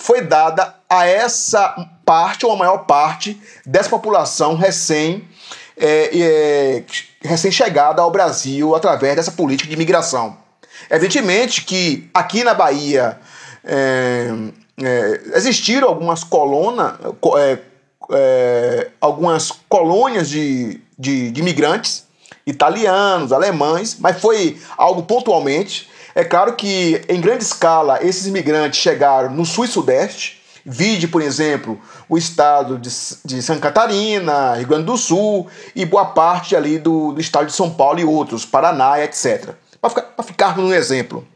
foi 0.00 0.22
dada 0.22 0.74
a 0.88 1.06
essa 1.06 1.86
parte 2.04 2.44
ou 2.46 2.52
a 2.52 2.56
maior 2.56 2.78
parte 2.78 3.40
dessa 3.64 3.88
população 3.88 4.56
recém 4.56 5.28
é, 5.76 6.18
é, 6.18 6.84
recém-chegada 7.22 8.02
ao 8.02 8.10
Brasil 8.10 8.74
através 8.74 9.16
dessa 9.16 9.32
política 9.32 9.68
de 9.68 9.74
imigração. 9.74 10.36
Evidentemente 10.90 11.64
que 11.64 12.08
aqui 12.14 12.42
na 12.42 12.54
Bahia 12.54 13.18
é, 13.62 14.30
é, 14.82 15.20
existiram 15.34 15.88
algumas 15.88 16.24
colonas, 16.24 16.94
é, 17.38 17.58
é, 18.12 18.88
algumas 19.00 19.50
colônias 19.68 20.28
de, 20.30 20.80
de, 20.98 21.30
de 21.30 21.40
imigrantes 21.40 22.06
italianos, 22.46 23.32
alemães, 23.32 23.96
mas 24.00 24.18
foi 24.18 24.58
algo 24.78 25.02
pontualmente. 25.02 25.89
É 26.14 26.24
claro 26.24 26.54
que 26.54 27.02
em 27.08 27.20
grande 27.20 27.44
escala 27.44 27.98
esses 28.02 28.26
imigrantes 28.26 28.80
chegaram 28.80 29.30
no 29.30 29.44
sul 29.44 29.64
e 29.64 29.68
sudeste, 29.68 30.40
Vide, 30.64 31.08
por 31.08 31.22
exemplo, 31.22 31.80
o 32.08 32.18
estado 32.18 32.78
de, 32.78 32.90
de 33.24 33.42
Santa 33.42 33.60
Catarina, 33.60 34.54
Rio 34.54 34.66
Grande 34.66 34.84
do 34.84 34.96
Sul 34.96 35.48
e 35.74 35.86
boa 35.86 36.06
parte 36.06 36.54
ali 36.54 36.78
do, 36.78 37.12
do 37.12 37.20
estado 37.20 37.46
de 37.46 37.52
São 37.52 37.70
Paulo 37.70 37.98
e 37.98 38.04
outros, 38.04 38.44
Paraná, 38.44 39.02
etc. 39.02 39.54
Para 39.80 39.90
ficar, 39.90 40.22
ficarmos 40.22 40.64
no 40.64 40.74
exemplo. 40.74 41.26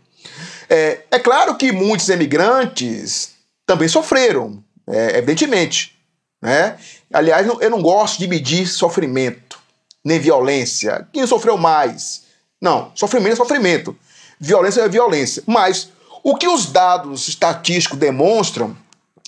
É, 0.69 1.01
é 1.11 1.19
claro 1.19 1.57
que 1.57 1.73
muitos 1.73 2.09
emigrantes 2.09 3.33
também 3.67 3.89
sofreram, 3.89 4.63
é, 4.87 5.19
evidentemente. 5.19 5.99
Né? 6.43 6.77
Aliás, 7.13 7.47
eu 7.47 7.71
não 7.71 7.81
gosto 7.81 8.19
de 8.19 8.29
medir 8.29 8.67
sofrimento, 8.67 9.59
nem 10.05 10.19
violência. 10.19 11.09
Quem 11.13 11.27
sofreu 11.27 11.57
mais? 11.57 12.25
Não, 12.61 12.93
sofrimento 12.95 13.33
é 13.33 13.37
sofrimento. 13.37 13.97
Violência 14.39 14.83
é 14.83 14.89
violência. 14.89 15.43
Mas 15.47 15.91
o 16.23 16.37
que 16.37 16.49
os 16.49 16.67
dados 16.67 17.29
estatísticos 17.29 17.99
demonstram 17.99 18.77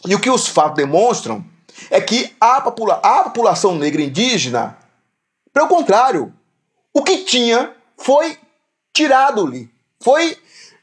e 0.06 0.14
o 0.14 0.20
que 0.20 0.30
os 0.30 0.46
fatos 0.46 0.76
demonstram 0.76 1.44
é 1.90 2.00
que 2.00 2.34
a, 2.40 2.60
popula 2.60 2.94
a 3.02 3.24
população 3.24 3.74
negra 3.74 4.02
indígena, 4.02 4.76
pelo 5.52 5.68
contrário, 5.68 6.32
o 6.92 7.02
que 7.02 7.18
tinha 7.18 7.72
foi 7.98 8.38
tirado-lhe, 8.94 9.70
foi, 10.00 10.36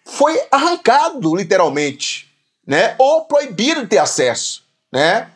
foi 0.05 0.39
arrancado 0.51 1.35
literalmente, 1.35 2.31
né? 2.65 2.95
ou 2.99 3.25
proibido 3.25 3.81
de 3.81 3.87
ter 3.87 3.97
acesso. 3.97 4.63
Né? 4.91 5.27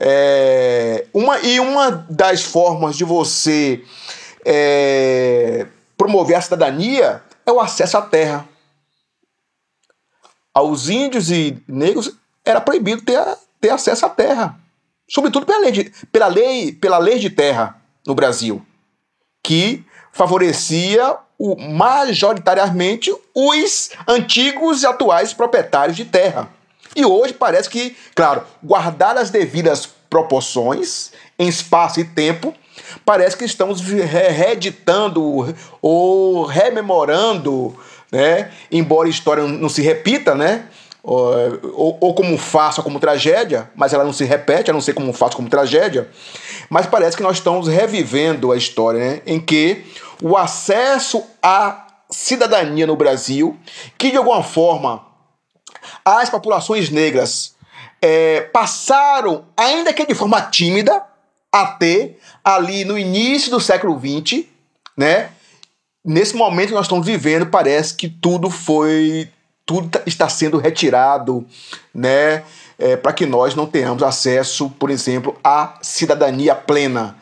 É, 0.00 1.06
uma, 1.14 1.38
e 1.38 1.60
uma 1.60 1.90
das 2.10 2.42
formas 2.42 2.96
de 2.96 3.04
você 3.04 3.84
é, 4.44 5.66
promover 5.96 6.36
a 6.36 6.40
cidadania 6.40 7.22
é 7.46 7.52
o 7.52 7.60
acesso 7.60 7.98
à 7.98 8.02
terra. 8.02 8.48
Aos 10.52 10.88
índios 10.88 11.30
e 11.30 11.62
negros 11.66 12.12
era 12.44 12.60
proibido 12.60 13.02
ter, 13.02 13.20
ter 13.60 13.70
acesso 13.70 14.06
à 14.06 14.08
terra. 14.08 14.58
Sobretudo 15.08 15.46
pela 15.46 15.58
lei, 15.60 15.72
de, 15.72 15.84
pela, 16.12 16.26
lei, 16.26 16.72
pela 16.72 16.98
lei 16.98 17.18
de 17.18 17.30
terra 17.30 17.80
no 18.06 18.14
Brasil, 18.14 18.64
que 19.42 19.84
favorecia 20.12 21.16
o, 21.38 21.56
majoritariamente 21.56 23.14
os 23.34 23.90
antigos 24.08 24.82
e 24.82 24.86
atuais 24.86 25.32
proprietários 25.32 25.96
de 25.96 26.04
terra. 26.04 26.48
E 26.96 27.04
hoje 27.04 27.34
parece 27.34 27.68
que, 27.68 27.96
claro, 28.14 28.46
guardar 28.62 29.18
as 29.18 29.30
devidas 29.30 29.86
proporções 30.08 31.12
em 31.38 31.48
espaço 31.48 31.98
e 31.98 32.04
tempo, 32.04 32.54
parece 33.04 33.36
que 33.36 33.44
estamos 33.44 33.80
reeditando 33.80 35.54
ou 35.80 36.44
rememorando, 36.44 37.74
né? 38.10 38.50
embora 38.70 39.06
a 39.06 39.10
história 39.10 39.44
não 39.44 39.68
se 39.68 39.82
repita, 39.82 40.34
né? 40.34 40.66
ou, 41.04 41.98
ou, 42.00 42.14
como 42.14 42.34
ou 42.34 42.82
como 42.82 42.98
tragédia, 42.98 43.70
mas 43.76 43.92
ela 43.92 44.04
não 44.04 44.12
se 44.12 44.24
repete, 44.24 44.70
a 44.70 44.74
não 44.74 44.80
ser 44.80 44.94
como 44.94 45.12
farsa 45.12 45.36
como 45.36 45.50
tragédia. 45.50 46.08
Mas 46.70 46.86
parece 46.86 47.16
que 47.16 47.22
nós 47.22 47.36
estamos 47.36 47.68
revivendo 47.68 48.50
a 48.50 48.56
história 48.56 48.98
né? 48.98 49.22
em 49.26 49.38
que 49.38 49.84
o 50.22 50.36
acesso 50.36 51.22
à 51.42 51.86
cidadania 52.10 52.86
no 52.86 52.96
Brasil, 52.96 53.58
que 53.98 54.10
de 54.10 54.16
alguma 54.16 54.42
forma 54.42 55.04
as 56.04 56.30
populações 56.30 56.88
negras 56.88 57.54
é, 58.00 58.40
passaram, 58.40 59.44
ainda 59.56 59.92
que 59.92 60.06
de 60.06 60.14
forma 60.14 60.40
tímida, 60.40 61.02
a 61.54 61.66
ter 61.66 62.18
ali 62.42 62.84
no 62.84 62.98
início 62.98 63.48
do 63.48 63.60
século 63.60 63.96
XX, 63.96 64.44
né? 64.96 65.30
Nesse 66.04 66.34
momento 66.34 66.70
que 66.70 66.74
nós 66.74 66.86
estamos 66.86 67.06
vivendo, 67.06 67.46
parece 67.46 67.94
que 67.94 68.08
tudo 68.08 68.50
foi 68.50 69.30
tudo 69.64 69.88
tá, 69.88 70.02
está 70.04 70.28
sendo 70.28 70.58
retirado, 70.58 71.46
né? 71.94 72.42
É, 72.76 72.96
para 72.96 73.12
que 73.12 73.24
nós 73.24 73.54
não 73.54 73.66
tenhamos 73.66 74.02
acesso, 74.02 74.68
por 74.68 74.90
exemplo, 74.90 75.38
à 75.44 75.78
cidadania 75.80 76.56
plena. 76.56 77.16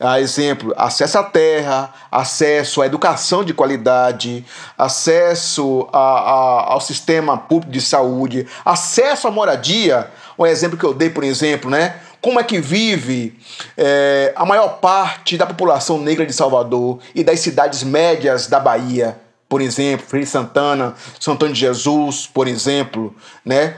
A 0.00 0.20
exemplo, 0.20 0.74
acesso 0.76 1.18
à 1.18 1.22
terra, 1.22 1.94
acesso 2.10 2.82
à 2.82 2.86
educação 2.86 3.44
de 3.44 3.54
qualidade, 3.54 4.44
acesso 4.76 5.88
a, 5.92 5.98
a, 5.98 6.72
ao 6.72 6.80
sistema 6.80 7.38
público 7.38 7.72
de 7.72 7.80
saúde, 7.80 8.48
acesso 8.64 9.28
à 9.28 9.30
moradia. 9.30 10.10
Um 10.36 10.44
exemplo 10.44 10.76
que 10.76 10.84
eu 10.84 10.92
dei, 10.92 11.08
por 11.08 11.22
exemplo, 11.22 11.70
né? 11.70 12.00
Como 12.26 12.40
é 12.40 12.42
que 12.42 12.60
vive 12.60 13.38
é, 13.76 14.32
a 14.34 14.44
maior 14.44 14.80
parte 14.80 15.38
da 15.38 15.46
população 15.46 16.00
negra 16.00 16.26
de 16.26 16.32
Salvador 16.32 16.98
e 17.14 17.22
das 17.22 17.38
cidades 17.38 17.84
médias 17.84 18.48
da 18.48 18.58
Bahia? 18.58 19.16
por 19.48 19.60
exemplo, 19.60 20.04
Feira 20.04 20.26
Santana, 20.26 20.96
São 21.20 21.34
Antônio 21.34 21.54
de 21.54 21.60
Jesus, 21.60 22.26
por 22.26 22.48
exemplo, 22.48 23.14
né? 23.44 23.76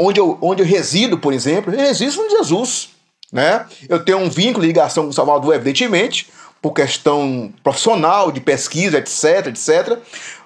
Onde 0.00 0.18
eu, 0.18 0.36
onde 0.42 0.64
eu 0.64 0.66
resido, 0.66 1.16
por 1.16 1.32
exemplo, 1.32 1.72
eu 1.72 1.78
resido 1.78 2.20
em 2.22 2.30
Jesus, 2.30 2.88
né? 3.32 3.64
Eu 3.88 4.04
tenho 4.04 4.18
um 4.18 4.28
vínculo 4.28 4.62
de 4.62 4.66
ligação 4.66 5.06
com 5.06 5.12
Salvador, 5.12 5.54
evidentemente, 5.54 6.28
por 6.60 6.72
questão 6.72 7.54
profissional, 7.62 8.32
de 8.32 8.40
pesquisa, 8.40 8.98
etc, 8.98 9.46
etc. 9.46 9.96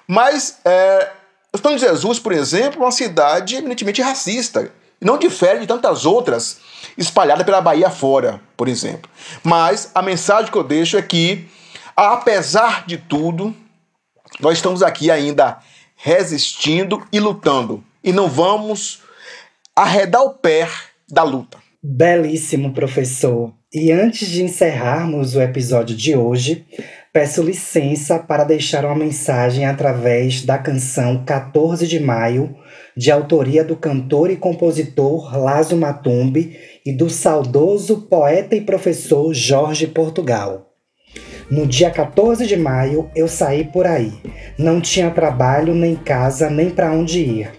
Mas 0.07 0.59
é, 0.63 1.09
Antônio 1.51 1.79
de 1.79 1.85
Jesus, 1.85 2.19
por 2.19 2.33
exemplo, 2.33 2.83
é 2.83 2.85
uma 2.85 2.91
cidade 2.91 3.55
eminentemente 3.55 3.99
racista. 3.99 4.71
Não 5.01 5.17
difere 5.17 5.61
de 5.61 5.67
tantas 5.67 6.05
outras 6.05 6.59
espalhadas 6.95 7.43
pela 7.43 7.59
Bahia 7.59 7.89
fora, 7.89 8.39
por 8.55 8.67
exemplo. 8.67 9.09
Mas 9.43 9.89
a 9.95 10.01
mensagem 10.01 10.51
que 10.51 10.57
eu 10.57 10.63
deixo 10.63 10.97
é 10.97 11.01
que, 11.01 11.47
apesar 11.95 12.85
de 12.85 12.97
tudo, 12.97 13.55
nós 14.39 14.57
estamos 14.57 14.83
aqui 14.83 15.09
ainda 15.09 15.57
resistindo 15.95 17.03
e 17.11 17.19
lutando. 17.19 17.83
E 18.03 18.11
não 18.11 18.27
vamos 18.27 19.01
arredar 19.75 20.21
o 20.21 20.35
pé 20.35 20.67
da 21.09 21.23
luta. 21.23 21.57
Belíssimo, 21.83 22.73
professor. 22.73 23.53
E 23.73 23.91
antes 23.91 24.27
de 24.27 24.43
encerrarmos 24.43 25.35
o 25.35 25.41
episódio 25.41 25.95
de 25.95 26.15
hoje, 26.15 26.65
peço 27.11 27.41
licença 27.41 28.19
para 28.19 28.43
deixar 28.43 28.85
uma 28.85 28.95
mensagem 28.95 29.65
através 29.65 30.43
da 30.43 30.57
canção 30.57 31.23
14 31.25 31.87
de 31.87 31.99
Maio, 31.99 32.55
de 32.95 33.11
autoria 33.11 33.63
do 33.63 33.75
cantor 33.75 34.29
e 34.29 34.35
compositor 34.35 35.37
Lazo 35.37 35.77
Matumbi 35.77 36.57
e 36.85 36.91
do 36.91 37.09
saudoso 37.09 38.07
poeta 38.09 38.55
e 38.55 38.61
professor 38.61 39.33
Jorge 39.33 39.87
Portugal. 39.87 40.67
No 41.49 41.67
dia 41.67 41.89
14 41.89 42.47
de 42.47 42.55
maio, 42.55 43.09
eu 43.13 43.27
saí 43.27 43.65
por 43.65 43.85
aí. 43.85 44.13
Não 44.57 44.79
tinha 44.79 45.11
trabalho, 45.11 45.75
nem 45.75 45.95
casa, 45.95 46.49
nem 46.49 46.69
para 46.69 46.91
onde 46.93 47.19
ir. 47.19 47.51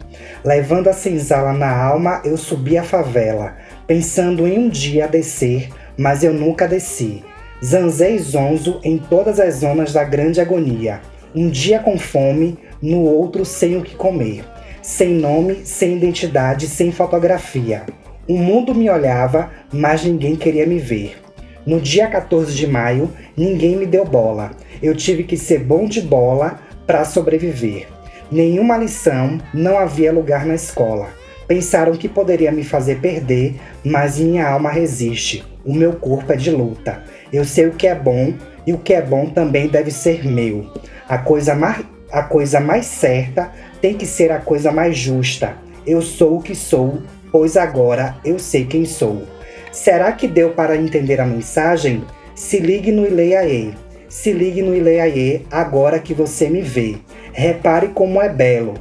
Levando 0.43 0.89
a 0.89 0.95
senzala 0.95 1.53
na 1.53 1.71
alma, 1.71 2.23
eu 2.25 2.37
subi 2.39 2.79
a 2.79 2.83
favela, 2.83 3.55
pensando 3.87 4.49
em 4.49 4.59
um 4.59 4.69
dia 4.69 5.07
descer, 5.07 5.69
mas 5.97 6.25
eu 6.25 6.33
nunca 6.33 6.67
desci. 6.67 7.23
Zanzei 7.63 8.19
zonzo 8.19 8.81
em 8.83 8.97
todas 8.97 9.39
as 9.39 9.57
zonas 9.57 9.93
da 9.93 10.03
grande 10.03 10.41
agonia. 10.41 11.01
Um 11.35 11.49
dia 11.49 11.79
com 11.79 11.99
fome, 11.99 12.59
no 12.81 13.03
outro 13.03 13.45
sem 13.45 13.77
o 13.77 13.83
que 13.83 13.95
comer. 13.95 14.45
Sem 14.83 15.11
nome, 15.11 15.65
sem 15.65 15.97
identidade, 15.97 16.67
sem 16.67 16.91
fotografia. 16.91 17.87
O 18.29 18.37
mundo 18.37 18.75
me 18.75 18.91
olhava, 18.91 19.49
mas 19.73 20.03
ninguém 20.03 20.35
queria 20.35 20.67
me 20.67 20.81
ver. 20.81 21.23
No 21.65 21.81
dia 21.81 22.09
14 22.09 22.53
de 22.53 22.67
maio, 22.67 23.09
ninguém 23.37 23.77
me 23.77 23.87
deu 23.87 24.05
bola. 24.05 24.51
Eu 24.83 24.97
tive 24.97 25.23
que 25.23 25.37
ser 25.37 25.61
bom 25.61 25.87
de 25.87 26.01
bola 26.01 26.59
para 26.85 27.05
sobreviver. 27.05 27.87
Nenhuma 28.29 28.77
lição, 28.77 29.41
não 29.55 29.79
havia 29.79 30.13
lugar 30.13 30.45
na 30.45 30.57
escola. 30.57 31.11
Pensaram 31.47 31.93
que 31.93 32.09
poderia 32.09 32.51
me 32.51 32.65
fazer 32.65 32.99
perder, 32.99 33.55
mas 33.85 34.19
minha 34.19 34.49
alma 34.49 34.69
resiste. 34.69 35.45
O 35.65 35.73
meu 35.73 35.93
corpo 35.93 36.33
é 36.33 36.37
de 36.37 36.51
luta. 36.51 37.05
Eu 37.33 37.45
sei 37.45 37.67
o 37.67 37.73
que 37.73 37.87
é 37.87 37.95
bom 37.95 38.35
e 38.67 38.73
o 38.73 38.79
que 38.79 38.95
é 38.95 39.01
bom 39.01 39.27
também 39.27 39.69
deve 39.69 39.93
ser 39.93 40.27
meu. 40.27 40.67
A 41.09 41.19
coisa 41.19 41.55
mais, 41.55 41.85
a 42.11 42.23
coisa 42.23 42.59
mais 42.59 42.87
certa 42.87 43.53
tem 43.83 43.95
que 43.95 44.07
ser 44.07 44.33
a 44.33 44.39
coisa 44.39 44.73
mais 44.73 44.97
justa. 44.97 45.59
Eu 45.87 46.01
sou 46.01 46.39
o 46.39 46.43
que 46.43 46.55
sou 46.55 47.03
pois 47.33 47.57
agora 47.57 48.17
eu 48.23 48.39
sei 48.39 48.67
quem 48.67 48.85
sou. 48.85 49.23
Será 49.73 50.13
que 50.13 50.29
deu 50.29 50.51
para 50.51 50.77
entender 50.77 51.19
a 51.19 51.27
mensagem? 51.27 52.05
Se 52.35 52.61
ligue 52.61 52.93
no 52.93 53.07
Ileiaê. 53.07 53.71
Se 54.07 54.31
ligue 54.31 54.61
no 54.61 54.77
Ileiaê 54.77 55.41
agora 55.51 55.99
que 55.99 56.13
você 56.13 56.51
me 56.51 56.61
vê. 56.61 56.97
Repare 57.33 57.89
como 57.89 58.21
é 58.21 58.29
belo. 58.29 58.75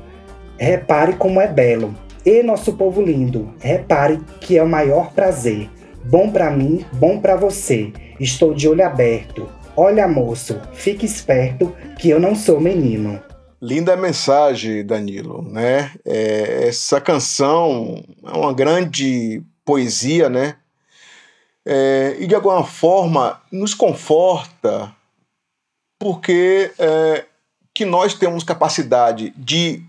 Repare 0.59 1.13
como 1.13 1.39
é 1.39 1.47
belo. 1.47 1.95
E 2.25 2.43
nosso 2.43 2.73
povo 2.73 3.01
lindo, 3.01 3.51
repare 3.59 4.19
que 4.41 4.57
é 4.57 4.61
o 4.61 4.67
maior 4.67 5.11
prazer. 5.13 5.69
Bom 6.03 6.29
para 6.29 6.51
mim, 6.51 6.85
bom 6.93 7.19
para 7.19 7.35
você. 7.35 7.91
Estou 8.19 8.53
de 8.53 8.67
olho 8.67 8.85
aberto. 8.85 9.49
Olha, 9.75 10.07
moço, 10.07 10.59
fique 10.73 11.05
esperto 11.05 11.73
que 11.97 12.09
eu 12.09 12.19
não 12.19 12.35
sou 12.35 12.59
menino. 12.59 13.19
Linda 13.61 13.95
mensagem, 13.95 14.83
Danilo, 14.83 15.43
né? 15.43 15.91
É, 16.03 16.67
essa 16.67 16.99
canção 16.99 18.03
é 18.25 18.35
uma 18.35 18.51
grande 18.51 19.43
poesia, 19.63 20.29
né? 20.29 20.55
É, 21.63 22.15
e 22.19 22.25
de 22.25 22.33
alguma 22.33 22.63
forma 22.63 23.39
nos 23.51 23.75
conforta 23.75 24.91
porque 25.99 26.73
é, 26.79 27.25
que 27.71 27.85
nós 27.85 28.15
temos 28.15 28.43
capacidade 28.43 29.31
de, 29.37 29.83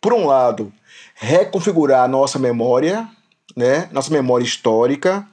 por 0.00 0.14
um 0.14 0.24
lado, 0.24 0.72
reconfigurar 1.14 2.08
nossa 2.08 2.38
memória, 2.38 3.06
né? 3.54 3.86
Nossa 3.92 4.10
memória 4.10 4.44
histórica, 4.44 5.28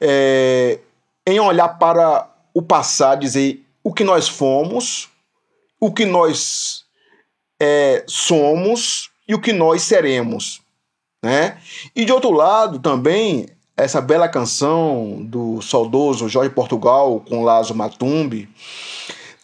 é, 0.00 0.80
em 1.24 1.38
olhar 1.38 1.68
para 1.78 2.28
o 2.52 2.60
passado, 2.60 3.20
dizer 3.20 3.64
o 3.84 3.94
que 3.94 4.02
nós 4.02 4.28
fomos, 4.28 5.08
o 5.78 5.92
que 5.92 6.04
nós 6.04 6.83
é, 7.60 8.04
somos 8.06 9.10
e 9.28 9.34
o 9.34 9.40
que 9.40 9.52
nós 9.52 9.82
seremos. 9.82 10.60
Né? 11.22 11.56
E 11.96 12.04
de 12.04 12.12
outro 12.12 12.30
lado, 12.30 12.78
também, 12.78 13.48
essa 13.76 14.00
bela 14.00 14.28
canção 14.28 15.18
do 15.22 15.62
saudoso 15.62 16.28
Jorge 16.28 16.50
Portugal 16.50 17.24
com 17.28 17.42
Lazo 17.42 17.74
Matumbi 17.74 18.48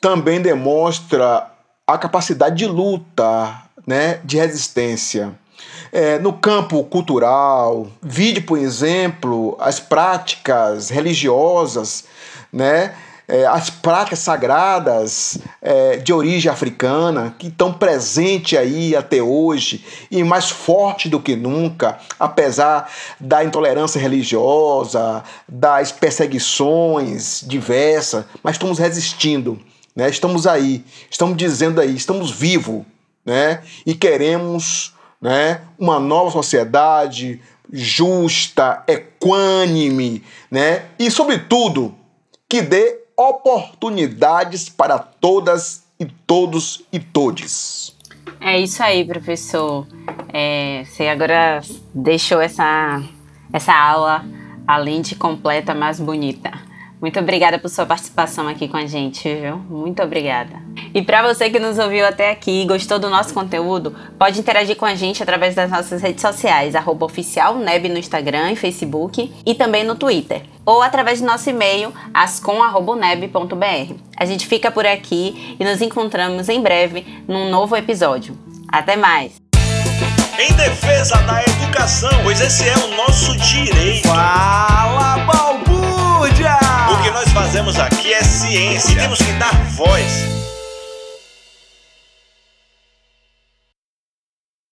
também 0.00 0.40
demonstra 0.40 1.50
a 1.86 1.98
capacidade 1.98 2.56
de 2.56 2.66
luta, 2.66 3.62
né, 3.86 4.20
de 4.24 4.36
resistência. 4.36 5.38
É, 5.92 6.18
no 6.18 6.32
campo 6.32 6.84
cultural, 6.84 7.88
vide, 8.00 8.40
por 8.40 8.58
exemplo, 8.58 9.56
as 9.60 9.80
práticas 9.80 10.88
religiosas, 10.88 12.04
né, 12.52 12.94
é, 13.30 13.46
as 13.46 13.70
práticas 13.70 14.18
sagradas 14.18 15.38
é, 15.62 15.98
de 15.98 16.12
origem 16.12 16.50
africana, 16.50 17.32
que 17.38 17.46
estão 17.46 17.72
presentes 17.72 18.58
aí 18.58 18.96
até 18.96 19.22
hoje 19.22 19.84
e 20.10 20.24
mais 20.24 20.50
forte 20.50 21.08
do 21.08 21.20
que 21.20 21.36
nunca, 21.36 21.98
apesar 22.18 22.90
da 23.20 23.44
intolerância 23.44 24.00
religiosa, 24.00 25.22
das 25.48 25.92
perseguições 25.92 27.44
diversas, 27.46 28.24
mas 28.42 28.56
estamos 28.56 28.80
resistindo, 28.80 29.60
né? 29.94 30.10
estamos 30.10 30.44
aí, 30.44 30.84
estamos 31.08 31.36
dizendo 31.36 31.80
aí, 31.80 31.94
estamos 31.94 32.32
vivos 32.32 32.82
né? 33.24 33.62
e 33.86 33.94
queremos 33.94 34.92
né, 35.22 35.60
uma 35.78 36.00
nova 36.00 36.32
sociedade 36.32 37.40
justa, 37.72 38.82
equânime, 38.88 40.24
né? 40.50 40.86
e, 40.98 41.08
sobretudo, 41.12 41.94
que 42.48 42.60
dê 42.60 42.99
oportunidades 43.20 44.70
para 44.70 44.98
todas 44.98 45.84
e 45.98 46.06
todos 46.06 46.82
e 46.90 46.98
todes. 46.98 47.94
É 48.40 48.58
isso 48.58 48.82
aí, 48.82 49.04
professor. 49.04 49.86
É, 50.32 50.84
você 50.84 51.06
agora 51.06 51.60
deixou 51.92 52.40
essa, 52.40 53.02
essa 53.52 53.74
aula, 53.74 54.24
além 54.66 55.02
de 55.02 55.14
completa, 55.14 55.74
mais 55.74 56.00
bonita. 56.00 56.50
Muito 57.00 57.18
obrigada 57.18 57.58
por 57.58 57.70
sua 57.70 57.86
participação 57.86 58.46
aqui 58.46 58.68
com 58.68 58.76
a 58.76 58.84
gente, 58.84 59.34
viu? 59.34 59.56
Muito 59.56 60.02
obrigada. 60.02 60.60
E 60.92 61.00
para 61.00 61.22
você 61.22 61.48
que 61.48 61.58
nos 61.58 61.78
ouviu 61.78 62.06
até 62.06 62.30
aqui 62.30 62.62
e 62.62 62.66
gostou 62.66 62.98
do 62.98 63.08
nosso 63.08 63.32
conteúdo, 63.32 63.96
pode 64.18 64.38
interagir 64.38 64.76
com 64.76 64.84
a 64.84 64.94
gente 64.94 65.22
através 65.22 65.54
das 65.54 65.70
nossas 65.70 66.02
redes 66.02 66.20
sociais, 66.20 66.74
arroba 66.74 67.06
oficial 67.06 67.56
Neb 67.56 67.88
no 67.88 67.98
Instagram 67.98 68.52
e 68.52 68.56
Facebook 68.56 69.32
e 69.46 69.54
também 69.54 69.82
no 69.82 69.94
Twitter. 69.94 70.42
Ou 70.66 70.82
através 70.82 71.20
do 71.20 71.26
nosso 71.26 71.48
e-mail, 71.48 71.90
ascom.neb.br. 72.12 73.94
A 74.14 74.24
gente 74.26 74.46
fica 74.46 74.70
por 74.70 74.84
aqui 74.84 75.56
e 75.58 75.64
nos 75.64 75.80
encontramos 75.80 76.50
em 76.50 76.60
breve 76.60 77.24
num 77.26 77.48
novo 77.48 77.74
episódio. 77.76 78.36
Até 78.68 78.94
mais! 78.94 79.40
Em 80.38 80.52
defesa 80.54 81.16
da 81.22 81.42
educação, 81.42 82.10
pois 82.22 82.40
esse 82.40 82.68
é 82.68 82.74
o 82.74 82.88
nosso 82.96 83.36
direito. 83.38 84.06
Fala, 84.08 85.18
balbúrdia! 85.24 86.59
O 87.10 87.12
que 87.12 87.18
nós 87.18 87.32
fazemos 87.32 87.76
aqui 87.80 88.12
é 88.12 88.22
ciência. 88.22 88.92
E 88.92 88.94
temos 88.94 89.18
que 89.18 89.32
dar 89.32 89.52
voz 89.72 90.39